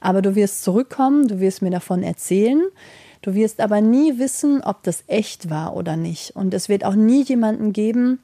Aber 0.00 0.22
du 0.22 0.34
wirst 0.34 0.62
zurückkommen, 0.62 1.28
du 1.28 1.40
wirst 1.40 1.62
mir 1.62 1.70
davon 1.70 2.02
erzählen. 2.02 2.62
Du 3.22 3.34
wirst 3.34 3.60
aber 3.60 3.80
nie 3.80 4.18
wissen, 4.18 4.62
ob 4.62 4.82
das 4.82 5.04
echt 5.06 5.48
war 5.48 5.76
oder 5.76 5.96
nicht. 5.96 6.36
Und 6.36 6.54
es 6.54 6.68
wird 6.68 6.84
auch 6.84 6.96
nie 6.96 7.22
jemanden 7.22 7.72
geben, 7.72 8.18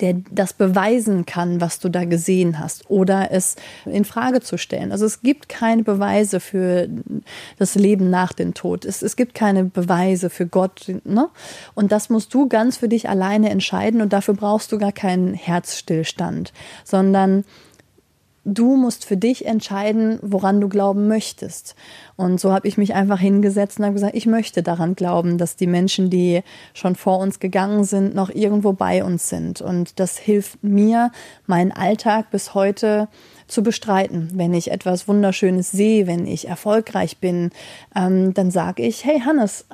der 0.00 0.16
das 0.30 0.52
beweisen 0.52 1.26
kann, 1.26 1.60
was 1.60 1.78
du 1.78 1.88
da 1.88 2.04
gesehen 2.04 2.58
hast 2.58 2.90
oder 2.90 3.30
es 3.30 3.56
in 3.84 4.04
Frage 4.04 4.40
zu 4.40 4.58
stellen. 4.58 4.92
Also 4.92 5.06
es 5.06 5.20
gibt 5.20 5.48
keine 5.48 5.82
Beweise 5.82 6.40
für 6.40 6.88
das 7.58 7.74
Leben 7.74 8.10
nach 8.10 8.32
dem 8.32 8.54
Tod. 8.54 8.84
Es, 8.84 9.02
es 9.02 9.16
gibt 9.16 9.34
keine 9.34 9.64
Beweise 9.64 10.30
für 10.30 10.46
Gott. 10.46 10.92
Ne? 11.04 11.28
Und 11.74 11.92
das 11.92 12.10
musst 12.10 12.32
du 12.34 12.48
ganz 12.48 12.76
für 12.76 12.88
dich 12.88 13.08
alleine 13.08 13.50
entscheiden 13.50 14.00
und 14.00 14.12
dafür 14.12 14.34
brauchst 14.34 14.72
du 14.72 14.78
gar 14.78 14.92
keinen 14.92 15.34
Herzstillstand, 15.34 16.52
sondern 16.84 17.44
du 18.44 18.76
musst 18.76 19.04
für 19.04 19.16
dich 19.16 19.46
entscheiden, 19.46 20.18
woran 20.22 20.60
du 20.60 20.68
glauben 20.68 21.08
möchtest. 21.08 21.74
Und 22.16 22.40
so 22.40 22.52
habe 22.52 22.66
ich 22.66 22.76
mich 22.76 22.94
einfach 22.94 23.18
hingesetzt 23.18 23.78
und 23.78 23.84
habe 23.84 23.94
gesagt, 23.94 24.16
ich 24.16 24.26
möchte 24.26 24.62
daran 24.62 24.94
glauben, 24.94 25.38
dass 25.38 25.56
die 25.56 25.66
Menschen, 25.66 26.10
die 26.10 26.42
schon 26.74 26.96
vor 26.96 27.18
uns 27.18 27.40
gegangen 27.40 27.84
sind, 27.84 28.14
noch 28.14 28.30
irgendwo 28.30 28.72
bei 28.72 29.04
uns 29.04 29.28
sind. 29.28 29.60
Und 29.60 30.00
das 30.00 30.18
hilft 30.18 30.62
mir, 30.64 31.12
meinen 31.46 31.72
Alltag 31.72 32.30
bis 32.30 32.54
heute 32.54 33.08
zu 33.46 33.62
bestreiten. 33.62 34.30
Wenn 34.34 34.54
ich 34.54 34.70
etwas 34.70 35.06
Wunderschönes 35.06 35.70
sehe, 35.70 36.06
wenn 36.06 36.26
ich 36.26 36.48
erfolgreich 36.48 37.18
bin, 37.18 37.50
ähm, 37.94 38.34
dann 38.34 38.50
sage 38.50 38.82
ich, 38.82 39.04
hey 39.04 39.20
Hannes, 39.20 39.66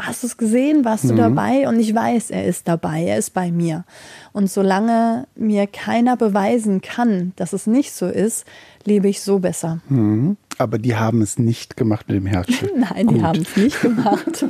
hast 0.00 0.22
du 0.22 0.26
es 0.26 0.36
gesehen? 0.36 0.84
Warst 0.84 1.04
du 1.04 1.12
mhm. 1.12 1.18
dabei? 1.18 1.68
Und 1.68 1.78
ich 1.78 1.94
weiß, 1.94 2.30
er 2.30 2.46
ist 2.46 2.68
dabei, 2.68 3.04
er 3.04 3.18
ist 3.18 3.30
bei 3.30 3.50
mir. 3.50 3.84
Und 4.32 4.50
solange 4.50 5.26
mir 5.34 5.66
keiner 5.66 6.16
beweisen 6.16 6.80
kann, 6.80 7.32
dass 7.36 7.52
es 7.52 7.66
nicht 7.66 7.92
so 7.92 8.06
ist, 8.06 8.44
lebe 8.84 9.08
ich 9.08 9.20
so 9.20 9.38
besser. 9.38 9.80
Mhm. 9.88 10.36
Aber 10.58 10.78
die 10.78 10.96
haben 10.96 11.22
es 11.22 11.38
nicht 11.38 11.76
gemacht 11.76 12.08
mit 12.08 12.16
dem 12.16 12.26
Herzstück. 12.26 12.72
Nein, 12.76 13.06
Gut. 13.06 13.16
die 13.16 13.22
haben 13.22 13.40
es 13.42 13.56
nicht 13.56 13.80
gemacht. 13.80 14.44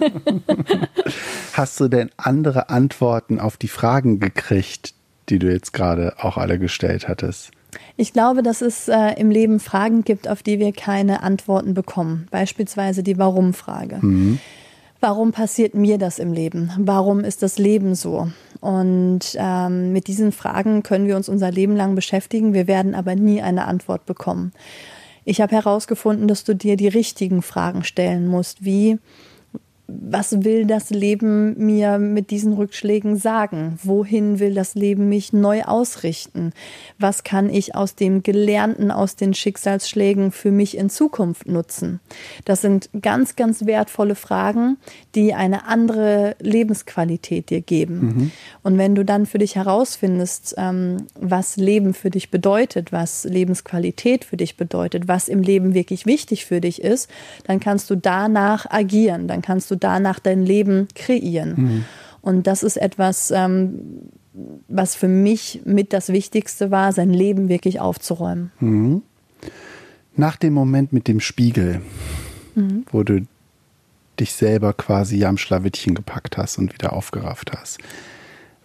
Hast 1.53 1.79
du 1.81 1.89
denn 1.89 2.11
andere 2.17 2.69
Antworten 2.69 3.39
auf 3.39 3.57
die 3.57 3.69
Fragen 3.69 4.21
gekriegt, 4.21 4.95
die 5.29 5.39
du 5.39 5.51
jetzt 5.51 5.73
gerade 5.73 6.15
auch 6.19 6.37
alle 6.37 6.59
gestellt 6.59 7.09
hattest? 7.09 7.53
Ich 7.97 8.13
glaube, 8.13 8.43
dass 8.43 8.63
es 8.63 8.89
äh, 8.89 9.15
im 9.19 9.31
Leben 9.31 9.61
Fragen 9.61 10.03
gibt, 10.03 10.29
auf 10.29 10.43
die 10.43 10.59
wir 10.59 10.73
keine 10.73 11.23
Antworten 11.23 11.75
bekommen. 11.75 12.27
Beispielsweise 12.31 13.03
die 13.03 13.19
Warum-Frage. 13.19 13.99
Mhm. 14.01 14.41
Warum 15.01 15.33
passiert 15.33 15.75
mir 15.75 15.97
das 15.97 16.19
im 16.19 16.33
Leben? 16.33 16.71
Warum 16.79 17.21
ist 17.21 17.43
das 17.43 17.59
Leben 17.59 17.95
so? 17.95 18.31
Und 18.61 19.21
ähm, 19.37 19.93
mit 19.93 20.09
diesen 20.09 20.31
Fragen 20.31 20.83
können 20.83 21.07
wir 21.07 21.17
uns 21.17 21.31
unser 21.31 21.51
Leben 21.51 21.75
lang 21.75 21.95
beschäftigen. 21.95 22.53
Wir 22.53 22.67
werden 22.67 22.95
aber 22.95 23.15
nie 23.15 23.41
eine 23.41 23.65
Antwort 23.65 24.05
bekommen. 24.05 24.53
Ich 25.25 25.41
habe 25.41 25.55
herausgefunden, 25.55 26.29
dass 26.29 26.45
du 26.45 26.55
dir 26.55 26.77
die 26.77 26.89
richtigen 26.89 27.41
Fragen 27.41 27.83
stellen 27.85 28.27
musst, 28.27 28.65
wie 28.65 28.99
was 30.03 30.45
will 30.45 30.67
das 30.67 30.91
Leben 30.91 31.57
mir 31.59 31.99
mit 31.99 32.31
diesen 32.31 32.53
Rückschlägen 32.53 33.17
sagen? 33.17 33.79
Wohin 33.83 34.39
will 34.39 34.55
das 34.55 34.75
Leben 34.75 35.09
mich 35.09 35.33
neu 35.33 35.63
ausrichten? 35.63 36.53
Was 36.99 37.25
kann 37.25 37.51
ich 37.51 37.75
aus 37.75 37.95
dem 37.95 38.23
Gelernten, 38.23 38.91
aus 38.91 39.17
den 39.17 39.35
Schicksalsschlägen 39.35 40.33
für 40.33 40.51
mich 40.51 40.77
in 40.77 40.91
Zukunft 40.91 41.49
nutzen? 41.49 42.01
Das 42.45 42.61
sind 42.61 42.91
ganz, 43.01 43.37
ganz 43.37 43.67
wertvolle 43.67 44.15
Fragen, 44.15 44.77
die 45.15 45.35
eine 45.35 45.67
andere 45.67 46.37
Lebensqualität 46.41 47.51
dir 47.51 47.61
geben. 47.61 48.01
Mhm. 48.01 48.31
Und 48.63 48.79
wenn 48.79 48.95
du 48.95 49.05
dann 49.05 49.27
für 49.27 49.39
dich 49.39 49.57
herausfindest, 49.57 50.55
ähm, 50.59 51.07
was 51.19 51.57
Leben 51.57 51.95
für 51.95 52.11
dich 52.11 52.31
bedeutet, 52.31 52.93
was 52.93 53.25
Lebensqualität 53.25 54.25
für 54.25 54.37
dich 54.37 54.57
bedeutet, 54.57 55.09
was 55.09 55.29
im 55.29 55.43
Leben 55.43 55.75
wirklich 55.75 56.07
wichtig 56.07 56.45
für 56.45 56.61
dich 56.61 56.83
ist, 56.83 57.11
dann 57.45 57.61
kannst 57.61 57.91
du 57.91 57.97
danach 57.97 58.67
agieren, 58.71 59.27
dann 59.27 59.43
kannst 59.43 59.71
du 59.71 59.77
danach 59.81 60.19
dein 60.19 60.45
Leben 60.45 60.89
kreieren. 60.95 61.55
Mhm. 61.57 61.85
Und 62.23 62.47
das 62.47 62.63
ist 62.63 62.77
etwas, 62.77 63.31
ähm, 63.31 64.11
was 64.69 64.95
für 64.95 65.09
mich 65.09 65.63
mit 65.65 65.93
das 65.93 66.11
Wichtigste 66.11 66.71
war, 66.71 66.93
sein 66.93 67.11
Leben 67.11 67.49
wirklich 67.49 67.81
aufzuräumen. 67.81 68.53
Mhm. 68.61 69.03
Nach 70.17 70.37
dem 70.37 70.53
Moment 70.53 70.93
mit 70.93 71.09
dem 71.09 71.21
Spiegel, 71.21 71.81
mhm. 72.55 72.85
wo 72.91 73.03
du 73.03 73.27
dich 74.19 74.33
selber 74.33 74.73
quasi 74.75 75.25
am 75.25 75.39
Schlawittchen 75.39 75.95
gepackt 75.95 76.37
hast 76.37 76.59
und 76.59 76.75
wieder 76.75 76.93
aufgerafft 76.93 77.53
hast. 77.53 77.79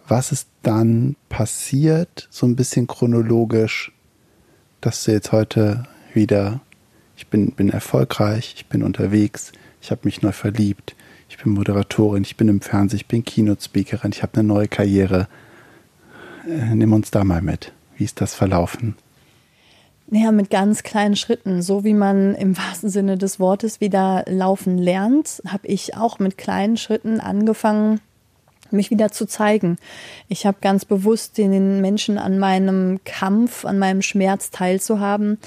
Was 0.06 0.32
ist 0.32 0.48
dann 0.62 1.16
passiert, 1.28 2.28
so 2.30 2.46
ein 2.46 2.56
bisschen 2.56 2.86
chronologisch, 2.86 3.92
dass 4.80 5.04
du 5.04 5.12
jetzt 5.12 5.32
heute 5.32 5.84
wieder, 6.12 6.60
ich 7.16 7.26
bin, 7.28 7.52
bin 7.52 7.70
erfolgreich, 7.70 8.54
ich 8.56 8.66
bin 8.66 8.82
unterwegs, 8.82 9.52
ich 9.80 9.90
habe 9.90 10.02
mich 10.04 10.22
neu 10.22 10.32
verliebt, 10.32 10.95
ich 11.36 11.44
bin 11.44 11.52
Moderatorin, 11.52 12.22
ich 12.22 12.36
bin 12.36 12.48
im 12.48 12.60
Fernsehen, 12.60 12.96
ich 12.96 13.06
bin 13.06 13.24
Keynote-Speakerin, 13.24 14.12
ich 14.12 14.22
habe 14.22 14.38
eine 14.38 14.48
neue 14.48 14.68
Karriere. 14.68 15.28
Äh, 16.48 16.74
nimm 16.74 16.92
uns 16.92 17.10
da 17.10 17.24
mal 17.24 17.42
mit. 17.42 17.72
Wie 17.96 18.04
ist 18.04 18.20
das 18.20 18.34
verlaufen? 18.34 18.96
Ja, 20.10 20.32
mit 20.32 20.50
ganz 20.50 20.82
kleinen 20.82 21.16
Schritten. 21.16 21.62
So 21.62 21.84
wie 21.84 21.94
man 21.94 22.34
im 22.34 22.56
wahrsten 22.56 22.88
Sinne 22.88 23.18
des 23.18 23.38
Wortes 23.38 23.80
wieder 23.80 24.24
laufen 24.26 24.78
lernt, 24.78 25.42
habe 25.46 25.66
ich 25.66 25.96
auch 25.96 26.18
mit 26.18 26.38
kleinen 26.38 26.76
Schritten 26.76 27.20
angefangen, 27.20 28.00
mich 28.72 28.90
wieder 28.90 29.10
zu 29.10 29.26
zeigen. 29.26 29.78
Ich 30.28 30.46
habe 30.46 30.58
ganz 30.60 30.84
bewusst 30.84 31.38
den 31.38 31.80
Menschen 31.80 32.18
an 32.18 32.38
meinem 32.38 33.00
Kampf, 33.04 33.64
an 33.64 33.78
meinem 33.78 34.02
Schmerz 34.02 34.50
teilzuhaben, 34.50 35.38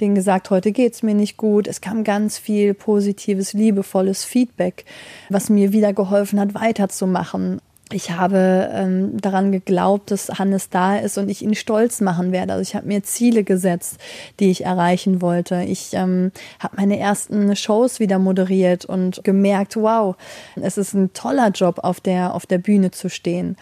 denen 0.00 0.14
gesagt, 0.14 0.50
heute 0.50 0.72
geht's 0.72 1.02
mir 1.02 1.14
nicht 1.14 1.36
gut. 1.36 1.66
Es 1.66 1.80
kam 1.80 2.04
ganz 2.04 2.38
viel 2.38 2.74
positives, 2.74 3.52
liebevolles 3.52 4.24
Feedback, 4.24 4.84
was 5.28 5.50
mir 5.50 5.72
wieder 5.72 5.92
geholfen 5.92 6.40
hat, 6.40 6.54
weiterzumachen 6.54 7.60
ich 7.90 8.10
habe 8.10 8.70
ähm, 8.72 9.18
daran 9.18 9.52
geglaubt, 9.52 10.10
dass 10.10 10.28
Hannes 10.28 10.68
da 10.68 10.96
ist 10.96 11.16
und 11.16 11.28
ich 11.28 11.42
ihn 11.42 11.54
stolz 11.54 12.00
machen 12.00 12.32
werde. 12.32 12.52
Also 12.52 12.62
ich 12.62 12.74
habe 12.74 12.86
mir 12.86 13.02
Ziele 13.02 13.44
gesetzt, 13.44 13.96
die 14.40 14.50
ich 14.50 14.64
erreichen 14.64 15.22
wollte. 15.22 15.62
Ich 15.62 15.94
ähm, 15.94 16.32
habe 16.60 16.76
meine 16.76 16.98
ersten 16.98 17.56
Shows 17.56 17.98
wieder 17.98 18.18
moderiert 18.18 18.84
und 18.84 19.24
gemerkt, 19.24 19.76
wow, 19.76 20.16
es 20.56 20.76
ist 20.76 20.94
ein 20.94 21.12
toller 21.14 21.48
Job, 21.50 21.80
auf 21.82 22.00
der, 22.00 22.34
auf 22.34 22.44
der 22.44 22.58
Bühne 22.58 22.90
zu 22.90 23.08
stehen. 23.08 23.56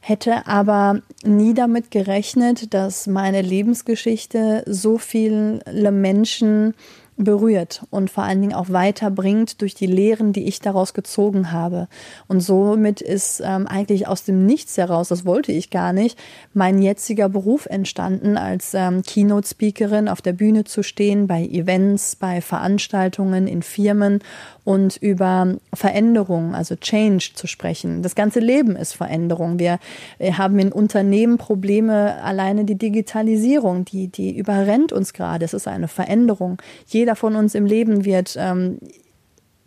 Hätte 0.00 0.46
aber 0.46 1.02
nie 1.24 1.52
damit 1.52 1.90
gerechnet, 1.90 2.72
dass 2.72 3.08
meine 3.08 3.42
Lebensgeschichte 3.42 4.62
so 4.66 4.96
viele 4.96 5.60
Menschen 5.90 6.74
berührt 7.18 7.82
und 7.90 8.10
vor 8.10 8.24
allen 8.24 8.40
Dingen 8.40 8.54
auch 8.54 8.70
weiterbringt 8.70 9.60
durch 9.60 9.74
die 9.74 9.86
Lehren, 9.86 10.32
die 10.32 10.44
ich 10.44 10.60
daraus 10.60 10.94
gezogen 10.94 11.52
habe. 11.52 11.88
Und 12.28 12.40
somit 12.40 13.00
ist 13.00 13.42
ähm, 13.44 13.66
eigentlich 13.66 14.06
aus 14.06 14.24
dem 14.24 14.46
Nichts 14.46 14.76
heraus, 14.76 15.08
das 15.08 15.26
wollte 15.26 15.52
ich 15.52 15.70
gar 15.70 15.92
nicht, 15.92 16.18
mein 16.54 16.80
jetziger 16.80 17.28
Beruf 17.28 17.66
entstanden, 17.66 18.36
als 18.36 18.72
ähm, 18.74 19.02
Keynote-Speakerin 19.02 20.08
auf 20.08 20.22
der 20.22 20.32
Bühne 20.32 20.64
zu 20.64 20.82
stehen, 20.82 21.26
bei 21.26 21.44
Events, 21.44 22.16
bei 22.16 22.40
Veranstaltungen 22.40 23.48
in 23.48 23.62
Firmen 23.62 24.20
und 24.68 24.98
über 24.98 25.56
Veränderung, 25.72 26.54
also 26.54 26.76
Change 26.76 27.30
zu 27.34 27.46
sprechen. 27.46 28.02
Das 28.02 28.14
ganze 28.14 28.38
Leben 28.38 28.76
ist 28.76 28.92
Veränderung. 28.92 29.58
Wir, 29.58 29.78
wir 30.18 30.36
haben 30.36 30.58
in 30.58 30.72
Unternehmen 30.72 31.38
Probleme, 31.38 32.22
alleine 32.22 32.66
die 32.66 32.76
Digitalisierung, 32.76 33.86
die, 33.86 34.08
die 34.08 34.36
überrennt 34.36 34.92
uns 34.92 35.14
gerade. 35.14 35.46
Es 35.46 35.54
ist 35.54 35.66
eine 35.66 35.88
Veränderung. 35.88 36.60
Jeder 36.86 37.07
von 37.14 37.36
uns 37.36 37.54
im 37.54 37.66
Leben 37.66 38.04
wird 38.04 38.36
ähm, 38.38 38.78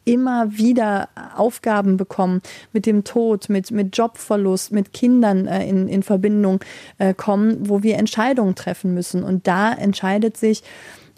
immer 0.06 0.58
wieder 0.58 1.10
Aufgaben 1.36 1.98
bekommen, 1.98 2.42
mit 2.74 2.86
dem 2.86 3.04
Tod, 3.04 3.50
mit, 3.50 3.72
mit 3.72 3.96
Jobverlust, 3.96 4.72
mit 4.72 4.94
Kindern 4.94 5.48
äh, 5.48 5.68
in, 5.68 5.88
in 5.88 6.04
Verbindung 6.04 6.60
äh, 6.98 7.14
kommen, 7.14 7.70
wo 7.70 7.84
wir 7.84 7.98
Entscheidungen 7.98 8.56
treffen 8.56 8.94
müssen. 8.94 9.24
Und 9.24 9.48
da 9.48 9.72
entscheidet 9.74 10.38
sich, 10.38 10.64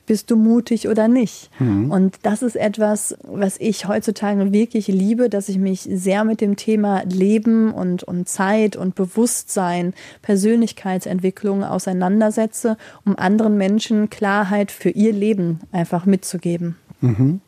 bist 0.06 0.32
du 0.32 0.36
mutig 0.36 0.88
oder 0.88 1.08
nicht? 1.08 1.49
Mhm. 1.60 1.91
Und 1.91 2.18
das 2.24 2.41
ist 2.41 2.56
etwas, 2.56 3.16
was 3.24 3.58
ich 3.60 3.88
heutzutage 3.88 4.51
wirklich 4.51 4.88
liebe, 4.88 5.30
dass 5.30 5.49
ich 5.49 5.58
mich 5.58 5.82
sehr 5.82 6.24
mit 6.24 6.41
dem 6.41 6.56
Thema 6.56 7.04
Leben 7.04 7.74
und, 7.74 8.04
und 8.04 8.28
Zeit 8.28 8.76
und 8.76 8.95
Bewusstsein, 8.95 9.93
Persönlichkeitsentwicklung 10.22 11.64
auseinandersetze, 11.64 12.78
um 13.06 13.18
anderen 13.18 13.58
Menschen 13.58 14.10
Klarheit 14.10 14.72
für 14.72 14.89
ihr 14.89 15.14
Leben 15.14 15.62
einfach 15.72 16.06
mitzugeben. 16.06 16.76
Mhm. 17.01 17.41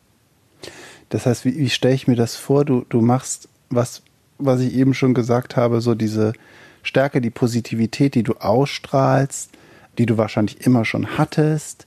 Das 1.08 1.26
heißt, 1.26 1.44
wie, 1.44 1.56
wie 1.56 1.70
stelle 1.70 1.94
ich 1.94 2.08
mir 2.08 2.16
das 2.16 2.36
vor? 2.36 2.64
Du, 2.64 2.84
du 2.88 3.00
machst 3.00 3.48
was, 3.70 4.02
was 4.38 4.60
ich 4.60 4.74
eben 4.74 4.94
schon 4.94 5.14
gesagt 5.14 5.56
habe, 5.56 5.80
so 5.80 5.94
diese 5.94 6.32
Stärke, 6.82 7.20
die 7.20 7.30
Positivität, 7.30 8.14
die 8.14 8.22
du 8.22 8.34
ausstrahlst, 8.34 9.50
die 9.98 10.06
du 10.06 10.16
wahrscheinlich 10.16 10.64
immer 10.66 10.84
schon 10.84 11.18
hattest, 11.18 11.86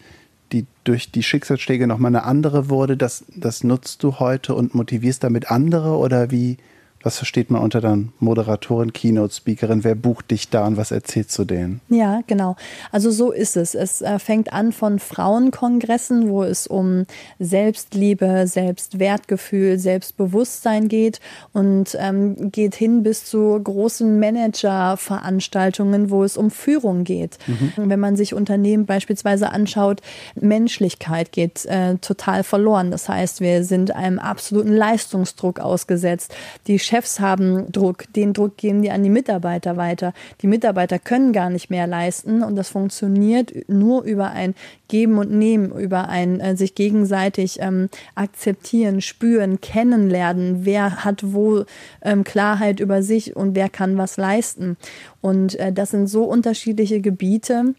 die 0.51 0.65
durch 0.83 1.11
die 1.11 1.23
Schicksalsschläge 1.23 1.87
nochmal 1.87 2.09
eine 2.09 2.23
andere 2.23 2.69
wurde, 2.69 2.97
das, 2.97 3.25
das 3.35 3.63
nutzt 3.63 4.03
du 4.03 4.19
heute 4.19 4.55
und 4.55 4.75
motivierst 4.75 5.23
damit 5.23 5.51
andere 5.51 5.97
oder 5.97 6.31
wie, 6.31 6.57
was 7.01 7.17
versteht 7.17 7.49
man 7.49 7.61
unter 7.61 7.79
dann 7.79 8.11
Moderatorin, 8.19 8.91
Keynote-Speakerin? 8.91 9.83
Wer 9.83 9.95
bucht 9.95 10.31
dich 10.31 10.49
da 10.49 10.67
und 10.67 10.75
was 10.77 10.91
erzählst 10.91 11.37
du 11.37 11.45
denen? 11.45 11.79
Ja, 11.87 12.21
genau. 12.27 12.55
Also 12.91 13.09
so 13.11 13.31
ist 13.31 13.55
es. 13.55 13.73
Es 13.73 14.01
äh, 14.01 14.19
fängt 14.19 14.51
an 14.51 14.73
von 14.73 14.99
Frauenkongressen, 14.99 16.29
wo 16.29 16.43
es 16.43 16.67
um 16.67 17.05
Selbstliebe, 17.39 18.47
Selbstwertgefühl, 18.47 19.79
Selbstbewusstsein 19.79 20.89
geht 20.89 21.21
und 21.53 21.97
ähm, 21.99 22.51
geht 22.51 22.75
hin 22.75 23.03
bis 23.03 23.25
zu 23.25 23.57
großen 23.61 24.19
Manager-Veranstaltungen, 24.19 26.09
wo 26.09 26.23
es 26.23 26.35
um 26.35 26.51
Führung 26.51 27.05
geht. 27.05 27.37
Mhm. 27.47 27.89
Wenn 27.89 27.99
man 27.99 28.17
sich 28.17 28.33
Unternehmen 28.33 28.85
beispielsweise 28.85 29.51
anschaut, 29.51 30.01
Menschlichkeit 30.35 31.31
geht 31.31 31.65
äh, 31.65 31.95
total 31.97 32.43
verloren. 32.43 32.91
Das 32.91 33.07
heißt, 33.07 33.39
wir 33.39 33.63
sind 33.63 33.95
einem 33.95 34.19
absoluten 34.19 34.73
Leistungsdruck 34.73 35.61
ausgesetzt. 35.61 36.33
Die 36.67 36.79
Chefs 36.89 37.19
haben 37.19 37.71
Druck, 37.71 38.11
den 38.15 38.33
Druck 38.33 38.57
geben 38.57 38.81
die 38.81 38.89
an 38.89 39.03
die 39.03 39.11
Mitarbeiter 39.11 39.77
weiter. 39.77 40.11
Die 40.41 40.47
Mitarbeiter 40.47 40.97
können 40.97 41.33
gar 41.33 41.51
nicht 41.51 41.69
mehr 41.69 41.85
leisten 41.85 42.41
und 42.41 42.55
das 42.55 42.69
funktioniert 42.69 43.53
nur 43.69 44.03
über 44.03 44.31
ein 44.31 44.55
Geben 44.87 45.19
und 45.19 45.29
Nehmen, 45.29 45.71
über 45.71 46.09
ein 46.09 46.39
äh, 46.39 46.57
sich 46.57 46.73
gegenseitig 46.73 47.59
ähm, 47.59 47.89
akzeptieren, 48.15 49.01
spüren, 49.01 49.61
kennenlernen, 49.61 50.65
wer 50.65 51.05
hat 51.05 51.21
wo 51.31 51.63
ähm, 52.01 52.23
Klarheit 52.23 52.79
über 52.79 53.03
sich 53.03 53.35
und 53.35 53.53
wer 53.53 53.69
kann 53.69 53.99
was 53.99 54.17
leisten. 54.17 54.75
Und 55.21 55.59
äh, 55.59 55.71
das 55.71 55.91
sind 55.91 56.07
so 56.07 56.23
unterschiedliche 56.23 57.01
Gebiete 57.01 57.75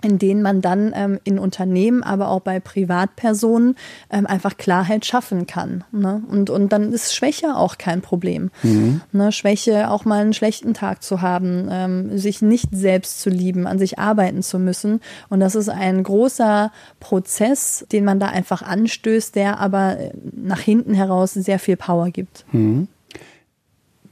in 0.00 0.18
denen 0.18 0.42
man 0.42 0.60
dann 0.60 0.92
ähm, 0.94 1.18
in 1.24 1.38
Unternehmen, 1.38 2.02
aber 2.02 2.28
auch 2.28 2.40
bei 2.40 2.60
Privatpersonen 2.60 3.74
ähm, 4.10 4.26
einfach 4.26 4.56
Klarheit 4.56 5.04
schaffen 5.04 5.46
kann. 5.46 5.84
Ne? 5.90 6.22
Und, 6.28 6.50
und 6.50 6.70
dann 6.70 6.92
ist 6.92 7.14
Schwäche 7.14 7.56
auch 7.56 7.78
kein 7.78 8.00
Problem. 8.00 8.50
Mhm. 8.62 9.00
Ne? 9.10 9.32
Schwäche, 9.32 9.90
auch 9.90 10.04
mal 10.04 10.20
einen 10.20 10.34
schlechten 10.34 10.72
Tag 10.72 11.02
zu 11.02 11.20
haben, 11.20 11.68
ähm, 11.70 12.16
sich 12.16 12.42
nicht 12.42 12.68
selbst 12.72 13.20
zu 13.20 13.28
lieben, 13.28 13.66
an 13.66 13.78
sich 13.78 13.98
arbeiten 13.98 14.42
zu 14.42 14.60
müssen. 14.60 15.00
Und 15.30 15.40
das 15.40 15.56
ist 15.56 15.68
ein 15.68 16.04
großer 16.04 16.70
Prozess, 17.00 17.84
den 17.90 18.04
man 18.04 18.20
da 18.20 18.26
einfach 18.26 18.62
anstößt, 18.62 19.34
der 19.34 19.58
aber 19.58 19.98
äh, 19.98 20.12
nach 20.32 20.60
hinten 20.60 20.94
heraus 20.94 21.34
sehr 21.34 21.58
viel 21.58 21.76
Power 21.76 22.10
gibt. 22.10 22.44
Mhm. 22.52 22.86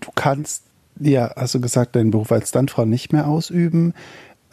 Du 0.01 0.11
kannst 0.15 0.65
ja, 0.99 1.31
hast 1.37 1.55
du 1.55 1.61
gesagt, 1.61 1.95
deinen 1.95 2.11
Beruf 2.11 2.33
als 2.33 2.49
Standfrau 2.49 2.85
nicht 2.85 3.13
mehr 3.13 3.29
ausüben. 3.29 3.93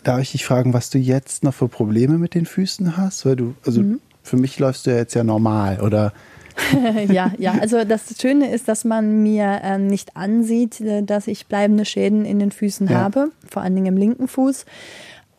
Darf 0.04 0.20
ich 0.20 0.32
dich 0.32 0.45
fragen, 0.45 0.74
was 0.74 0.89
du 0.89 0.97
jetzt 0.97 1.43
noch 1.43 1.54
für 1.54 1.68
Probleme 1.68 2.18
mit 2.18 2.36
den 2.36 2.45
Füßen 2.45 2.97
hast? 2.97 3.26
Weil 3.26 3.36
du, 3.36 3.56
also 3.66 3.82
mhm. 3.82 3.99
für 4.22 4.38
mich 4.38 4.60
läufst 4.60 4.86
du 4.86 4.91
ja 4.91 4.97
jetzt 4.97 5.14
ja 5.14 5.24
normal, 5.24 5.80
oder? 5.82 6.14
ja, 7.12 7.32
ja, 7.38 7.54
also 7.60 7.84
das 7.84 8.14
Schöne 8.20 8.51
ist, 8.51 8.68
dass 8.68 8.86
man 8.86 9.24
mir 9.24 9.62
äh, 9.64 9.78
nicht 9.78 10.16
ansieht, 10.16 10.82
äh, 10.82 11.04
dass 11.04 11.28
ich 11.28 11.47
bleibende 11.47 11.86
Schäden 11.86 12.26
in 12.26 12.39
den 12.39 12.51
Füßen 12.51 12.88
ja. 12.88 12.99
habe, 12.99 13.30
vor 13.49 13.62
allen 13.62 13.76
Dingen 13.76 13.88
im 13.88 13.97
linken 13.97 14.28
Fuß. 14.28 14.66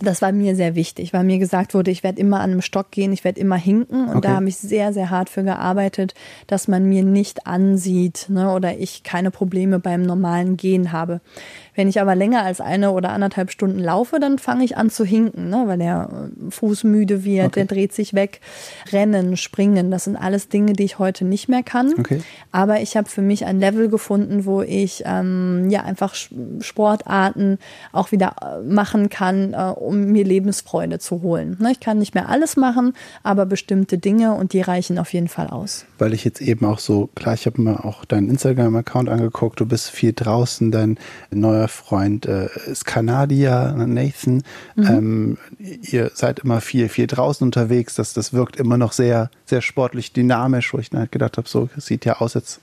Das 0.01 0.23
war 0.23 0.33
mir 0.33 0.57
sehr 0.57 0.75
wichtig, 0.75 1.13
weil 1.13 1.23
mir 1.23 1.39
gesagt 1.39 1.73
wurde, 1.73 1.91
ich 1.91 2.03
werde 2.03 2.21
immer 2.21 2.41
an 2.41 2.51
einem 2.51 2.63
Stock 2.63 2.91
gehen, 2.91 3.13
ich 3.13 3.23
werde 3.23 3.41
immer 3.41 3.57
hinken. 3.57 4.09
Und 4.09 4.17
okay. 4.17 4.29
da 4.29 4.35
habe 4.35 4.49
ich 4.49 4.57
sehr, 4.57 4.93
sehr 4.93 5.11
hart 5.11 5.31
für 5.31 5.45
gearbeitet, 5.45 6.15
dass 6.49 6.67
man 6.67 6.85
mir 6.85 7.05
nicht 7.05 7.47
ansieht 7.47 8.27
ne, 8.29 8.53
oder 8.53 8.77
ich 8.77 9.05
keine 9.05 9.31
Probleme 9.31 9.79
beim 9.79 10.03
normalen 10.03 10.57
Gehen 10.57 10.91
habe. 10.91 11.21
Wenn 11.75 11.89
ich 11.89 12.01
aber 12.01 12.15
länger 12.15 12.43
als 12.43 12.61
eine 12.61 12.93
oder 12.93 13.11
anderthalb 13.11 13.51
Stunden 13.51 13.79
laufe, 13.79 14.21
dann 14.21 14.39
fange 14.39 14.65
ich 14.65 14.77
an 14.77 14.91
zu 14.91 15.05
hinken, 15.05 15.49
ne, 15.49 15.65
weil 15.67 15.79
der 15.79 16.09
äh, 16.11 16.51
Fuß 16.51 16.85
müde 16.85 17.25
wird, 17.25 17.49
okay. 17.49 17.61
der 17.61 17.65
dreht 17.67 17.93
sich 17.93 18.15
weg. 18.15 18.41
Rennen, 18.93 19.37
springen, 19.37 19.91
das 19.91 20.05
sind 20.05 20.17
alles 20.17 20.49
Dinge, 20.49 20.75
die 20.75 20.85
ich 20.85 20.99
heute 20.99 21.25
nicht 21.25 21.49
mehr 21.49 21.63
kann. 21.63 21.93
Okay. 21.99 22.23
Aber 22.53 22.81
ich 22.81 22.97
habe 22.97 23.09
für 23.09 23.23
mich 23.23 23.45
ein 23.45 23.59
Level 23.59 23.89
gefunden, 23.89 24.45
wo 24.45 24.63
ich 24.63 25.03
ähm, 25.05 25.69
ja 25.69 25.83
einfach 25.83 26.15
Sportarten 26.61 27.59
auch 27.93 28.13
wieder 28.13 28.37
äh, 28.41 28.63
machen 28.63 29.09
kann, 29.09 29.53
äh, 29.53 29.73
um 29.75 30.05
mir 30.13 30.25
Lebensfreude 30.25 30.99
zu 30.99 31.23
holen. 31.23 31.57
Ne, 31.61 31.73
ich 31.73 31.81
kann 31.81 31.99
nicht 31.99 32.15
mehr 32.15 32.29
alles 32.29 32.57
machen, 32.57 32.95
aber 33.23 33.47
bestimmte 33.47 33.99
Dinge 33.99 34.35
und 34.35 34.53
die 34.53 34.61
reichen 34.61 34.99
auf 34.99 35.13
jeden 35.13 35.29
Fall 35.29 35.49
aus. 35.49 35.87
Weil 35.99 36.13
ich 36.13 36.25
jetzt 36.25 36.41
eben 36.41 36.67
auch 36.67 36.79
so, 36.79 37.09
klar, 37.15 37.35
ich 37.35 37.47
habe 37.47 37.61
mir 37.61 37.85
auch 37.85 38.05
deinen 38.05 38.29
Instagram-Account 38.29 39.09
angeguckt, 39.09 39.61
du 39.61 39.67
bist 39.67 39.91
viel 39.91 40.13
draußen, 40.13 40.71
dein 40.71 40.99
neuer 41.31 41.64
Freund 41.69 42.27
äh, 42.27 42.49
ist 42.67 42.85
Kanadier, 42.85 43.75
Nathan. 43.77 44.43
Mhm. 44.75 44.87
Ähm, 44.87 45.39
ihr 45.59 46.11
seid 46.15 46.41
immer 46.41 46.61
viel, 46.61 46.89
viel 46.89 47.07
draußen 47.07 47.45
unterwegs. 47.45 47.95
Das, 47.95 48.13
das 48.13 48.33
wirkt 48.33 48.57
immer 48.57 48.79
noch 48.79 48.93
sehr, 48.93 49.31
sehr 49.47 49.63
sportlich 49.63 50.13
dynamisch, 50.13 50.73
wo 50.73 50.79
ich 50.79 50.91
dann 50.91 51.01
halt 51.01 51.13
gedacht 51.13 51.37
habe, 51.37 51.49
so 51.49 51.69
sieht 51.77 52.05
ja 52.05 52.21
aus, 52.21 52.37
als 52.37 52.61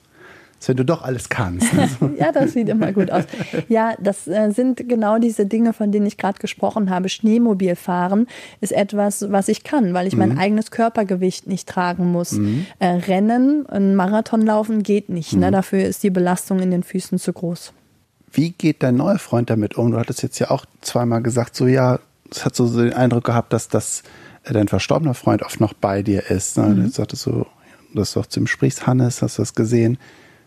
wenn 0.68 0.78
du 0.78 0.86
doch 0.86 1.02
alles 1.02 1.30
kannst. 1.30 1.74
Ne? 1.74 1.90
ja, 2.20 2.32
das 2.32 2.54
sieht 2.54 2.70
immer 2.70 2.92
gut 2.92 3.12
aus. 3.12 3.24
Ja, 3.68 3.96
das 4.00 4.28
äh, 4.28 4.52
sind 4.52 4.88
genau 4.88 5.18
diese 5.18 5.46
Dinge, 5.46 5.74
von 5.74 5.92
denen 5.92 6.06
ich 6.06 6.18
gerade 6.18 6.40
gesprochen 6.40 6.90
habe. 6.90 7.10
Schneemobil 7.10 7.76
fahren 7.76 8.28
ist 8.60 8.72
etwas, 8.72 9.32
was 9.32 9.48
ich 9.48 9.64
kann, 9.64 9.94
weil 9.94 10.08
ich 10.08 10.14
mhm. 10.14 10.20
mein 10.20 10.38
eigenes 10.38 10.72
Körpergewicht 10.72 11.48
nicht 11.48 11.68
tragen 11.68 12.12
muss. 12.12 12.34
Mhm. 12.34 12.66
Äh, 12.80 12.88
Rennen, 12.88 13.66
ein 13.68 13.96
Marathon 13.96 14.42
laufen 14.42 14.84
geht 14.84 15.10
nicht. 15.10 15.34
Ne? 15.34 15.38
Mhm. 15.38 15.42
Ne? 15.42 15.52
Dafür 15.52 15.84
ist 15.84 16.04
die 16.04 16.10
Belastung 16.10 16.60
in 16.60 16.72
den 16.72 16.84
Füßen 16.84 17.18
zu 17.18 17.34
groß. 17.34 17.74
Wie 18.32 18.52
geht 18.52 18.84
dein 18.84 18.96
neuer 18.96 19.20
Freund 19.20 19.50
damit 19.50 19.76
um? 19.76 19.92
Du 19.92 19.98
hattest 19.98 20.24
jetzt 20.24 20.40
ja 20.40 20.52
auch 20.52 20.66
zweimal 20.82 21.22
gesagt, 21.22 21.56
so 21.56 21.68
ja, 21.68 22.00
es 22.30 22.46
hat 22.46 22.56
so 22.56 22.68
den 22.82 22.94
Eindruck 22.94 23.26
gehabt, 23.26 23.52
dass 23.54 23.68
das 23.68 24.04
äh, 24.44 24.54
dein 24.54 24.68
verstorbener 24.68 25.14
Freund 25.14 25.44
oft 25.44 25.60
noch 25.60 25.74
bei 25.74 26.02
dir 26.02 26.30
ist. 26.30 26.58
Ne? 26.58 26.68
Mhm. 26.68 26.84
Du 26.84 26.90
sagtest 26.90 27.24
so, 27.24 27.46
dass 27.94 28.14
du 28.14 28.22
auch 28.22 28.26
zu 28.26 28.40
ihm 28.40 28.48
sprichst, 28.48 28.88
Hannes, 28.88 29.22
hast 29.22 29.38
du 29.38 29.42
das 29.42 29.54
gesehen? 29.54 29.98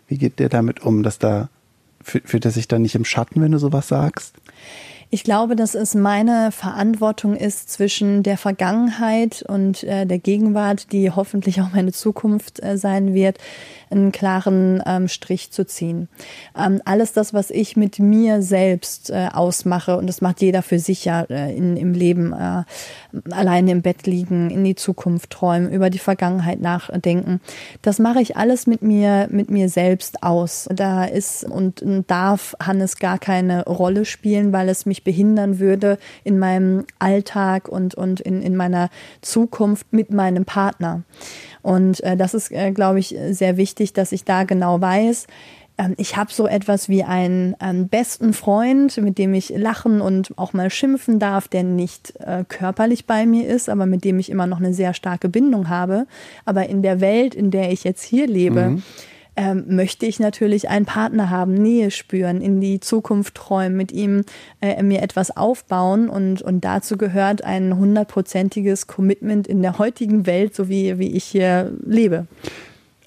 Wie 0.09 0.19
geht 0.19 0.39
der 0.39 0.49
damit 0.49 0.83
um, 0.83 1.03
dass 1.03 1.19
da 1.19 1.49
fühlt 2.03 2.45
er 2.45 2.51
sich 2.51 2.69
da 2.69 2.79
nicht 2.79 2.95
im 2.95 3.07
Schatten, 3.07 3.41
wenn 3.41 3.53
du 3.53 3.59
sowas 3.59 3.89
sagst? 3.89 4.35
Ich 5.11 5.23
glaube, 5.23 5.55
dass 5.55 5.75
es 5.75 5.95
meine 5.95 6.51
Verantwortung 6.51 7.37
ist 7.37 7.71
zwischen 7.71 8.23
der 8.23 8.37
Vergangenheit 8.37 9.45
und 9.47 9.85
äh, 9.85 10.07
der 10.07 10.19
Gegenwart, 10.19 10.91
die 10.93 11.11
hoffentlich 11.11 11.61
auch 11.61 11.71
meine 11.73 11.93
Zukunft 11.93 12.61
äh, 12.63 12.77
sein 12.77 13.15
wird, 13.15 13.39
einen 13.91 14.13
klaren 14.13 14.83
ähm, 14.87 15.09
Strich 15.09 15.51
zu 15.51 15.67
ziehen. 15.67 16.09
Ähm, 16.57 16.81
alles 16.85 17.13
das, 17.13 17.35
was 17.35 17.51
ich 17.51 17.77
mit 17.77 17.99
mir 17.99 18.43
selbst 18.43 19.11
äh, 19.11 19.29
ausmache, 19.33 19.97
und 19.97 20.07
das 20.07 20.21
macht 20.21 20.41
jeder 20.41 20.63
für 20.63 20.79
sich 20.79 21.05
ja 21.05 21.23
äh, 21.23 21.55
in, 21.57 21.77
im 21.77 21.93
Leben, 21.93 22.33
äh, 22.33 22.65
alleine 23.31 23.73
im 23.73 23.83
Bett 23.83 24.07
liegen, 24.07 24.51
in 24.51 24.65
die 24.65 24.75
Zukunft 24.75 25.31
träumen, 25.31 25.71
über 25.71 25.91
die 25.91 25.99
Vergangenheit 25.99 26.61
nachdenken, 26.61 27.41
das 27.83 27.99
mache 27.99 28.21
ich 28.21 28.37
alles 28.37 28.67
mit 28.67 28.83
mir, 28.83 29.29
mit 29.31 29.51
mir 29.51 29.69
selbst 29.69 30.23
aus. 30.23 30.69
Da 30.75 31.05
ist 31.05 31.45
und 31.45 31.85
darf 32.07 32.55
Hannes 32.61 32.97
gar 32.97 33.19
keine 33.19 33.65
Rolle 33.65 34.05
spielen, 34.05 34.53
weil 34.53 34.69
es 34.69 34.87
mich 34.87 35.05
behindern 35.05 35.59
würde 35.59 35.99
in 36.25 36.39
meinem 36.39 36.85
Alltag 36.99 37.69
und, 37.69 37.95
und 37.95 38.21
in, 38.21 38.43
in 38.43 38.57
meiner 38.57 38.91
Zukunft 39.21 39.93
mit 39.93 40.13
meinem 40.13 40.45
Partner. 40.45 41.03
Und 41.65 42.03
äh, 42.05 42.17
das 42.17 42.35
ist, 42.35 42.53
äh, 42.53 42.71
glaube 42.71 43.01
ich, 43.01 43.17
sehr 43.31 43.57
wichtig, 43.57 43.95
dass 43.95 44.13
ich 44.13 44.25
da 44.25 44.45
genau 44.45 44.81
weiß, 44.81 45.27
ähm, 45.79 45.95
ich 45.97 46.17
habe 46.17 46.33
so 46.33 46.47
etwas 46.47 46.89
wie 46.89 47.03
einen 47.03 47.57
ähm, 47.61 47.89
besten 47.89 48.33
Freund, 48.33 48.97
mit 48.99 49.19
dem 49.19 49.35
ich 49.35 49.49
lachen 49.49 50.01
und 50.01 50.37
auch 50.39 50.53
mal 50.53 50.71
schimpfen 50.71 51.19
darf, 51.19 51.49
der 51.49 51.65
nicht 51.65 52.15
äh, 52.21 52.45
körperlich 52.47 53.07
bei 53.07 53.27
mir 53.27 53.49
ist, 53.49 53.69
aber 53.69 53.87
mit 53.87 54.05
dem 54.05 54.19
ich 54.19 54.31
immer 54.31 54.47
noch 54.47 54.59
eine 54.59 54.75
sehr 54.75 54.95
starke 54.95 55.29
Bindung 55.29 55.69
habe. 55.69 56.07
Aber 56.45 56.69
in 56.69 56.83
der 56.83 57.01
Welt, 57.01 57.35
in 57.35 57.51
der 57.51 57.73
ich 57.73 57.83
jetzt 57.83 58.05
hier 58.05 58.27
lebe, 58.27 58.71
mhm 58.71 58.83
ähm, 59.37 59.65
möchte 59.69 60.07
ich 60.07 60.21
natürlich 60.21 60.69
einen 60.69 60.87
Partner 60.87 61.31
haben, 61.31 61.55
Nähe 61.55 61.91
spüren, 61.91 62.41
in 62.41 62.61
die 62.61 62.81
Zukunft 62.81 63.35
träumen, 63.35 63.77
mit 63.77 63.93
ihm 63.93 64.25
äh, 64.61 64.83
mir 64.83 65.03
etwas 65.03 65.37
aufbauen 65.37 66.09
und, 66.09 66.43
und 66.43 66.65
dazu 66.65 66.97
gehört 66.97 67.43
ein 67.45 67.77
hundertprozentiges 67.77 68.87
Commitment 68.87 69.47
in 69.47 69.63
der 69.63 69.79
heutigen 69.79 70.27
Welt, 70.27 70.55
so 70.55 70.69
wie, 70.69 70.99
wie 70.99 71.13
ich 71.13 71.25
hier 71.25 71.73
lebe. 71.85 72.27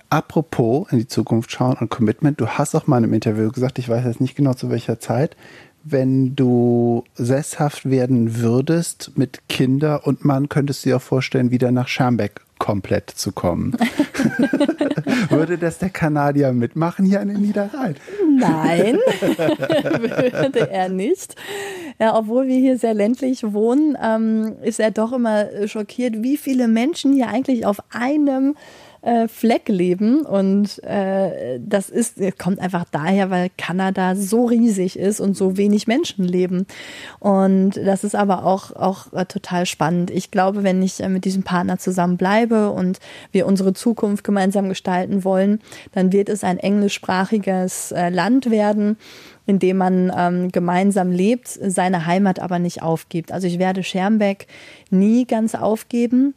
Apropos 0.09 0.87
in 0.91 0.99
die 0.99 1.07
Zukunft 1.07 1.51
schauen 1.51 1.75
und 1.79 1.89
Commitment, 1.89 2.39
du 2.39 2.47
hast 2.47 2.75
auch 2.75 2.87
mal 2.87 2.97
in 2.97 3.05
einem 3.05 3.13
Interview 3.13 3.51
gesagt, 3.51 3.77
ich 3.77 3.89
weiß 3.89 4.05
jetzt 4.05 4.21
nicht 4.21 4.35
genau 4.35 4.53
zu 4.53 4.69
welcher 4.69 4.99
Zeit, 4.99 5.35
wenn 5.83 6.35
du 6.35 7.03
sesshaft 7.15 7.89
werden 7.89 8.37
würdest 8.41 9.11
mit 9.15 9.47
Kinder 9.47 10.05
und 10.05 10.25
Mann, 10.25 10.49
könntest 10.49 10.83
du 10.83 10.89
dir 10.89 10.97
auch 10.97 11.01
vorstellen, 11.01 11.51
wieder 11.51 11.71
nach 11.71 11.87
Schermbeck 11.87 12.41
komplett 12.59 13.09
zu 13.09 13.31
kommen. 13.31 13.75
Würde 15.29 15.57
das 15.57 15.79
der 15.79 15.89
Kanadier 15.89 16.51
mitmachen 16.53 17.05
hier 17.05 17.21
an 17.21 17.29
den 17.29 17.41
Niederrhein? 17.41 17.95
Nein, 18.37 18.97
würde 19.21 20.69
er 20.69 20.89
nicht. 20.89 21.35
Ja, 21.99 22.17
obwohl 22.17 22.47
wir 22.47 22.57
hier 22.57 22.77
sehr 22.77 22.93
ländlich 22.93 23.43
wohnen, 23.53 23.97
ähm, 24.01 24.55
ist 24.63 24.79
er 24.79 24.91
doch 24.91 25.13
immer 25.13 25.67
schockiert, 25.67 26.21
wie 26.21 26.37
viele 26.37 26.67
Menschen 26.67 27.13
hier 27.13 27.29
eigentlich 27.29 27.65
auf 27.65 27.79
einem 27.89 28.55
äh, 29.07 29.29
Fleck 29.29 29.69
leben. 29.69 30.25
Und 30.25 30.83
äh, 30.83 31.59
das 31.59 31.89
ist, 31.89 32.19
kommt 32.37 32.59
einfach 32.59 32.83
daher, 32.91 33.29
weil 33.29 33.49
Kanada 33.57 34.15
so 34.15 34.45
riesig 34.45 34.99
ist 34.99 35.21
und 35.21 35.37
so 35.37 35.55
wenig 35.55 35.87
Menschen 35.87 36.25
leben. 36.25 36.67
Und 37.19 37.77
das 37.77 38.03
ist 38.03 38.15
aber 38.15 38.45
auch, 38.45 38.75
auch 38.75 39.13
äh, 39.13 39.25
total 39.25 39.65
spannend. 39.65 40.11
Ich 40.11 40.29
glaube, 40.29 40.63
wenn 40.63 40.83
ich 40.83 40.99
äh, 40.99 41.07
mit 41.07 41.23
diesem 41.23 41.43
Partner 41.43 41.77
zusammen 41.77 42.17
bleibe 42.17 42.71
und 42.71 42.99
wir 43.31 43.45
unsere 43.45 43.73
Zukunft 43.73 44.25
gemeinsam 44.25 44.67
gestalten 44.67 45.23
wollen, 45.23 45.61
dann 45.93 46.11
wird 46.11 46.27
es 46.27 46.43
ein 46.43 46.57
englischsprachiges 46.57 47.93
äh, 47.93 48.09
Land 48.09 48.51
werden 48.51 48.97
in 49.49 49.59
dem 49.59 49.77
man 49.77 50.11
ähm, 50.13 50.51
gemeinsam 50.51 51.09
lebt, 51.09 51.47
seine 51.47 52.05
Heimat 52.05 52.41
aber 52.41 52.59
nicht 52.59 52.81
aufgibt. 52.81 53.31
Also 53.31 53.47
ich 53.47 53.59
werde 53.59 53.81
Schermbeck 53.81 54.45
nie 54.89 55.23
ganz 55.23 55.55
aufgeben. 55.55 56.33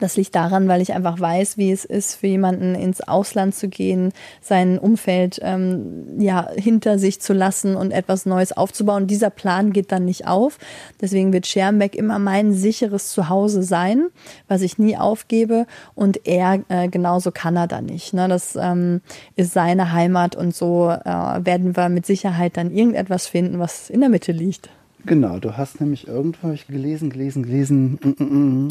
Das 0.00 0.16
liegt 0.16 0.34
daran, 0.34 0.68
weil 0.68 0.80
ich 0.80 0.92
einfach 0.92 1.18
weiß, 1.18 1.58
wie 1.58 1.72
es 1.72 1.84
ist, 1.84 2.14
für 2.14 2.28
jemanden 2.28 2.74
ins 2.74 3.00
Ausland 3.00 3.54
zu 3.54 3.68
gehen, 3.68 4.12
sein 4.40 4.78
Umfeld 4.78 5.40
ähm, 5.42 6.20
ja 6.20 6.48
hinter 6.54 6.98
sich 6.98 7.20
zu 7.20 7.32
lassen 7.32 7.76
und 7.76 7.90
etwas 7.90 8.26
Neues 8.26 8.56
aufzubauen. 8.56 9.06
Dieser 9.06 9.30
Plan 9.30 9.72
geht 9.72 9.90
dann 9.92 10.04
nicht 10.04 10.26
auf. 10.26 10.58
Deswegen 11.00 11.32
wird 11.32 11.46
Schermbeck 11.46 11.94
immer 11.94 12.18
mein 12.18 12.52
sicheres 12.52 13.10
Zuhause 13.10 13.62
sein, 13.62 14.06
was 14.46 14.62
ich 14.62 14.78
nie 14.78 14.96
aufgebe. 14.96 15.66
Und 15.94 16.26
er 16.26 16.60
äh, 16.68 16.88
genauso 16.88 17.30
Kanada 17.30 17.80
nicht. 17.80 18.14
Ne? 18.14 18.28
Das 18.28 18.56
ähm, 18.60 19.00
ist 19.36 19.52
seine 19.52 19.92
Heimat 19.92 20.36
und 20.36 20.54
so 20.54 20.90
äh, 20.90 21.04
werden 21.04 21.76
wir 21.76 21.88
mit 21.88 22.06
Sicherheit 22.06 22.56
dann 22.56 22.70
irgendetwas 22.70 23.26
finden, 23.26 23.58
was 23.58 23.90
in 23.90 24.00
der 24.00 24.08
Mitte 24.08 24.32
liegt. 24.32 24.70
Genau, 25.06 25.38
du 25.38 25.56
hast 25.56 25.80
nämlich 25.80 26.06
irgendwo 26.08 26.50
ich 26.50 26.66
gelesen, 26.66 27.10
gelesen, 27.10 27.42
gelesen. 27.42 27.98
Mm, 28.02 28.22
mm, 28.22 28.64
mm 28.64 28.68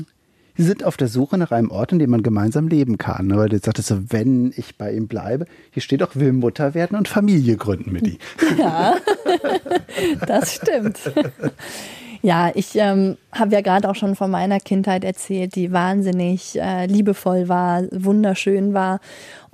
Sie 0.58 0.64
sind 0.64 0.84
auf 0.84 0.98
der 0.98 1.08
Suche 1.08 1.38
nach 1.38 1.52
einem 1.52 1.70
Ort, 1.70 1.92
in 1.92 2.00
dem 2.00 2.10
man 2.10 2.24
gemeinsam 2.24 2.68
leben 2.68 2.98
kann. 2.98 3.36
Weil 3.36 3.50
du 3.50 3.60
sagtest 3.60 3.90
so, 3.90 4.12
wenn 4.12 4.54
ich 4.58 4.76
bei 4.78 4.92
ihm 4.92 5.08
bleibe, 5.08 5.46
hier 5.72 5.84
steht 5.84 6.02
auch, 6.02 6.16
will 6.16 6.34
Mutter 6.34 6.74
werden 6.74 6.98
und 6.98 7.08
Familie 7.08 7.58
gründen 7.58 7.92
mit 7.92 8.08
ihm. 8.08 8.18
Ja, 8.58 8.96
das 10.26 10.56
stimmt. 10.56 11.00
Ja, 12.22 12.52
ich 12.54 12.76
ähm, 12.76 13.18
habe 13.32 13.54
ja 13.54 13.62
gerade 13.62 13.90
auch 13.90 13.96
schon 13.96 14.16
von 14.16 14.32
meiner 14.32 14.60
Kindheit 14.60 15.04
erzählt, 15.04 15.56
die 15.56 15.72
wahnsinnig 15.72 16.60
äh, 16.60 16.88
liebevoll 16.88 17.48
war, 17.48 17.84
wunderschön 17.92 18.74
war. 18.74 19.00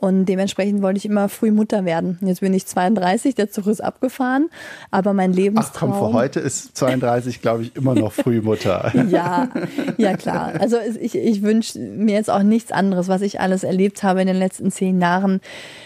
Und 0.03 0.25
dementsprechend 0.25 0.81
wollte 0.81 0.97
ich 0.97 1.05
immer 1.05 1.29
früh 1.29 1.49
Mutter 1.49 1.85
werden. 1.85 2.17
Jetzt 2.19 2.41
bin 2.41 2.53
ich 2.53 2.65
32, 2.65 3.35
der 3.35 3.49
Zug 3.49 3.67
ist 3.67 3.81
abgefahren, 3.81 4.49
aber 4.91 5.13
mein 5.13 5.31
Lebenstraum... 5.31 5.93
Ach 5.93 5.97
komm, 5.97 6.11
für 6.11 6.13
heute 6.13 6.41
ist 6.41 6.75
32, 6.75 7.41
glaube 7.41 7.63
ich, 7.63 7.73
immer 7.77 7.95
noch 7.95 8.11
früh 8.11 8.41
Mutter. 8.41 8.91
ja, 9.09 9.47
ja 9.95 10.17
klar. 10.17 10.55
Also 10.59 10.75
ich, 10.99 11.15
ich 11.15 11.41
wünsche 11.41 11.79
mir 11.79 12.15
jetzt 12.15 12.29
auch 12.29 12.43
nichts 12.43 12.73
anderes, 12.73 13.07
was 13.07 13.21
ich 13.21 13.39
alles 13.39 13.63
erlebt 13.63 14.03
habe 14.03 14.19
in 14.19 14.27
den 14.27 14.35
letzten 14.35 14.71
zehn 14.71 14.99
Jahren. 14.99 15.39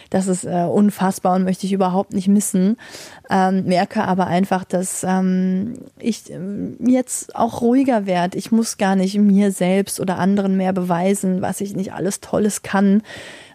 Das 0.09 0.26
ist 0.26 0.45
äh, 0.45 0.63
unfassbar 0.63 1.36
und 1.36 1.43
möchte 1.43 1.68
ich 1.68 1.74
überhaupt 1.74 2.13
nicht 2.13 2.28
missen. 2.28 2.78
Ähm, 3.30 3.65
merke 3.65 4.03
aber 4.03 4.26
einfach, 4.26 4.63
dass 4.63 5.05
ähm, 5.07 5.76
ich 5.99 6.32
äh, 6.32 6.39
jetzt 6.80 7.36
auch 7.36 7.61
ruhiger 7.61 8.07
werde. 8.07 8.36
Ich 8.36 8.51
muss 8.51 8.80
gar 8.80 8.95
nicht 8.95 9.15
mir 9.20 9.51
selbst 9.51 9.99
oder 9.99 10.18
anderen 10.18 10.57
mehr 10.57 10.74
beweisen, 10.74 11.43
was 11.43 11.61
ich 11.61 11.76
nicht 11.76 11.93
alles 11.93 12.20
Tolles 12.20 12.63
kann 12.63 13.03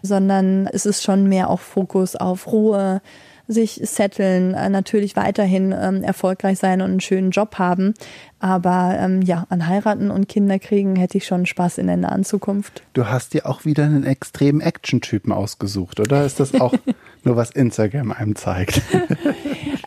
sondern 0.03 0.67
es 0.67 0.85
ist 0.85 1.01
schon 1.01 1.27
mehr 1.27 1.49
auch 1.49 1.61
Fokus 1.61 2.15
auf 2.15 2.51
Ruhe, 2.51 3.01
sich 3.47 3.81
setteln, 3.83 4.53
äh, 4.53 4.69
natürlich 4.69 5.15
weiterhin 5.15 5.73
ähm, 5.77 6.03
erfolgreich 6.03 6.59
sein 6.59 6.81
und 6.81 6.91
einen 6.91 6.99
schönen 7.01 7.31
Job 7.31 7.57
haben. 7.57 7.93
Aber 8.39 8.95
ähm, 8.97 9.21
ja, 9.21 9.45
an 9.49 9.67
heiraten 9.67 10.11
und 10.11 10.29
Kinder 10.29 10.59
kriegen 10.59 10.95
hätte 10.95 11.17
ich 11.17 11.25
schon 11.25 11.45
Spaß 11.45 11.77
in 11.77 11.87
der 11.87 11.97
nahen 11.97 12.23
Zukunft. 12.23 12.83
Du 12.93 13.07
hast 13.07 13.33
dir 13.33 13.45
auch 13.45 13.65
wieder 13.65 13.83
einen 13.83 14.05
extremen 14.05 14.61
Action-Typen 14.61 15.31
ausgesucht, 15.31 15.99
oder 15.99 16.25
ist 16.25 16.39
das 16.39 16.53
auch 16.53 16.73
nur 17.23 17.35
was 17.35 17.51
Instagram 17.51 18.11
einem 18.11 18.35
zeigt? 18.35 18.81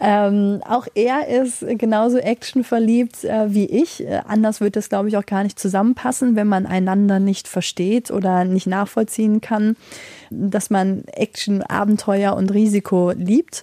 ähm, 0.08 0.62
auch 0.64 0.86
er 0.94 1.26
ist 1.26 1.64
genauso 1.78 2.18
actionverliebt 2.18 3.24
äh, 3.24 3.52
wie 3.52 3.66
ich. 3.66 4.04
Äh, 4.04 4.22
anders 4.28 4.60
wird 4.60 4.76
das, 4.76 4.88
glaube 4.88 5.08
ich, 5.08 5.16
auch 5.16 5.26
gar 5.26 5.42
nicht 5.42 5.58
zusammenpassen, 5.58 6.36
wenn 6.36 6.46
man 6.46 6.64
einander 6.64 7.18
nicht 7.18 7.48
versteht 7.48 8.12
oder 8.12 8.44
nicht 8.44 8.68
nachvollziehen 8.68 9.40
kann 9.40 9.76
dass 10.30 10.70
man 10.70 11.04
Action, 11.12 11.62
Abenteuer 11.62 12.34
und 12.34 12.52
Risiko 12.52 13.12
liebt. 13.12 13.62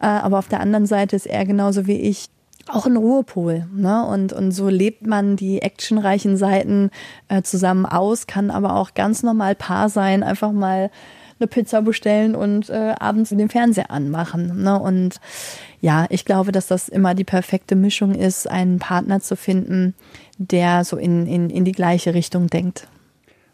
Äh, 0.00 0.06
aber 0.06 0.38
auf 0.38 0.48
der 0.48 0.60
anderen 0.60 0.86
Seite 0.86 1.16
ist 1.16 1.26
er 1.26 1.44
genauso 1.44 1.86
wie 1.86 2.00
ich 2.00 2.28
auch 2.68 2.86
ein 2.86 2.96
Ruhepol. 2.96 3.66
Ne? 3.74 4.06
Und, 4.06 4.32
und 4.32 4.52
so 4.52 4.68
lebt 4.68 5.06
man 5.06 5.36
die 5.36 5.62
actionreichen 5.62 6.36
Seiten 6.36 6.90
äh, 7.28 7.42
zusammen 7.42 7.86
aus, 7.86 8.26
kann 8.26 8.50
aber 8.50 8.76
auch 8.76 8.94
ganz 8.94 9.22
normal 9.22 9.54
Paar 9.54 9.88
sein, 9.88 10.22
einfach 10.22 10.52
mal 10.52 10.90
eine 11.38 11.46
Pizza 11.46 11.80
bestellen 11.80 12.34
und 12.34 12.68
äh, 12.68 12.94
abends 12.98 13.30
den 13.30 13.48
Fernseher 13.48 13.90
anmachen. 13.90 14.62
Ne? 14.62 14.78
Und 14.78 15.20
ja, 15.80 16.06
ich 16.10 16.24
glaube, 16.24 16.52
dass 16.52 16.66
das 16.66 16.88
immer 16.88 17.14
die 17.14 17.24
perfekte 17.24 17.74
Mischung 17.74 18.14
ist, 18.14 18.48
einen 18.48 18.78
Partner 18.78 19.20
zu 19.20 19.36
finden, 19.36 19.94
der 20.38 20.84
so 20.84 20.96
in, 20.96 21.26
in, 21.26 21.50
in 21.50 21.64
die 21.64 21.72
gleiche 21.72 22.14
Richtung 22.14 22.48
denkt. 22.48 22.86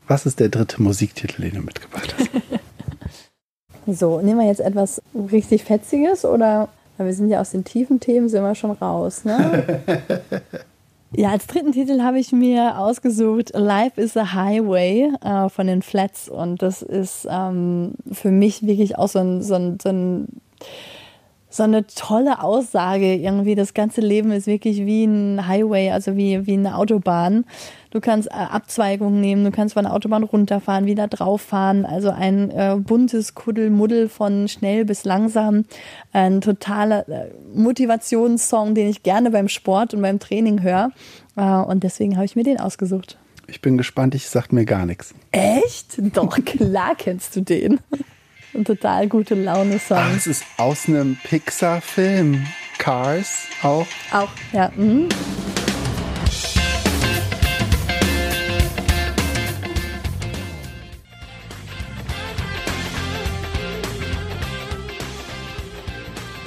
Was 0.08 0.26
ist 0.26 0.40
der 0.40 0.48
dritte 0.48 0.82
Musiktitel, 0.82 1.42
den 1.42 1.54
du 1.54 1.60
mitgebracht 1.62 2.14
hast? 2.18 2.30
so, 3.98 4.20
nehmen 4.20 4.40
wir 4.40 4.46
jetzt 4.46 4.60
etwas 4.60 5.02
richtig 5.14 5.64
Fetziges 5.64 6.24
oder 6.24 6.68
wir 6.98 7.12
sind 7.12 7.28
ja 7.28 7.40
aus 7.40 7.50
den 7.50 7.64
tiefen 7.64 8.00
Themen, 8.00 8.28
sind 8.28 8.42
wir 8.42 8.54
schon 8.54 8.72
raus, 8.72 9.24
ne? 9.24 9.80
Ja, 11.14 11.30
als 11.30 11.46
dritten 11.46 11.72
Titel 11.72 12.02
habe 12.02 12.18
ich 12.18 12.32
mir 12.32 12.78
ausgesucht 12.78 13.52
Life 13.54 13.98
is 13.98 14.16
a 14.16 14.34
Highway 14.34 15.12
äh, 15.22 15.48
von 15.48 15.66
den 15.66 15.80
Flats 15.80 16.28
und 16.28 16.60
das 16.60 16.82
ist 16.82 17.26
ähm, 17.30 17.92
für 18.10 18.30
mich 18.30 18.66
wirklich 18.66 18.98
auch 18.98 19.08
so 19.08 19.20
ein, 19.20 19.42
so 19.42 19.54
ein, 19.54 19.78
so 19.80 19.88
ein 19.88 20.26
so 21.56 21.62
eine 21.62 21.86
tolle 21.86 22.42
Aussage 22.42 23.14
irgendwie. 23.14 23.54
Das 23.54 23.74
ganze 23.74 24.00
Leben 24.00 24.30
ist 24.32 24.46
wirklich 24.46 24.84
wie 24.86 25.04
ein 25.04 25.46
Highway, 25.46 25.90
also 25.90 26.16
wie, 26.16 26.46
wie 26.46 26.54
eine 26.54 26.76
Autobahn. 26.76 27.44
Du 27.90 28.00
kannst 28.00 28.28
äh, 28.28 28.34
Abzweigungen 28.34 29.20
nehmen, 29.20 29.44
du 29.44 29.50
kannst 29.50 29.74
von 29.74 29.84
der 29.84 29.94
Autobahn 29.94 30.22
runterfahren, 30.22 30.86
wieder 30.86 31.08
drauffahren. 31.08 31.86
Also 31.86 32.10
ein 32.10 32.50
äh, 32.50 32.76
buntes 32.76 33.34
Kuddelmuddel 33.34 34.08
von 34.08 34.48
schnell 34.48 34.84
bis 34.84 35.04
langsam. 35.04 35.64
Ein 36.12 36.40
totaler 36.40 37.08
äh, 37.08 37.30
Motivationssong, 37.54 38.74
den 38.74 38.88
ich 38.88 39.02
gerne 39.02 39.30
beim 39.30 39.48
Sport 39.48 39.94
und 39.94 40.02
beim 40.02 40.18
Training 40.18 40.62
höre. 40.62 40.90
Äh, 41.36 41.42
und 41.42 41.84
deswegen 41.84 42.16
habe 42.16 42.26
ich 42.26 42.36
mir 42.36 42.44
den 42.44 42.60
ausgesucht. 42.60 43.18
Ich 43.46 43.60
bin 43.60 43.78
gespannt, 43.78 44.14
ich 44.14 44.28
sag 44.28 44.52
mir 44.52 44.64
gar 44.64 44.86
nichts. 44.86 45.14
Echt? 45.30 45.98
Doch, 46.16 46.38
klar 46.44 46.94
kennst 46.96 47.36
du 47.36 47.42
den. 47.42 47.80
Ein 48.56 48.64
total 48.64 49.06
gute 49.06 49.34
Laune-Song. 49.34 49.98
Ah, 49.98 50.12
es 50.16 50.26
ist 50.26 50.42
aus 50.56 50.88
einem 50.88 51.18
Pixar-Film. 51.24 52.46
Cars 52.78 53.48
auch? 53.62 53.86
Auch, 54.10 54.30
ja. 54.52 54.70
Mhm. 54.74 55.10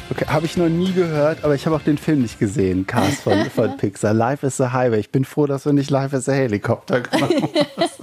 Okay, 0.10 0.26
habe 0.28 0.48
ich 0.48 0.58
noch 0.58 0.68
nie 0.68 0.92
gehört, 0.92 1.44
aber 1.44 1.54
ich 1.54 1.68
habe 1.68 1.76
auch 1.76 1.82
den 1.82 2.00
Film 2.00 2.24
nicht 2.24 2.40
gesehen, 2.40 2.88
Cars 2.88 3.20
von, 3.22 3.50
von 3.52 3.78
Pixar. 3.78 4.16
Life 4.16 4.46
is 4.48 4.60
a 4.60 4.74
Highway. 4.74 5.00
Ich 5.00 5.12
bin 5.12 5.26
froh, 5.26 5.46
dass 5.46 5.64
du 5.64 5.74
nicht 5.74 5.92
Life 5.92 6.16
is 6.16 6.28
a 6.28 6.32
Helikopter 6.34 7.02
gemacht 7.02 7.36
hast. 7.78 7.99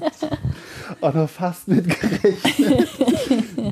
Auch 1.00 1.14
noch 1.14 1.28
fast 1.30 1.68
mit 1.68 1.88
gerechnet. 1.88 2.88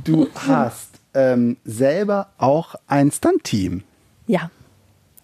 Du 0.05 0.29
hast 0.47 0.91
ähm, 1.15 1.57
selber 1.65 2.29
auch 2.39 2.75
ein 2.87 3.11
Stunt-Team. 3.11 3.83
Ja, 4.27 4.51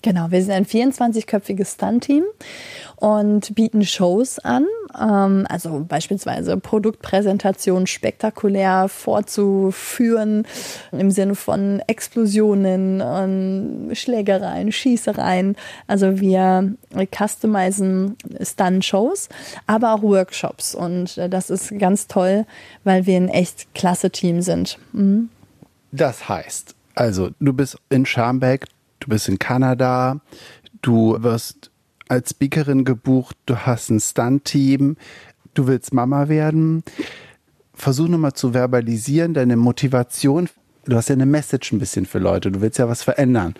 genau. 0.03 0.31
Wir 0.31 0.43
sind 0.43 0.53
ein 0.53 0.67
24-köpfiges 0.67 1.75
Stunt-Team 1.75 2.25
und 2.97 3.55
bieten 3.55 3.85
Shows 3.85 4.39
an. 4.39 4.67
Ähm, 4.99 5.47
also 5.49 5.85
beispielsweise 5.89 6.57
Produktpräsentation 6.57 7.87
spektakulär 7.87 8.89
vorzuführen 8.89 10.47
im 10.93 11.11
Sinne 11.11 11.35
von 11.35 11.83
Explosionen, 11.87 13.03
ähm, 13.05 13.95
Schlägereien, 13.95 14.73
Schießereien. 14.73 15.57
Also 15.87 16.21
wir 16.21 16.75
customizen 17.17 18.17
Stun-Shows, 18.41 19.29
aber 19.67 19.95
auch 19.95 20.03
Workshops. 20.03 20.75
Und 20.75 21.19
äh, 21.19 21.29
das 21.29 21.51
ist 21.51 21.79
ganz 21.79 22.07
toll, 22.07 22.47
weil 22.85 23.07
wir 23.07 23.17
ein 23.17 23.29
echt 23.29 23.75
klasse 23.75 24.11
Team 24.11 24.43
sind. 24.43 24.79
Mhm. 24.93 25.31
Das 25.93 26.29
heißt, 26.29 26.75
also 26.95 27.31
du 27.41 27.53
bist 27.53 27.79
in 27.89 28.07
Scharmbeck, 28.07 28.67
du 29.01 29.09
bist 29.09 29.29
in 29.29 29.39
Kanada, 29.39 30.21
du 30.83 31.17
wirst 31.23 31.71
als 32.09 32.31
Speakerin 32.31 32.85
gebucht, 32.85 33.37
du 33.47 33.57
hast 33.57 33.91
ein 33.91 34.01
Stunt-Team, 34.01 34.97
du 35.55 35.67
willst 35.67 35.93
Mama 35.93 36.29
werden. 36.29 36.83
Versuch 37.75 38.09
nochmal 38.09 38.35
zu 38.35 38.53
verbalisieren, 38.53 39.35
deine 39.35 39.57
Motivation. 39.57 40.49
Du 40.85 40.97
hast 40.97 41.09
ja 41.09 41.15
eine 41.15 41.27
Message 41.27 41.73
ein 41.73 41.79
bisschen 41.79 42.07
für 42.07 42.19
Leute, 42.19 42.51
du 42.51 42.61
willst 42.61 42.79
ja 42.79 42.89
was 42.89 43.03
verändern. 43.03 43.55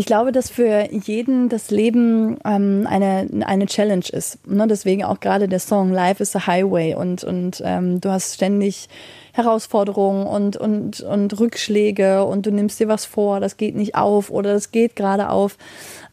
Ich 0.00 0.06
glaube, 0.06 0.32
dass 0.32 0.48
für 0.48 0.88
jeden 0.90 1.50
das 1.50 1.70
Leben 1.70 2.38
ähm, 2.46 2.86
eine, 2.88 3.28
eine 3.44 3.66
Challenge 3.66 4.06
ist. 4.10 4.38
Ne? 4.48 4.66
Deswegen 4.66 5.04
auch 5.04 5.20
gerade 5.20 5.46
der 5.46 5.58
Song 5.58 5.92
Life 5.92 6.22
is 6.22 6.34
a 6.34 6.46
Highway 6.46 6.94
und, 6.94 7.22
und 7.22 7.60
ähm, 7.62 8.00
du 8.00 8.08
hast 8.08 8.36
ständig 8.36 8.88
Herausforderungen 9.34 10.26
und, 10.26 10.56
und, 10.56 11.02
und 11.02 11.38
Rückschläge 11.38 12.24
und 12.24 12.46
du 12.46 12.50
nimmst 12.50 12.80
dir 12.80 12.88
was 12.88 13.04
vor, 13.04 13.40
das 13.40 13.58
geht 13.58 13.76
nicht 13.76 13.94
auf 13.94 14.30
oder 14.30 14.54
das 14.54 14.72
geht 14.72 14.96
gerade 14.96 15.28
auf. 15.28 15.58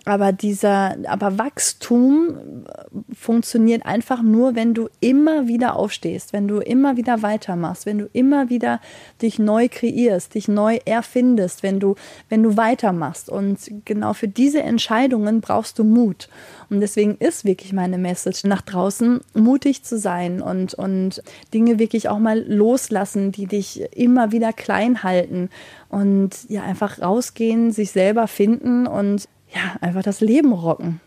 Aber 0.07 0.31
dieser, 0.31 0.95
aber 1.07 1.37
Wachstum 1.37 2.63
funktioniert 3.11 3.85
einfach 3.85 4.21
nur, 4.21 4.55
wenn 4.55 4.73
du 4.73 4.87
immer 5.01 5.49
wieder 5.49 5.75
aufstehst, 5.75 6.31
wenn 6.31 6.47
du 6.47 6.59
immer 6.59 6.95
wieder 6.95 7.23
weitermachst, 7.23 7.85
wenn 7.85 7.97
du 7.97 8.09
immer 8.13 8.49
wieder 8.49 8.79
dich 9.21 9.37
neu 9.37 9.67
kreierst, 9.69 10.35
dich 10.35 10.47
neu 10.47 10.79
erfindest, 10.85 11.61
wenn 11.61 11.81
du, 11.81 11.95
wenn 12.29 12.41
du 12.41 12.55
weitermachst. 12.55 13.29
Und 13.29 13.59
genau 13.83 14.13
für 14.13 14.29
diese 14.29 14.63
Entscheidungen 14.63 15.41
brauchst 15.41 15.77
du 15.77 15.83
Mut. 15.83 16.29
Und 16.69 16.79
deswegen 16.79 17.17
ist 17.17 17.43
wirklich 17.43 17.73
meine 17.73 17.97
Message 17.97 18.45
nach 18.45 18.61
draußen, 18.61 19.19
mutig 19.33 19.83
zu 19.83 19.97
sein 19.97 20.41
und, 20.41 20.73
und 20.73 21.21
Dinge 21.53 21.79
wirklich 21.79 22.07
auch 22.07 22.19
mal 22.19 22.45
loslassen, 22.47 23.33
die 23.33 23.45
dich 23.45 23.81
immer 23.93 24.31
wieder 24.31 24.53
klein 24.53 25.03
halten 25.03 25.49
und 25.89 26.31
ja, 26.47 26.63
einfach 26.63 27.01
rausgehen, 27.01 27.71
sich 27.71 27.91
selber 27.91 28.27
finden 28.27 28.87
und 28.87 29.27
ja, 29.53 29.75
einfach 29.81 30.03
das 30.03 30.21
Leben 30.21 30.53
rocken. 30.53 30.99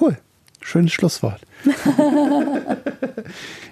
Cool. 0.00 0.18
Schönes 0.60 0.92
Schlusswort. 0.92 1.40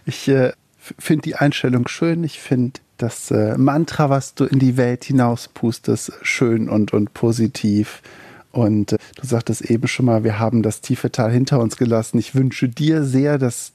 ich 0.06 0.28
äh, 0.28 0.52
finde 0.78 1.22
die 1.22 1.34
Einstellung 1.34 1.88
schön. 1.88 2.24
Ich 2.24 2.38
finde 2.38 2.80
das 2.98 3.30
äh, 3.30 3.56
Mantra, 3.58 4.10
was 4.10 4.34
du 4.34 4.44
in 4.44 4.58
die 4.58 4.76
Welt 4.76 5.04
hinauspustest, 5.04 6.12
schön 6.22 6.68
und, 6.68 6.92
und 6.92 7.12
positiv. 7.12 8.02
Und 8.52 8.92
äh, 8.92 8.98
du 9.20 9.26
sagtest 9.26 9.62
eben 9.62 9.88
schon 9.88 10.06
mal, 10.06 10.24
wir 10.24 10.38
haben 10.38 10.62
das 10.62 10.80
tiefe 10.80 11.10
Tal 11.10 11.32
hinter 11.32 11.58
uns 11.58 11.76
gelassen. 11.76 12.18
Ich 12.18 12.34
wünsche 12.34 12.68
dir 12.68 13.02
sehr, 13.02 13.38
dass 13.38 13.72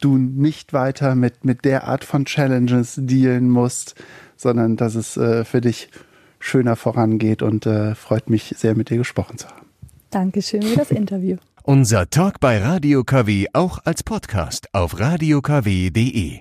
du 0.00 0.16
nicht 0.16 0.72
weiter 0.72 1.14
mit, 1.14 1.44
mit 1.44 1.64
der 1.64 1.84
Art 1.84 2.04
von 2.04 2.24
Challenges 2.24 2.94
dealen 2.98 3.48
musst, 3.48 3.94
sondern 4.36 4.76
dass 4.76 4.94
es 4.94 5.16
äh, 5.16 5.44
für 5.44 5.60
dich 5.60 5.90
schöner 6.38 6.76
vorangeht 6.76 7.42
und 7.42 7.66
äh, 7.66 7.94
freut 7.94 8.30
mich 8.30 8.54
sehr, 8.56 8.76
mit 8.76 8.90
dir 8.90 8.98
gesprochen 8.98 9.38
zu 9.38 9.48
haben. 9.48 9.66
Dankeschön 10.10 10.62
für 10.62 10.76
das 10.76 10.90
Interview. 10.90 11.36
Unser 11.62 12.08
Talk 12.08 12.40
bei 12.40 12.62
Radio 12.62 13.04
KW 13.04 13.46
auch 13.52 13.80
als 13.84 14.02
Podcast 14.02 14.68
auf 14.72 14.98
radiokw.de. 14.98 16.36